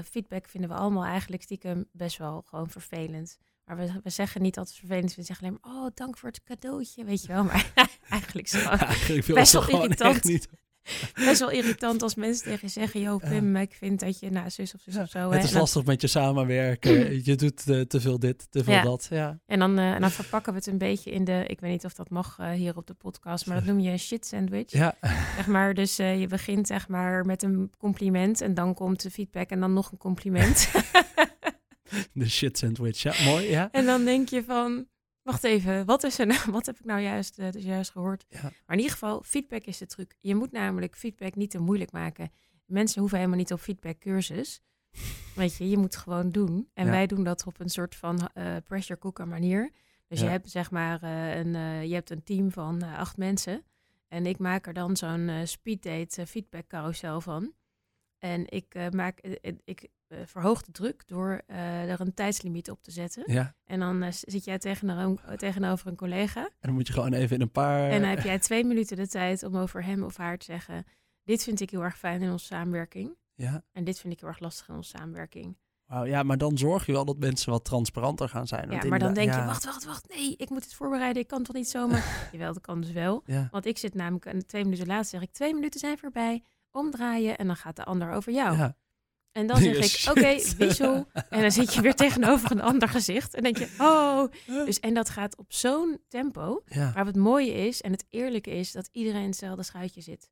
feedback 0.04 0.48
vinden 0.48 0.70
we 0.70 0.76
allemaal 0.76 1.04
eigenlijk 1.04 1.42
stiekem 1.42 1.88
best 1.92 2.18
wel 2.18 2.42
gewoon 2.42 2.70
vervelend. 2.70 3.38
Maar 3.68 3.76
we, 3.76 3.90
we 4.02 4.10
zeggen 4.10 4.42
niet 4.42 4.58
altijd 4.58 4.76
vervelend. 4.76 5.14
We 5.14 5.22
zeggen 5.22 5.46
alleen 5.46 5.58
maar, 5.62 5.72
oh, 5.82 5.86
dank 5.94 6.18
voor 6.18 6.28
het 6.28 6.42
cadeautje, 6.44 7.04
weet 7.04 7.22
je 7.22 7.28
wel. 7.28 7.44
Maar 7.44 7.72
eigenlijk 8.08 8.46
is 8.46 8.52
het 8.52 8.64
Eigenlijk 8.80 9.26
best 9.26 9.52
wel 9.52 9.68
irritant. 9.68 10.24
niet. 10.24 10.48
best 11.14 11.40
wel 11.40 11.50
irritant 11.50 12.02
als 12.02 12.14
mensen 12.14 12.44
tegen 12.44 12.60
je 12.62 12.68
zeggen, 12.72 13.00
joh, 13.00 13.22
Ja. 13.22 13.28
Pim, 13.28 13.56
ik 13.56 13.74
vind 13.74 14.00
dat 14.00 14.18
je, 14.20 14.30
nou, 14.30 14.50
zus 14.50 14.74
of 14.74 14.80
zus 14.80 14.94
Ja, 14.94 15.02
of 15.02 15.08
zo. 15.10 15.18
hè. 15.30 15.34
Het 15.36 15.44
is 15.44 15.50
dan- 15.50 15.60
lastig 15.60 15.84
met 15.84 16.00
je 16.00 16.06
samenwerken. 16.06 16.92
Je 17.24 17.34
doet 17.36 17.68
eh, 17.68 17.80
te 17.80 18.00
veel 18.00 18.18
dit, 18.18 18.46
te 18.50 18.64
veel 18.64 18.82
dat. 18.82 19.06
Ja. 19.10 19.38
En 19.46 19.58
dan, 19.58 19.78
eh, 19.78 19.92
en 19.92 20.00
dan 20.00 20.10
verpakken 20.10 20.52
we 20.52 20.58
het 20.58 20.68
een 20.68 20.78
beetje 20.78 21.10
in 21.10 21.24
de, 21.24 21.44
ik 21.46 21.60
weet 21.60 21.70
niet 21.70 21.84
of 21.84 21.94
dat 21.94 22.10
mag 22.10 22.36
eh, 22.38 22.50
hier 22.50 22.76
op 22.76 22.86
de 22.86 22.94
podcast, 22.94 23.46
maar 23.46 23.56
dat 23.56 23.64
noem 23.64 23.80
je 23.80 23.90
een 23.90 23.98
shit 23.98 24.26
sandwich. 24.26 24.70
Ja. 24.72 24.94
Zeg 25.36 25.46
maar, 25.46 25.74
dus 25.74 25.96
je 25.96 26.26
begint 26.28 26.66
zeg 26.66 26.88
maar 26.88 27.24
met 27.24 27.42
een 27.42 27.70
compliment 27.78 28.40
en 28.40 28.54
dan 28.54 28.74
komt 28.74 29.02
de 29.02 29.10
feedback 29.10 29.50
en 29.50 29.60
dan 29.60 29.72
nog 29.72 29.92
een 29.92 29.98
compliment. 29.98 30.70
De 32.12 32.28
shit 32.28 32.58
sandwich. 32.58 32.98
Ja, 33.02 33.24
mooi. 33.24 33.48
Ja. 33.50 33.70
en 33.70 33.86
dan 33.86 34.04
denk 34.04 34.28
je 34.28 34.44
van, 34.44 34.88
wacht 35.22 35.44
even, 35.44 35.84
wat, 35.84 36.04
is 36.04 36.18
er 36.18 36.26
nou, 36.26 36.50
wat 36.56 36.66
heb 36.66 36.78
ik 36.78 36.84
nou 36.84 37.00
juist, 37.00 37.38
eh, 37.38 37.50
dus 37.50 37.64
juist 37.64 37.90
gehoord? 37.90 38.24
Ja. 38.28 38.40
Maar 38.42 38.52
in 38.66 38.76
ieder 38.76 38.92
geval, 38.92 39.22
feedback 39.22 39.64
is 39.64 39.78
de 39.78 39.86
truc. 39.86 40.14
Je 40.20 40.34
moet 40.34 40.52
namelijk 40.52 40.96
feedback 40.96 41.34
niet 41.34 41.50
te 41.50 41.58
moeilijk 41.58 41.92
maken. 41.92 42.30
Mensen 42.66 43.00
hoeven 43.00 43.18
helemaal 43.18 43.38
niet 43.38 43.52
op 43.52 43.60
feedback 43.60 43.98
cursus. 43.98 44.60
Weet 45.34 45.56
je, 45.56 45.68
je 45.68 45.76
moet 45.76 45.94
het 45.94 46.02
gewoon 46.02 46.30
doen. 46.30 46.68
En 46.74 46.84
Ja. 46.84 46.90
wij 46.90 47.06
doen 47.06 47.24
dat 47.24 47.46
op 47.46 47.60
een 47.60 47.68
soort 47.68 47.94
van 47.94 48.28
eh, 48.34 48.56
pressure 48.66 48.98
cooker 48.98 49.28
manier. 49.28 49.70
Dus 50.06 50.18
Ja. 50.18 50.24
je 50.24 50.30
hebt 50.30 50.50
zeg 50.50 50.70
maar 50.70 51.02
eh, 51.02 51.36
een, 51.36 51.52
je 51.88 51.94
hebt 51.94 52.10
een 52.10 52.22
team 52.22 52.50
van 52.50 52.82
acht 52.82 53.16
mensen. 53.16 53.64
En 54.08 54.26
ik 54.26 54.38
maak 54.38 54.66
er 54.66 54.72
dan 54.72 54.96
zo'n 54.96 55.30
speeddate 55.44 56.26
feedback 56.26 56.66
carousel 56.66 57.20
van. 57.20 57.52
En 58.18 58.50
ik 58.50 58.90
maak, 58.90 59.20
ik 59.64 59.88
eh, 60.08 60.18
verhoog 60.24 60.62
de 60.62 60.72
druk 60.72 61.02
door 61.06 61.42
eh, 61.46 61.90
er 61.90 62.00
een 62.00 62.14
tijdslimiet 62.14 62.70
op 62.70 62.82
te 62.82 62.90
zetten. 62.90 63.32
ja. 63.32 63.54
En 63.64 63.80
dan 63.80 64.02
eh, 64.02 64.12
zit 64.12 64.44
jij 64.44 64.58
tegenover, 64.58 65.36
tegenover 65.38 65.86
een 65.86 65.96
collega. 65.96 66.40
En 66.40 66.52
dan 66.60 66.72
moet 66.72 66.86
je 66.86 66.92
gewoon 66.92 67.12
even 67.12 67.36
in 67.36 67.42
een 67.42 67.50
paar... 67.50 67.90
En 67.90 68.00
dan 68.00 68.10
heb 68.10 68.20
jij 68.20 68.38
twee 68.38 68.64
minuten 68.64 68.96
de 68.96 69.08
tijd 69.08 69.42
om 69.42 69.56
over 69.56 69.84
hem 69.84 70.02
of 70.02 70.16
haar 70.16 70.38
te 70.38 70.44
zeggen: 70.44 70.84
Dit 71.24 71.42
vind 71.42 71.60
ik 71.60 71.70
heel 71.70 71.82
erg 71.82 71.98
fijn 71.98 72.22
in 72.22 72.30
onze 72.30 72.44
samenwerking. 72.44 73.16
Ja. 73.34 73.64
En 73.72 73.84
dit 73.84 73.98
vind 73.98 74.12
ik 74.12 74.20
heel 74.20 74.28
erg 74.28 74.40
lastig 74.40 74.68
in 74.68 74.74
onze 74.74 74.96
samenwerking. 74.96 75.56
Wauw, 75.88 76.04
ja, 76.04 76.22
maar 76.22 76.38
dan 76.38 76.58
zorg 76.58 76.86
je 76.86 76.92
wel 76.92 77.04
dat 77.04 77.18
mensen 77.18 77.52
wat 77.52 77.64
transparanter 77.64 78.28
gaan 78.28 78.46
zijn. 78.46 78.70
Ja, 78.70 78.84
maar 78.84 78.98
dan 78.98 79.14
denk 79.14 79.34
je: 79.34 79.44
Wacht, 79.44 79.64
wacht, 79.64 79.84
wacht. 79.84 80.08
Nee, 80.08 80.34
ik 80.36 80.50
moet 80.50 80.64
het 80.64 80.74
voorbereiden. 80.74 81.22
Ik 81.22 81.28
kan 81.28 81.42
toch 81.42 81.54
niet 81.54 81.68
zomaar. 81.68 82.04
Jawel, 82.32 82.52
dat 82.52 82.62
kan 82.62 82.80
dus 82.80 82.92
wel. 82.92 83.22
Ja. 83.24 83.48
Want 83.50 83.66
ik 83.66 83.78
zit 83.78 83.94
namelijk 83.94 84.26
en 84.26 84.46
twee 84.46 84.64
minuten 84.64 84.86
later 84.86 85.04
zeg 85.04 85.20
ik: 85.22 85.30
Twee 85.30 85.54
minuten 85.54 85.80
zijn 85.80 85.98
voorbij. 85.98 86.42
Omdraaien. 86.70 87.38
En 87.38 87.46
dan 87.46 87.56
gaat 87.56 87.76
de 87.76 87.84
ander 87.84 88.12
over 88.12 88.32
jou. 88.32 88.56
Ja. 88.56 88.76
En 89.32 89.46
dan 89.46 89.56
zeg 89.56 89.76
ik. 89.86 90.10
Oké, 90.10 90.56
wissel. 90.56 91.06
En 91.28 91.40
dan 91.40 91.50
zit 91.50 91.74
je 91.74 91.80
weer 91.80 91.94
tegenover 91.94 92.50
een 92.50 92.60
ander 92.60 92.88
gezicht. 92.88 93.34
En 93.34 93.42
denk 93.42 93.58
je: 93.58 93.74
Oh. 93.78 94.24
Dus, 94.46 94.80
en 94.80 94.94
dat 94.94 95.08
gaat 95.10 95.36
op 95.36 95.52
zo'n 95.52 95.98
tempo. 96.08 96.62
Ja. 96.66 96.92
Maar 96.94 97.04
wat 97.04 97.16
mooie 97.16 97.52
is 97.52 97.80
en 97.80 97.92
het 97.92 98.04
eerlijke 98.10 98.50
is 98.50 98.72
dat 98.72 98.88
iedereen 98.92 99.22
in 99.22 99.28
hetzelfde 99.28 99.62
schuitje 99.62 100.00
zit. 100.00 100.30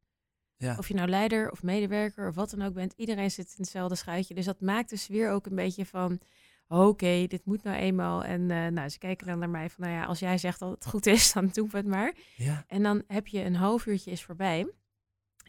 Ja. 0.56 0.76
Of 0.78 0.88
je 0.88 0.94
nou 0.94 1.09
leider 1.09 1.50
of 1.50 1.62
medewerker 1.62 2.28
of 2.28 2.35
wat 2.35 2.50
dan 2.50 2.62
ook 2.62 2.74
bent, 2.74 2.92
iedereen 2.96 3.30
zit 3.30 3.46
in 3.46 3.62
hetzelfde 3.62 3.94
schuitje. 3.94 4.35
Dus 4.35 4.44
dat 4.44 4.61
maakt 4.61 4.90
de 4.90 4.96
sfeer 4.96 5.30
ook 5.30 5.46
een 5.46 5.54
beetje 5.54 5.87
van, 5.87 6.20
oké, 6.68 7.26
dit 7.26 7.44
moet 7.44 7.62
nou 7.62 7.76
eenmaal. 7.76 8.24
En 8.24 8.50
eh, 8.50 8.66
nou, 8.66 8.88
ze 8.88 8.98
kijken 8.98 9.26
dan 9.26 9.38
naar 9.38 9.50
mij 9.50 9.70
van, 9.70 9.85
nou 9.85 9.96
ja, 9.96 10.04
als 10.04 10.18
jij 10.18 10.38
zegt 10.38 10.59
dat 10.59 10.70
het 10.70 10.87
goed 10.87 11.06
is, 11.06 11.32
dan 11.32 11.48
doen 11.52 11.68
we 11.70 11.76
het 11.76 11.87
maar. 11.87 12.14
Ja. 12.37 12.64
En 12.68 12.82
dan 12.82 13.02
heb 13.06 13.26
je 13.26 13.44
een 13.44 13.56
half 13.56 13.87
uurtje 13.87 14.11
is 14.11 14.24
voorbij. 14.24 14.66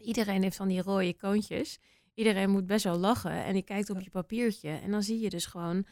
Iedereen 0.02 0.42
heeft 0.42 0.56
van 0.56 0.68
die 0.68 0.82
rode 0.82 1.14
koontjes. 1.16 1.78
Iedereen 2.18 2.50
moet 2.50 2.66
best 2.66 2.84
wel 2.84 2.96
lachen 2.98 3.44
en 3.44 3.54
je 3.54 3.62
kijkt 3.62 3.90
op 3.90 4.00
je 4.00 4.10
papiertje 4.10 4.68
en 4.70 4.90
dan 4.90 5.02
zie 5.02 5.20
je 5.20 5.30
dus 5.30 5.46
gewoon 5.46 5.86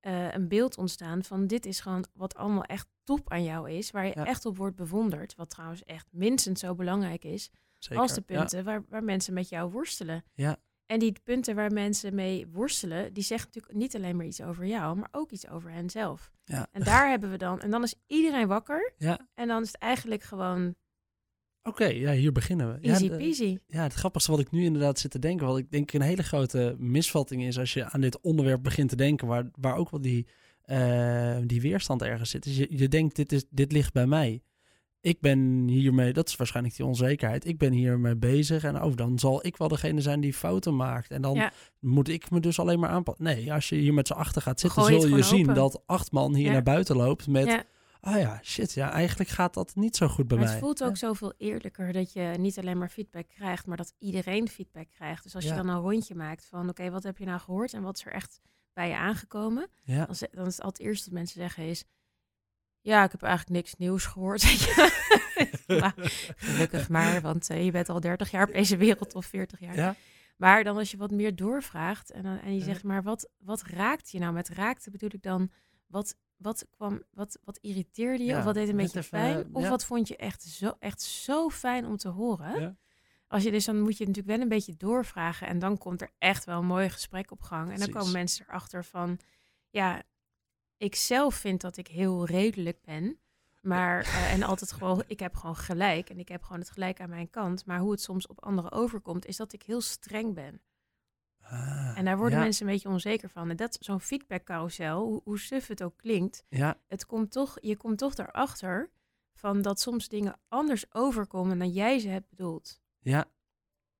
eh, 0.00 0.32
een 0.34 0.48
beeld 0.48 0.76
ontstaan 0.78 1.22
van 1.24 1.46
dit 1.46 1.66
is 1.66 1.80
gewoon 1.80 2.04
wat 2.14 2.34
allemaal 2.34 2.62
echt 2.64 2.88
top 3.04 3.30
aan 3.30 3.44
jou 3.44 3.70
is, 3.70 3.90
waar 3.90 4.06
je 4.06 4.12
Ja. 4.14 4.24
echt 4.24 4.46
op 4.46 4.56
wordt 4.56 4.76
bewonderd. 4.76 5.34
Wat 5.34 5.50
trouwens 5.50 5.84
echt 5.84 6.06
minstens 6.12 6.60
zo 6.60 6.74
belangrijk 6.74 7.24
is 7.24 7.50
Zeker. 7.78 8.02
als 8.02 8.14
de 8.14 8.22
Ja. 8.26 8.38
punten 8.38 8.64
waar, 8.64 8.84
waar 8.88 9.04
mensen 9.04 9.34
met 9.34 9.48
jou 9.48 9.70
worstelen. 9.70 10.24
Ja. 10.34 10.56
En 10.86 10.98
die 10.98 11.12
punten 11.24 11.54
waar 11.54 11.72
mensen 11.72 12.14
mee 12.14 12.46
worstelen, 12.48 13.12
die 13.12 13.22
zeggen 13.22 13.46
natuurlijk 13.46 13.74
niet 13.82 13.96
alleen 13.96 14.16
maar 14.16 14.26
iets 14.26 14.40
over 14.42 14.66
jou, 14.66 14.96
maar 14.96 15.08
ook 15.10 15.30
iets 15.30 15.48
over 15.48 15.70
henzelf. 15.70 16.30
Ja. 16.44 16.66
En 16.72 16.82
daar 16.82 17.08
hebben 17.08 17.30
we 17.30 17.36
dan, 17.36 17.60
en 17.60 17.70
dan 17.70 17.82
is 17.82 17.94
iedereen 18.06 18.48
wakker. 18.48 18.92
Ja. 18.96 19.18
En 19.34 19.48
dan 19.48 19.62
is 19.62 19.68
het 19.72 19.80
eigenlijk 19.80 20.22
gewoon 20.22 20.74
Oké, 21.62 21.84
ja, 21.84 22.12
hier 22.12 22.32
beginnen 22.32 22.72
we. 22.72 22.88
easy 22.88 23.04
ja, 23.04 23.10
de- 23.10 23.16
peasy. 23.16 23.58
ja, 23.66 23.82
het 23.82 23.92
grappigste 23.94 24.30
wat 24.30 24.40
ik 24.40 24.50
nu 24.50 24.64
inderdaad 24.64 24.98
zit 24.98 25.10
te 25.10 25.18
denken, 25.18 25.46
wat 25.46 25.58
ik 25.58 25.70
denk 25.70 25.92
een 25.92 26.00
hele 26.00 26.22
grote 26.22 26.74
misvatting 26.78 27.42
is 27.44 27.58
als 27.58 27.72
je 27.72 27.84
aan 27.84 28.00
dit 28.00 28.20
onderwerp 28.20 28.62
begint 28.62 28.88
te 28.88 28.96
denken, 28.96 29.26
waar, 29.26 29.50
waar 29.60 29.76
ook 29.76 29.90
wel 29.90 30.00
die, 30.00 30.26
eh, 30.62 31.36
die 31.44 31.60
weerstand 31.60 32.02
ergens 32.02 32.30
zit. 32.30 32.42
Dus 32.42 32.56
je, 32.56 32.66
je 32.70 32.88
denkt, 32.88 33.16
dit, 33.16 33.32
is, 33.32 33.44
dit 33.50 33.72
ligt 33.72 33.92
bij 33.92 34.06
mij. 34.06 34.42
Ik 35.02 35.20
ben 35.20 35.68
hiermee, 35.68 36.12
dat 36.12 36.28
is 36.28 36.36
waarschijnlijk 36.36 36.76
die 36.76 36.86
onzekerheid, 36.86 37.46
ik 37.46 37.58
ben 37.58 37.72
hiermee 37.72 38.16
bezig 38.16 38.64
en 38.64 38.82
oh, 38.82 38.96
dan 38.96 39.18
zal 39.18 39.46
ik 39.46 39.56
wel 39.56 39.68
degene 39.68 40.00
zijn 40.00 40.20
die 40.20 40.32
fouten 40.34 40.76
maakt. 40.76 41.10
En 41.10 41.22
dan 41.22 41.34
Ja. 41.34 41.52
moet 41.78 42.08
ik 42.08 42.30
me 42.30 42.40
dus 42.40 42.58
alleen 42.58 42.78
maar 42.80 42.90
aanpassen. 42.90 43.24
Nee, 43.24 43.52
als 43.52 43.68
je 43.68 43.76
hier 43.76 43.94
met 43.94 44.06
z'n 44.06 44.12
achter 44.12 44.42
gaat 44.42 44.60
zitten, 44.60 44.84
zul 44.84 45.06
je 45.16 45.22
zien 45.22 45.40
open. 45.40 45.54
dat 45.54 45.82
acht 45.86 46.12
man 46.12 46.34
hier 46.34 46.46
Ja. 46.46 46.52
naar 46.52 46.62
buiten 46.62 46.96
loopt 46.96 47.26
met, 47.28 47.64
Ah 48.00 48.20
ja, 48.20 48.40
shit, 48.42 48.72
ja, 48.72 48.90
eigenlijk 48.92 49.30
gaat 49.30 49.54
dat 49.54 49.74
niet 49.74 49.96
zo 49.96 50.08
goed 50.08 50.28
bij 50.28 50.36
Maar 50.36 50.46
mij. 50.46 50.54
het 50.54 50.64
voelt 50.64 50.82
ook 50.82 50.88
Ja. 50.88 50.94
zoveel 50.94 51.32
eerlijker 51.36 51.92
dat 51.92 52.12
je 52.12 52.34
niet 52.38 52.58
alleen 52.58 52.78
maar 52.78 52.88
feedback 52.88 53.28
krijgt, 53.28 53.66
maar 53.66 53.76
dat 53.76 53.94
iedereen 53.98 54.48
feedback 54.48 54.88
krijgt. 54.90 55.22
Dus 55.22 55.34
als 55.34 55.44
Ja. 55.44 55.50
je 55.50 55.56
dan 55.56 55.68
een 55.68 55.80
rondje 55.80 56.14
maakt 56.14 56.46
van 56.46 56.68
oké, 56.68 56.90
wat 56.90 57.02
heb 57.02 57.18
je 57.18 57.24
nou 57.24 57.40
gehoord 57.40 57.72
en 57.74 57.82
wat 57.82 57.96
is 57.96 58.04
er 58.06 58.12
echt 58.12 58.40
bij 58.72 58.88
je 58.88 58.96
aangekomen? 58.96 59.68
Ja. 59.82 60.06
Dan, 60.06 60.16
dan 60.30 60.46
is 60.46 60.54
het 60.56 60.64
altijd 60.64 60.88
eerst 60.88 61.04
wat 61.04 61.14
mensen 61.14 61.40
zeggen 61.40 61.64
is, 61.64 61.84
ja, 62.80 63.04
ik 63.04 63.10
heb 63.10 63.22
eigenlijk 63.22 63.52
niks 63.56 63.74
nieuws 63.76 64.04
gehoord. 64.06 64.42
gelukkig 66.36 66.88
maar, 66.88 67.20
want 67.20 67.50
eh, 67.50 67.64
je 67.64 67.70
bent 67.70 67.88
al 67.88 68.00
30 68.00 68.30
jaar 68.30 68.46
op 68.48 68.52
deze 68.52 68.76
wereld 68.76 69.14
of 69.14 69.26
40 69.26 69.60
jaar. 69.60 69.74
Ja. 69.76 69.94
Maar 70.36 70.64
dan 70.64 70.76
als 70.76 70.90
je 70.90 70.96
wat 70.96 71.10
meer 71.10 71.36
doorvraagt 71.36 72.10
en, 72.10 72.22
dan, 72.22 72.38
en 72.38 72.54
je 72.54 72.62
zegt, 72.62 72.82
maar 72.82 73.02
wat, 73.02 73.28
wat 73.38 73.62
raakt 73.62 74.10
je 74.10 74.18
nou? 74.18 74.32
Met 74.32 74.48
raakte 74.48 74.90
bedoel 74.90 75.10
ik 75.12 75.22
dan, 75.22 75.50
wat, 75.86 76.16
wat, 76.40 76.66
kwam, 76.70 77.02
wat, 77.10 77.38
wat 77.44 77.58
irriteerde 77.60 78.24
je? 78.24 78.30
Ja, 78.30 78.38
of 78.38 78.44
wat 78.44 78.54
deed 78.54 78.68
een 78.68 78.76
beetje 78.76 78.98
even, 78.98 79.10
pijn? 79.10 79.36
eh, 79.36 79.48
Of 79.54 79.62
ja. 79.62 79.68
wat 79.68 79.84
vond 79.84 80.08
je 80.08 80.16
echt 80.16 80.42
zo, 80.42 80.72
echt 80.78 81.02
zo 81.02 81.48
fijn 81.48 81.86
om 81.86 81.96
te 81.96 82.08
horen? 82.08 82.60
Ja. 82.60 82.76
Als 83.28 83.42
je 83.42 83.50
dus, 83.50 83.64
dan 83.64 83.80
moet 83.80 83.96
je 83.96 84.06
natuurlijk 84.06 84.36
wel 84.36 84.40
een 84.44 84.48
beetje 84.48 84.76
doorvragen. 84.76 85.46
En 85.46 85.58
dan 85.58 85.78
komt 85.78 86.00
er 86.00 86.10
echt 86.18 86.44
wel 86.44 86.58
een 86.58 86.66
mooi 86.66 86.88
gesprek 86.90 87.30
op 87.30 87.40
gang. 87.42 87.72
En 87.72 87.78
dan 87.78 87.90
komen 87.90 88.12
mensen 88.12 88.44
erachter 88.48 88.84
van, 88.84 89.18
ja, 89.68 90.02
ik 90.76 90.94
zelf 90.94 91.34
vind 91.34 91.60
dat 91.60 91.76
ik 91.76 91.86
heel 91.86 92.26
redelijk 92.26 92.82
ben. 92.82 93.18
Maar, 93.62 94.00
eh, 94.00 94.32
en 94.32 94.42
altijd 94.42 94.72
gewoon, 94.78 95.02
ik 95.06 95.20
heb 95.20 95.34
gewoon 95.36 95.56
gelijk. 95.56 96.10
En 96.10 96.18
ik 96.18 96.28
heb 96.28 96.42
gewoon 96.42 96.60
het 96.60 96.70
gelijk 96.70 97.00
aan 97.00 97.08
mijn 97.10 97.30
kant. 97.30 97.66
Maar 97.66 97.78
hoe 97.78 97.90
het 97.90 98.00
soms 98.02 98.26
op 98.26 98.44
anderen 98.44 98.72
overkomt, 98.72 99.26
is 99.26 99.36
dat 99.36 99.52
ik 99.52 99.62
heel 99.62 99.80
streng 99.80 100.34
ben. 100.34 100.60
Ah, 101.50 101.92
En 101.98 102.04
daar 102.04 102.16
worden 102.18 102.38
ja. 102.38 102.44
mensen 102.44 102.66
een 102.66 102.72
beetje 102.72 102.88
onzeker 102.88 103.28
van. 103.28 103.50
En 103.50 103.56
dat 103.56 103.76
zo'n 103.80 104.00
feedback 104.00 104.44
carousel, 104.44 105.04
hoe, 105.06 105.20
hoe 105.24 105.38
suf 105.38 105.66
het 105.66 105.82
ook 105.82 105.96
klinkt. 105.96 106.44
Ja, 106.48 106.76
Het 106.88 107.06
komt 107.06 107.30
toch, 107.32 107.58
je 107.60 107.76
komt 107.76 107.98
toch 107.98 108.14
erachter 108.16 108.90
van 109.34 109.62
dat 109.62 109.80
soms 109.80 110.08
dingen 110.08 110.38
anders 110.48 110.84
overkomen 110.94 111.58
dan 111.58 111.70
jij 111.70 111.98
ze 111.98 112.08
hebt 112.08 112.28
bedoeld. 112.28 112.80
ja. 113.00 113.24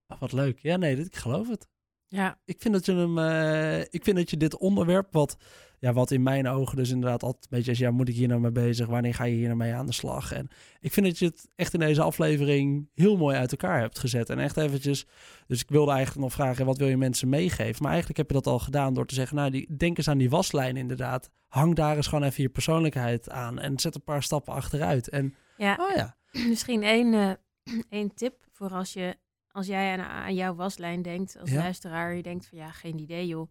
Oh, 0.08 0.20
wat 0.20 0.32
leuk. 0.32 0.58
Ja, 0.58 0.76
nee, 0.76 0.96
dit, 0.96 1.06
ik 1.06 1.16
geloof 1.16 1.48
het. 1.48 1.68
Ja, 2.08 2.38
Ik 2.44 2.60
vind 2.60 2.74
dat 2.74 2.86
je 2.86 2.94
hem, 2.94 3.18
eh, 3.18 3.80
ik 3.80 4.04
vind 4.04 4.16
dat 4.16 4.30
je 4.30 4.36
dit 4.36 4.56
onderwerp, 4.58 5.12
wat, 5.12 5.36
ja, 5.80 5.92
wat 5.92 6.10
in 6.10 6.22
mijn 6.22 6.48
ogen 6.48 6.76
dus 6.76 6.90
inderdaad 6.90 7.22
altijd 7.22 7.44
een 7.44 7.56
beetje 7.56 7.70
is, 7.70 7.78
ja, 7.78 7.90
moet 7.90 8.08
ik 8.08 8.14
hier 8.14 8.28
nou 8.28 8.40
mee 8.40 8.50
bezig? 8.52 8.86
Wanneer 8.86 9.14
ga 9.14 9.24
je 9.24 9.34
hier 9.34 9.46
nou 9.46 9.56
mee 9.58 9.74
aan 9.74 9.86
de 9.86 9.92
slag? 9.92 10.32
En 10.32 10.48
ik 10.80 10.92
vind 10.92 11.06
dat 11.06 11.18
je 11.18 11.26
het 11.26 11.48
echt 11.56 11.74
in 11.74 11.80
deze 11.80 12.02
aflevering 12.02 12.88
heel 12.94 13.16
mooi 13.16 13.36
uit 13.36 13.50
elkaar 13.50 13.80
hebt 13.80 13.98
gezet. 13.98 14.30
En 14.30 14.38
echt 14.38 14.56
eventjes, 14.56 15.06
dus 15.46 15.60
ik 15.60 15.68
wilde 15.68 15.90
eigenlijk 15.90 16.20
nog 16.20 16.32
vragen, 16.32 16.66
wat 16.66 16.78
wil 16.78 16.88
je 16.88 16.96
mensen 16.96 17.28
meegeven? 17.28 17.82
Maar 17.82 17.90
eigenlijk 17.90 18.18
heb 18.18 18.28
je 18.28 18.34
dat 18.34 18.46
al 18.46 18.58
gedaan 18.58 18.94
door 18.94 19.06
te 19.06 19.14
zeggen, 19.14 19.36
nou, 19.36 19.50
die, 19.50 19.76
denk 19.76 19.96
eens 19.96 20.08
aan 20.08 20.18
die 20.18 20.30
waslijn 20.30 20.76
inderdaad. 20.76 21.30
Hang 21.48 21.74
daar 21.74 21.96
eens 21.96 22.06
gewoon 22.06 22.24
even 22.24 22.42
je 22.42 22.48
persoonlijkheid 22.48 23.30
aan 23.30 23.58
en 23.58 23.78
zet 23.78 23.94
een 23.94 24.04
paar 24.04 24.22
stappen 24.22 24.52
achteruit. 24.52 25.08
En, 25.08 25.34
ja. 25.56 25.76
oh 25.80 25.96
ja, 25.96 26.16
misschien 26.48 26.82
één, 26.82 27.14
eh, 27.14 27.32
één 27.98 28.14
tip 28.14 28.48
voor 28.52 28.70
als, 28.70 28.92
je, 28.92 29.16
als 29.50 29.66
jij 29.66 29.92
aan, 29.92 30.00
aan 30.00 30.34
jouw 30.34 30.54
waslijn 30.54 31.02
denkt, 31.02 31.36
als 31.40 31.50
Ja. 31.50 31.56
luisteraar, 31.56 32.14
je 32.14 32.22
denkt 32.22 32.46
van 32.46 32.58
ja, 32.58 32.70
geen 32.70 32.98
idee 32.98 33.26
joh. 33.26 33.50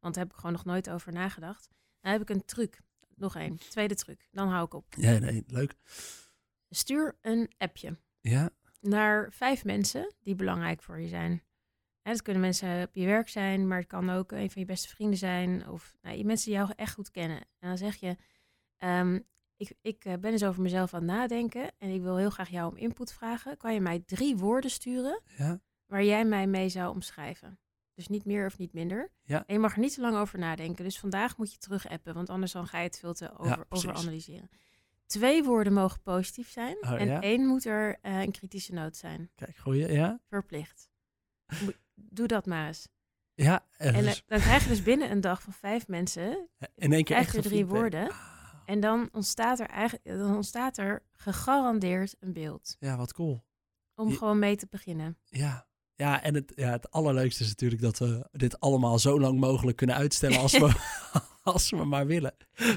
Want 0.00 0.14
daar 0.14 0.24
heb 0.24 0.32
ik 0.32 0.38
gewoon 0.38 0.52
nog 0.52 0.64
nooit 0.64 0.90
over 0.90 1.12
nagedacht. 1.12 1.68
Dan 2.00 2.12
heb 2.12 2.20
ik 2.20 2.30
een 2.30 2.44
truc. 2.44 2.80
Nog 3.14 3.36
één. 3.36 3.58
Tweede 3.68 3.94
truc. 3.94 4.28
Dan 4.30 4.48
hou 4.48 4.64
ik 4.64 4.74
op. 4.74 4.94
ja, 4.96 5.18
nee, 5.18 5.44
leuk. 5.46 5.74
Stuur 6.68 7.18
een 7.20 7.50
appje 7.58 7.98
Ja, 8.20 8.50
naar 8.80 9.32
vijf 9.32 9.64
mensen 9.64 10.14
die 10.22 10.34
belangrijk 10.34 10.82
voor 10.82 11.00
je 11.00 11.08
zijn. 11.08 11.42
En 12.02 12.12
dat 12.12 12.22
kunnen 12.22 12.42
mensen 12.42 12.82
op 12.82 12.94
je 12.94 13.06
werk 13.06 13.28
zijn, 13.28 13.66
maar 13.66 13.78
het 13.78 13.86
kan 13.86 14.10
ook 14.10 14.32
een 14.32 14.50
van 14.50 14.62
je 14.62 14.66
beste 14.68 14.88
vrienden 14.88 15.18
zijn. 15.18 15.68
Of 15.68 15.96
nou, 16.02 16.24
mensen 16.24 16.50
die 16.50 16.58
jou 16.58 16.72
echt 16.76 16.94
goed 16.94 17.10
kennen. 17.10 17.38
En 17.38 17.68
dan 17.68 17.78
zeg 17.78 17.96
je, 17.96 18.16
ehm, 18.76 19.18
ik, 19.56 19.72
ik 19.80 20.04
eh, 20.04 20.14
ben 20.20 20.32
eens 20.32 20.44
over 20.44 20.62
mezelf 20.62 20.94
aan 20.94 21.00
het 21.00 21.10
nadenken 21.10 21.72
en 21.78 21.90
ik 21.90 22.02
wil 22.02 22.16
heel 22.16 22.30
graag 22.30 22.48
jou 22.48 22.70
om 22.70 22.76
input 22.76 23.12
vragen. 23.12 23.56
Kan 23.56 23.74
je 23.74 23.80
mij 23.80 24.02
drie 24.06 24.36
woorden 24.36 24.70
sturen 24.70 25.20
ja, 25.36 25.60
waar 25.86 26.04
jij 26.04 26.24
mij 26.24 26.46
mee 26.46 26.68
zou 26.68 26.94
omschrijven? 26.94 27.58
Dus 27.98 28.08
niet 28.08 28.24
meer 28.24 28.46
of 28.46 28.58
niet 28.58 28.72
minder. 28.72 29.10
Ja. 29.22 29.44
En 29.46 29.54
je 29.54 29.60
mag 29.60 29.72
er 29.74 29.78
niet 29.80 29.94
te 29.94 30.00
lang 30.00 30.16
over 30.16 30.38
nadenken. 30.38 30.84
Dus 30.84 30.98
vandaag 30.98 31.36
moet 31.36 31.52
je 31.52 31.58
terug 31.58 31.88
appen, 31.88 32.14
want 32.14 32.30
anders 32.30 32.52
dan 32.52 32.66
ga 32.66 32.78
je 32.78 32.84
het 32.84 32.98
veel 32.98 33.14
te 33.14 33.38
over, 33.38 33.66
precies. 33.66 33.88
overanalyseren. 33.88 34.50
Twee 35.06 35.44
woorden 35.44 35.72
mogen 35.72 36.02
positief 36.02 36.50
zijn. 36.50 36.76
Oh, 36.80 37.00
en 37.00 37.06
ja? 37.06 37.20
één 37.22 37.46
moet 37.46 37.64
er 37.64 37.98
eh, 38.02 38.20
een 38.20 38.30
kritische 38.32 38.72
noot 38.72 38.96
zijn. 38.96 39.30
Kijk, 39.34 39.56
goeie, 39.56 39.92
ja? 39.92 40.20
Verplicht. 40.28 40.88
Doe 41.94 42.26
dat 42.26 42.46
maar 42.46 42.66
eens. 42.66 42.88
Ja, 43.34 43.66
En 43.76 43.94
eh, 43.94 44.14
dan 44.26 44.38
krijg 44.40 44.62
je 44.62 44.68
dus 44.68 44.82
binnen 44.82 45.10
een 45.10 45.20
dag 45.20 45.42
van 45.42 45.52
vijf 45.52 45.88
mensen 45.88 46.48
in 46.74 46.92
één 46.92 47.04
keer 47.04 47.16
echt 47.16 47.30
drie 47.30 47.42
feedback. 47.42 47.76
woorden. 47.78 48.10
Ah, 48.10 48.52
En 48.66 48.80
dan 48.80 49.08
ontstaat 49.12 49.60
er 49.60 49.66
eigenlijk 49.68 50.04
dan 50.18 50.34
ontstaat 50.34 50.78
er 50.78 51.02
gegarandeerd 51.12 52.16
een 52.20 52.32
beeld. 52.32 52.76
Ja, 52.78 52.96
wat 52.96 53.12
cool. 53.12 53.44
Om 53.94 54.08
Je- 54.08 54.16
gewoon 54.16 54.38
mee 54.38 54.56
te 54.56 54.66
beginnen. 54.70 55.18
Ja. 55.24 55.67
Ja, 55.98 56.22
en 56.22 56.34
het, 56.34 56.52
ja, 56.54 56.70
het 56.70 56.90
allerleukste 56.90 57.42
is 57.42 57.48
natuurlijk 57.48 57.82
dat 57.82 57.98
we 57.98 58.28
dit 58.32 58.60
allemaal 58.60 58.98
zo 58.98 59.20
lang 59.20 59.40
mogelijk 59.40 59.76
kunnen 59.76 59.96
uitstellen 59.96 60.38
als 60.38 60.52
we, 60.58 60.72
als 61.42 61.70
we 61.70 61.84
maar 61.84 62.06
willen. 62.06 62.34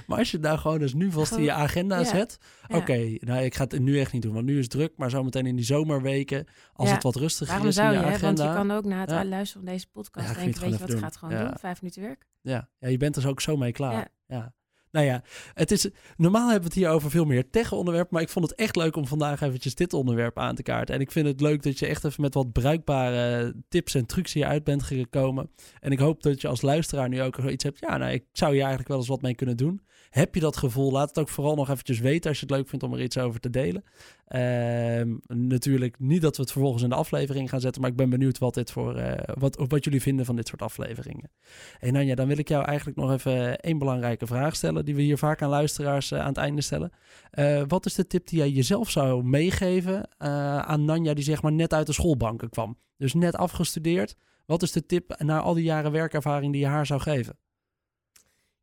Maar 0.07 0.17
als 0.17 0.31
je 0.31 0.37
het 0.37 0.45
nou 0.45 0.57
gewoon 0.59 0.79
dus 0.79 0.93
nu 0.93 1.11
vast 1.11 1.31
in 1.31 1.43
je 1.43 1.51
agenda 1.51 1.99
Ja. 1.99 2.05
zet. 2.05 2.37
Ja. 2.67 2.77
Oké, 2.77 3.15
nou 3.19 3.43
ik 3.43 3.55
ga 3.55 3.63
het 3.63 3.79
nu 3.79 3.99
echt 3.99 4.13
niet 4.13 4.21
doen, 4.21 4.33
want 4.33 4.45
nu 4.45 4.53
is 4.57 4.61
het 4.63 4.69
druk. 4.71 4.93
Maar 4.97 5.09
zometeen 5.09 5.45
in 5.45 5.55
die 5.55 5.65
zomerweken, 5.65 6.45
als 6.73 6.87
Ja. 6.87 6.93
het 6.93 7.03
wat 7.03 7.15
rustiger 7.15 7.47
Waarom 7.47 7.67
is 7.67 7.77
in 7.77 7.83
je 7.85 7.89
je? 7.91 7.95
hè? 7.97 8.03
Want 8.03 8.15
agenda. 8.15 8.47
je 8.49 8.53
kan 8.55 8.71
ook 8.71 8.85
na 8.85 8.99
het 8.99 9.09
luisteren 9.27 9.63
van 9.65 9.73
deze 9.73 9.87
podcast 9.91 10.35
denken, 10.35 10.61
weet 10.61 10.71
je 10.73 10.77
wat, 10.79 10.89
ik 10.89 10.97
ga 10.97 11.05
het 11.05 11.17
gewoon 11.17 11.37
doen. 11.39 11.57
Vijf 11.59 11.81
minuten 11.81 12.01
werk. 12.01 12.25
Ja, 12.41 12.69
ja, 12.79 12.87
je 12.87 12.97
bent 12.97 13.15
er 13.15 13.27
ook 13.27 13.41
zo 13.41 13.57
mee 13.57 13.71
klaar. 13.71 14.09
Ja. 14.27 14.53
Nou 14.91 15.05
ja, 15.05 15.23
het 15.53 15.71
is, 15.71 15.89
normaal 16.17 16.49
hebben 16.49 16.69
we 16.69 16.75
het 16.75 16.85
hier 16.85 16.89
over 16.89 17.09
veel 17.09 17.25
meer 17.25 17.49
tech-onderwerpen, 17.49 18.13
maar 18.13 18.21
ik 18.21 18.29
vond 18.29 18.49
het 18.49 18.59
echt 18.59 18.75
leuk 18.75 18.95
om 18.95 19.07
vandaag 19.07 19.41
eventjes 19.41 19.75
dit 19.75 19.93
onderwerp 19.93 20.37
aan 20.39 20.55
te 20.55 20.63
kaarten. 20.63 20.95
En 20.95 21.01
ik 21.01 21.11
vind 21.11 21.27
het 21.27 21.41
leuk 21.41 21.63
dat 21.63 21.79
je 21.79 21.87
echt 21.87 22.03
even 22.03 22.21
met 22.21 22.33
wat 22.33 22.51
bruikbare 22.51 23.53
tips 23.69 23.95
en 23.95 24.05
trucs 24.05 24.33
hieruit 24.33 24.63
bent 24.63 24.83
gekomen. 24.83 25.49
En 25.79 25.91
ik 25.91 25.99
hoop 25.99 26.23
dat 26.23 26.41
je 26.41 26.47
als 26.47 26.61
luisteraar 26.61 27.09
nu 27.09 27.21
ook 27.21 27.37
iets 27.37 27.63
hebt. 27.63 27.79
Ja, 27.79 27.97
nou, 27.97 28.11
ik 28.11 28.23
zou 28.31 28.51
hier 28.51 28.59
eigenlijk 28.59 28.89
wel 28.89 28.97
eens 28.97 29.07
wat 29.07 29.21
mee 29.21 29.35
kunnen 29.35 29.57
doen. 29.57 29.81
Heb 30.09 30.35
je 30.35 30.41
dat 30.41 30.57
gevoel? 30.57 30.91
Laat 30.91 31.07
het 31.09 31.19
ook 31.19 31.29
vooral 31.29 31.55
nog 31.55 31.69
eventjes 31.69 31.99
weten 31.99 32.29
als 32.29 32.39
je 32.39 32.45
het 32.45 32.55
leuk 32.55 32.69
vindt 32.69 32.85
om 32.85 32.93
er 32.93 33.01
iets 33.01 33.17
over 33.17 33.39
te 33.39 33.49
delen. 33.49 33.83
Ehm, 34.31 35.15
natuurlijk 35.27 35.99
niet 35.99 36.21
dat 36.21 36.35
we 36.35 36.41
het 36.41 36.51
vervolgens 36.51 36.83
in 36.83 36.89
de 36.89 36.95
aflevering 36.95 37.49
gaan 37.49 37.59
zetten, 37.59 37.81
maar 37.81 37.89
ik 37.91 37.97
ben 37.97 38.09
benieuwd 38.09 38.37
wat, 38.37 38.53
dit 38.53 38.71
voor, 38.71 38.95
eh, 38.95 39.35
wat, 39.39 39.63
wat 39.67 39.83
jullie 39.83 40.01
vinden 40.01 40.25
van 40.25 40.35
dit 40.35 40.47
soort 40.47 40.61
afleveringen. 40.61 41.31
En 41.79 41.93
Nanja, 41.93 42.15
dan 42.15 42.27
wil 42.27 42.37
ik 42.37 42.47
jou 42.47 42.65
eigenlijk 42.65 42.97
nog 42.97 43.11
even 43.11 43.59
één 43.59 43.77
belangrijke 43.77 44.27
vraag 44.27 44.55
stellen, 44.55 44.85
die 44.85 44.95
we 44.95 45.01
hier 45.01 45.17
vaak 45.17 45.41
aan 45.41 45.49
luisteraars 45.49 46.11
eh, 46.11 46.19
aan 46.19 46.27
het 46.27 46.37
einde 46.37 46.61
stellen. 46.61 46.91
Eh, 47.31 47.63
wat 47.67 47.85
is 47.85 47.95
de 47.95 48.07
tip 48.07 48.27
die 48.27 48.37
jij 48.37 48.49
jezelf 48.49 48.89
zou 48.89 49.23
meegeven 49.23 50.09
aan 50.17 50.85
Nanja 50.85 51.13
die 51.13 51.23
zeg 51.23 51.41
maar 51.41 51.51
net 51.51 51.73
uit 51.73 51.87
de 51.87 51.93
schoolbanken 51.93 52.49
kwam? 52.49 52.77
Dus 52.97 53.13
net 53.13 53.35
afgestudeerd. 53.35 54.15
Wat 54.45 54.61
is 54.61 54.71
de 54.71 54.85
tip 54.85 55.15
na 55.17 55.39
al 55.39 55.53
die 55.53 55.63
jaren 55.63 55.91
werkervaring 55.91 56.51
die 56.51 56.61
je 56.61 56.67
haar 56.67 56.85
zou 56.85 57.01
geven? 57.01 57.37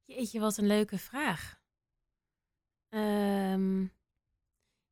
Jeetje, 0.04 0.40
wat 0.40 0.57
een 0.57 0.66
leuke 0.66 0.98
vraag. 0.98 1.61
Ehm, 2.88 3.85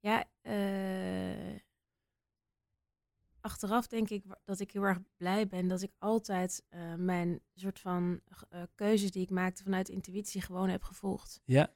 ja, 0.06 0.24
eh, 0.40 1.60
achteraf 3.40 3.86
denk 3.86 4.10
ik 4.10 4.24
dat 4.44 4.60
ik 4.60 4.72
heel 4.72 4.82
erg 4.82 4.98
blij 5.16 5.46
ben 5.46 5.68
dat 5.68 5.82
ik 5.82 5.92
altijd 5.98 6.64
eh, 6.68 6.94
mijn 6.94 7.40
soort 7.54 7.80
van 7.80 8.20
eh, 8.48 8.62
keuzes 8.74 9.10
die 9.10 9.22
ik 9.22 9.30
maakte 9.30 9.62
vanuit 9.62 9.88
intuïtie 9.88 10.40
gewoon 10.40 10.68
heb 10.68 10.82
gevolgd. 10.82 11.40
Ja, 11.44 11.74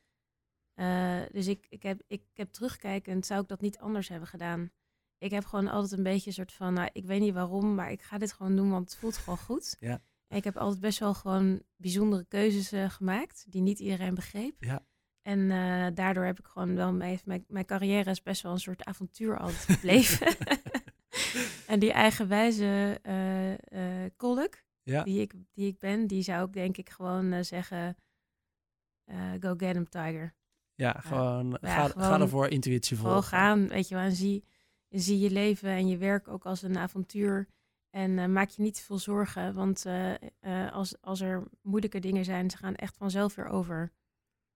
dus 1.32 1.46
ik, 1.46 1.66
ik, 1.68 1.82
heb, 1.82 2.02
ik 2.06 2.22
heb 2.34 2.52
terugkijkend, 2.52 3.26
zou 3.26 3.42
ik 3.42 3.48
dat 3.48 3.60
niet 3.60 3.78
anders 3.78 4.08
hebben 4.08 4.28
gedaan. 4.28 4.70
Ik 5.18 5.30
heb 5.30 5.44
gewoon 5.44 5.68
altijd 5.68 5.92
een 5.92 6.02
beetje 6.02 6.26
een 6.26 6.34
soort 6.34 6.52
van, 6.52 6.72
nou, 6.72 6.88
ik 6.92 7.04
weet 7.04 7.20
niet 7.20 7.34
waarom, 7.34 7.74
maar 7.74 7.90
ik 7.90 8.02
ga 8.02 8.18
dit 8.18 8.32
gewoon 8.32 8.56
doen, 8.56 8.70
want 8.70 8.90
het 8.90 8.98
voelt 8.98 9.16
gewoon 9.16 9.38
goed. 9.38 9.76
Ja. 9.80 10.02
En 10.26 10.36
ik 10.36 10.44
heb 10.44 10.56
altijd 10.56 10.80
best 10.80 10.98
wel 10.98 11.14
gewoon 11.14 11.62
bijzondere 11.76 12.24
keuzes 12.24 12.92
gemaakt, 12.94 13.44
die 13.48 13.62
niet 13.62 13.78
iedereen 13.78 14.14
begreep. 14.14 14.64
Ja. 14.64 14.86
En 15.22 15.50
eh, 15.50 15.86
daardoor 15.94 16.24
heb 16.24 16.38
ik 16.38 16.46
gewoon 16.46 16.74
wel, 16.74 16.92
mijn, 16.92 17.18
mijn, 17.24 17.44
mijn 17.48 17.64
carrière 17.64 18.10
is 18.10 18.22
best 18.22 18.42
wel 18.42 18.52
een 18.52 18.58
soort 18.60 18.84
avontuur 18.84 19.38
altijd 19.38 19.64
gebleven. 19.78 20.36
en 21.72 21.78
die 21.78 21.92
eigenwijze 21.92 22.98
eh 23.02 24.04
kolk, 24.16 24.62
ja, 24.82 25.02
die 25.02 25.20
ik, 25.20 25.34
die 25.52 25.66
ik 25.66 25.78
ben, 25.78 26.06
die 26.06 26.22
zou 26.22 26.46
ik 26.46 26.52
denk 26.52 26.76
ik 26.76 26.90
gewoon 26.90 27.44
zeggen, 27.44 27.96
go 29.40 29.54
get 29.56 29.74
him, 29.74 29.88
tiger. 29.88 30.34
ja, 30.74 30.92
gewoon, 30.92 31.58
Ja, 31.60 31.68
ga, 31.74 31.88
gewoon- 31.88 32.06
ga 32.06 32.20
ervoor 32.20 32.48
intuïtie 32.48 32.96
Gewoon 32.96 33.12
volgen. 33.12 33.30
gaan, 33.38 33.68
weet 33.68 33.88
je 33.88 33.94
wel. 33.94 34.04
En 34.04 34.12
zie, 34.12 34.44
zie 34.88 35.18
je 35.18 35.30
leven 35.30 35.70
en 35.70 35.88
je 35.88 35.96
werk 35.96 36.28
ook 36.28 36.44
als 36.46 36.62
een 36.62 36.78
avontuur. 36.78 37.48
En 37.90 38.32
maak 38.32 38.48
je 38.48 38.62
niet 38.62 38.74
te 38.74 38.82
veel 38.82 38.98
zorgen, 38.98 39.54
want 39.54 39.86
als, 40.72 41.00
als 41.00 41.20
er 41.20 41.42
moeilijke 41.62 41.98
dingen 41.98 42.24
zijn, 42.24 42.50
ze 42.50 42.56
gaan 42.56 42.74
echt 42.74 42.96
vanzelf 42.96 43.34
weer 43.34 43.46
over. 43.48 43.92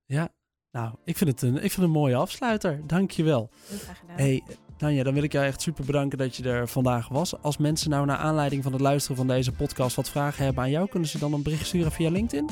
Ja, 0.05 0.35
nou, 0.75 0.91
ik 1.05 1.17
vind 1.17 1.31
het 1.31 1.43
een, 1.43 1.55
ik 1.55 1.61
vind 1.61 1.75
het 1.75 1.85
een 1.85 1.91
mooie 1.91 2.15
afsluiter. 2.17 2.81
Dank 2.87 3.11
je 3.11 3.23
wel. 3.23 3.51
Heel 3.69 3.79
graag 3.79 3.99
gedaan. 3.99 4.17
Hey, 4.17 4.43
Tanja, 4.77 5.03
dan 5.03 5.15
wil 5.15 5.23
ik 5.23 5.33
jou 5.33 5.47
echt 5.47 5.61
super 5.63 5.85
bedanken 5.85 6.19
dat 6.19 6.37
je 6.37 6.49
er 6.49 6.69
vandaag 6.69 7.09
was. 7.09 7.43
Als 7.43 7.57
mensen 7.57 7.91
nou 7.91 8.07
naar 8.07 8.17
aanleiding 8.17 8.63
van 8.63 8.73
het 8.73 8.81
luisteren 8.81 9.17
van 9.17 9.27
deze 9.27 9.53
podcast 9.53 9.97
wat 9.97 10.09
vragen 10.11 10.45
hebben 10.45 10.63
aan 10.63 10.71
jou, 10.71 10.89
kunnen 10.89 11.09
ze 11.09 11.19
dan 11.19 11.33
een 11.33 11.43
bericht 11.43 11.67
sturen 11.67 11.93
via 11.93 12.11
LinkedIn? 12.11 12.49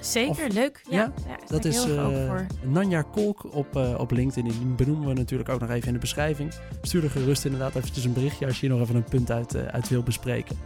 Zeker, 0.00 0.30
of- 0.46 0.52
leuk. 0.52 0.84
Ja, 0.90 1.12
Dat 1.46 1.64
is 1.64 1.78
voor. 1.78 2.46
Nanja 2.64 3.02
Kolk 3.02 3.54
op, 3.54 3.76
eh, 3.76 3.94
op 3.98 4.10
LinkedIn. 4.10 4.44
Die 4.50 4.66
benoemen 4.66 5.08
we 5.08 5.14
natuurlijk 5.14 5.48
ook 5.48 5.60
nog 5.60 5.70
even 5.70 5.86
in 5.86 5.92
de 5.94 5.98
beschrijving. 6.00 6.52
Stuur 6.82 7.04
er 7.04 7.10
gerust 7.10 7.44
inderdaad 7.44 7.74
eventjes 7.74 8.04
een 8.04 8.12
berichtje 8.12 8.46
als 8.46 8.60
je 8.60 8.66
hier 8.66 8.76
nog 8.76 8.84
even 8.84 8.96
een 8.96 9.04
punt 9.04 9.30
uit, 9.30 9.54
eh, 9.54 9.66
uit 9.66 9.88
wil 9.88 10.02
bespreken. 10.02 10.56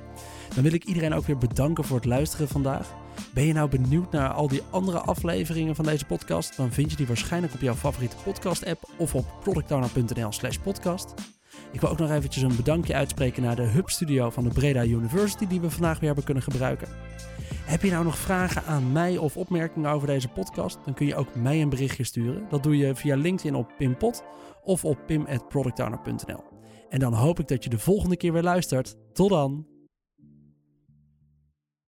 Dan 0.54 0.62
wil 0.62 0.72
ik 0.72 0.84
iedereen 0.84 1.14
ook 1.14 1.26
weer 1.26 1.38
bedanken 1.38 1.84
voor 1.84 1.96
het 1.96 2.04
luisteren 2.06 2.48
vandaag. 2.48 2.88
Ben 3.35 3.46
je 3.46 3.52
nou 3.52 3.68
benieuwd 3.70 4.12
naar 4.12 4.31
al 4.31 4.48
die 4.48 4.62
andere 4.70 4.98
afleveringen 4.98 5.74
van 5.74 5.85
deze 5.85 6.05
podcast? 6.05 6.57
Dan 6.57 6.72
vind 6.72 6.90
je 6.90 6.96
die 6.96 7.07
waarschijnlijk 7.07 7.55
op 7.55 7.61
jouw 7.61 7.74
favoriete 7.74 8.16
podcast 8.24 8.66
app 8.66 8.90
of 8.98 9.14
op 9.14 9.24
productowner.nl 9.40 10.33
slash 10.33 10.57
podcast. 10.57 11.14
Ik 11.72 11.81
wil 11.81 11.90
ook 11.90 11.98
nog 11.98 12.11
eventjes 12.11 12.42
een 12.42 12.57
bedankje 12.57 12.94
uitspreken 12.94 13.42
naar 13.42 13.57
de 13.57 13.62
Hub 13.62 13.88
Studio 13.88 14.31
van 14.31 14.44
de 14.44 14.50
Breda 14.50 14.85
University 14.85 15.46
die 15.46 15.61
we 15.61 15.70
vandaag 15.70 15.98
weer 15.98 16.07
hebben 16.07 16.24
kunnen 16.24 16.42
gebruiken. 16.42 16.88
Heb 17.66 17.83
je 17.83 17.90
nou 17.90 18.05
nog 18.05 18.18
vragen 18.18 18.64
aan 18.64 18.92
mij 18.92 19.16
of 19.16 19.37
opmerkingen 19.37 19.90
over 19.90 20.07
deze 20.07 20.29
podcast? 20.29 20.79
Dan 20.85 20.94
kun 20.94 21.07
je 21.07 21.16
ook 21.16 21.35
mij 21.35 21.62
een 21.62 21.68
berichtje 21.68 22.05
sturen. 22.05 22.46
Dat 22.48 22.62
doe 22.62 22.76
je 22.76 22.94
via 22.94 23.16
LinkedIn 23.16 23.55
op 23.55 23.72
Pimpot 23.79 24.24
of 24.64 24.85
op 24.85 24.98
pim.productowner.nl. 25.07 26.44
En 26.88 26.98
dan 26.98 27.12
hoop 27.12 27.40
ik 27.40 27.48
dat 27.48 27.64
je 27.64 27.70
de 27.70 27.79
volgende 27.79 28.16
keer 28.16 28.33
weer 28.33 28.42
luistert. 28.42 28.96
Tot 29.12 29.31
dan! 29.31 29.75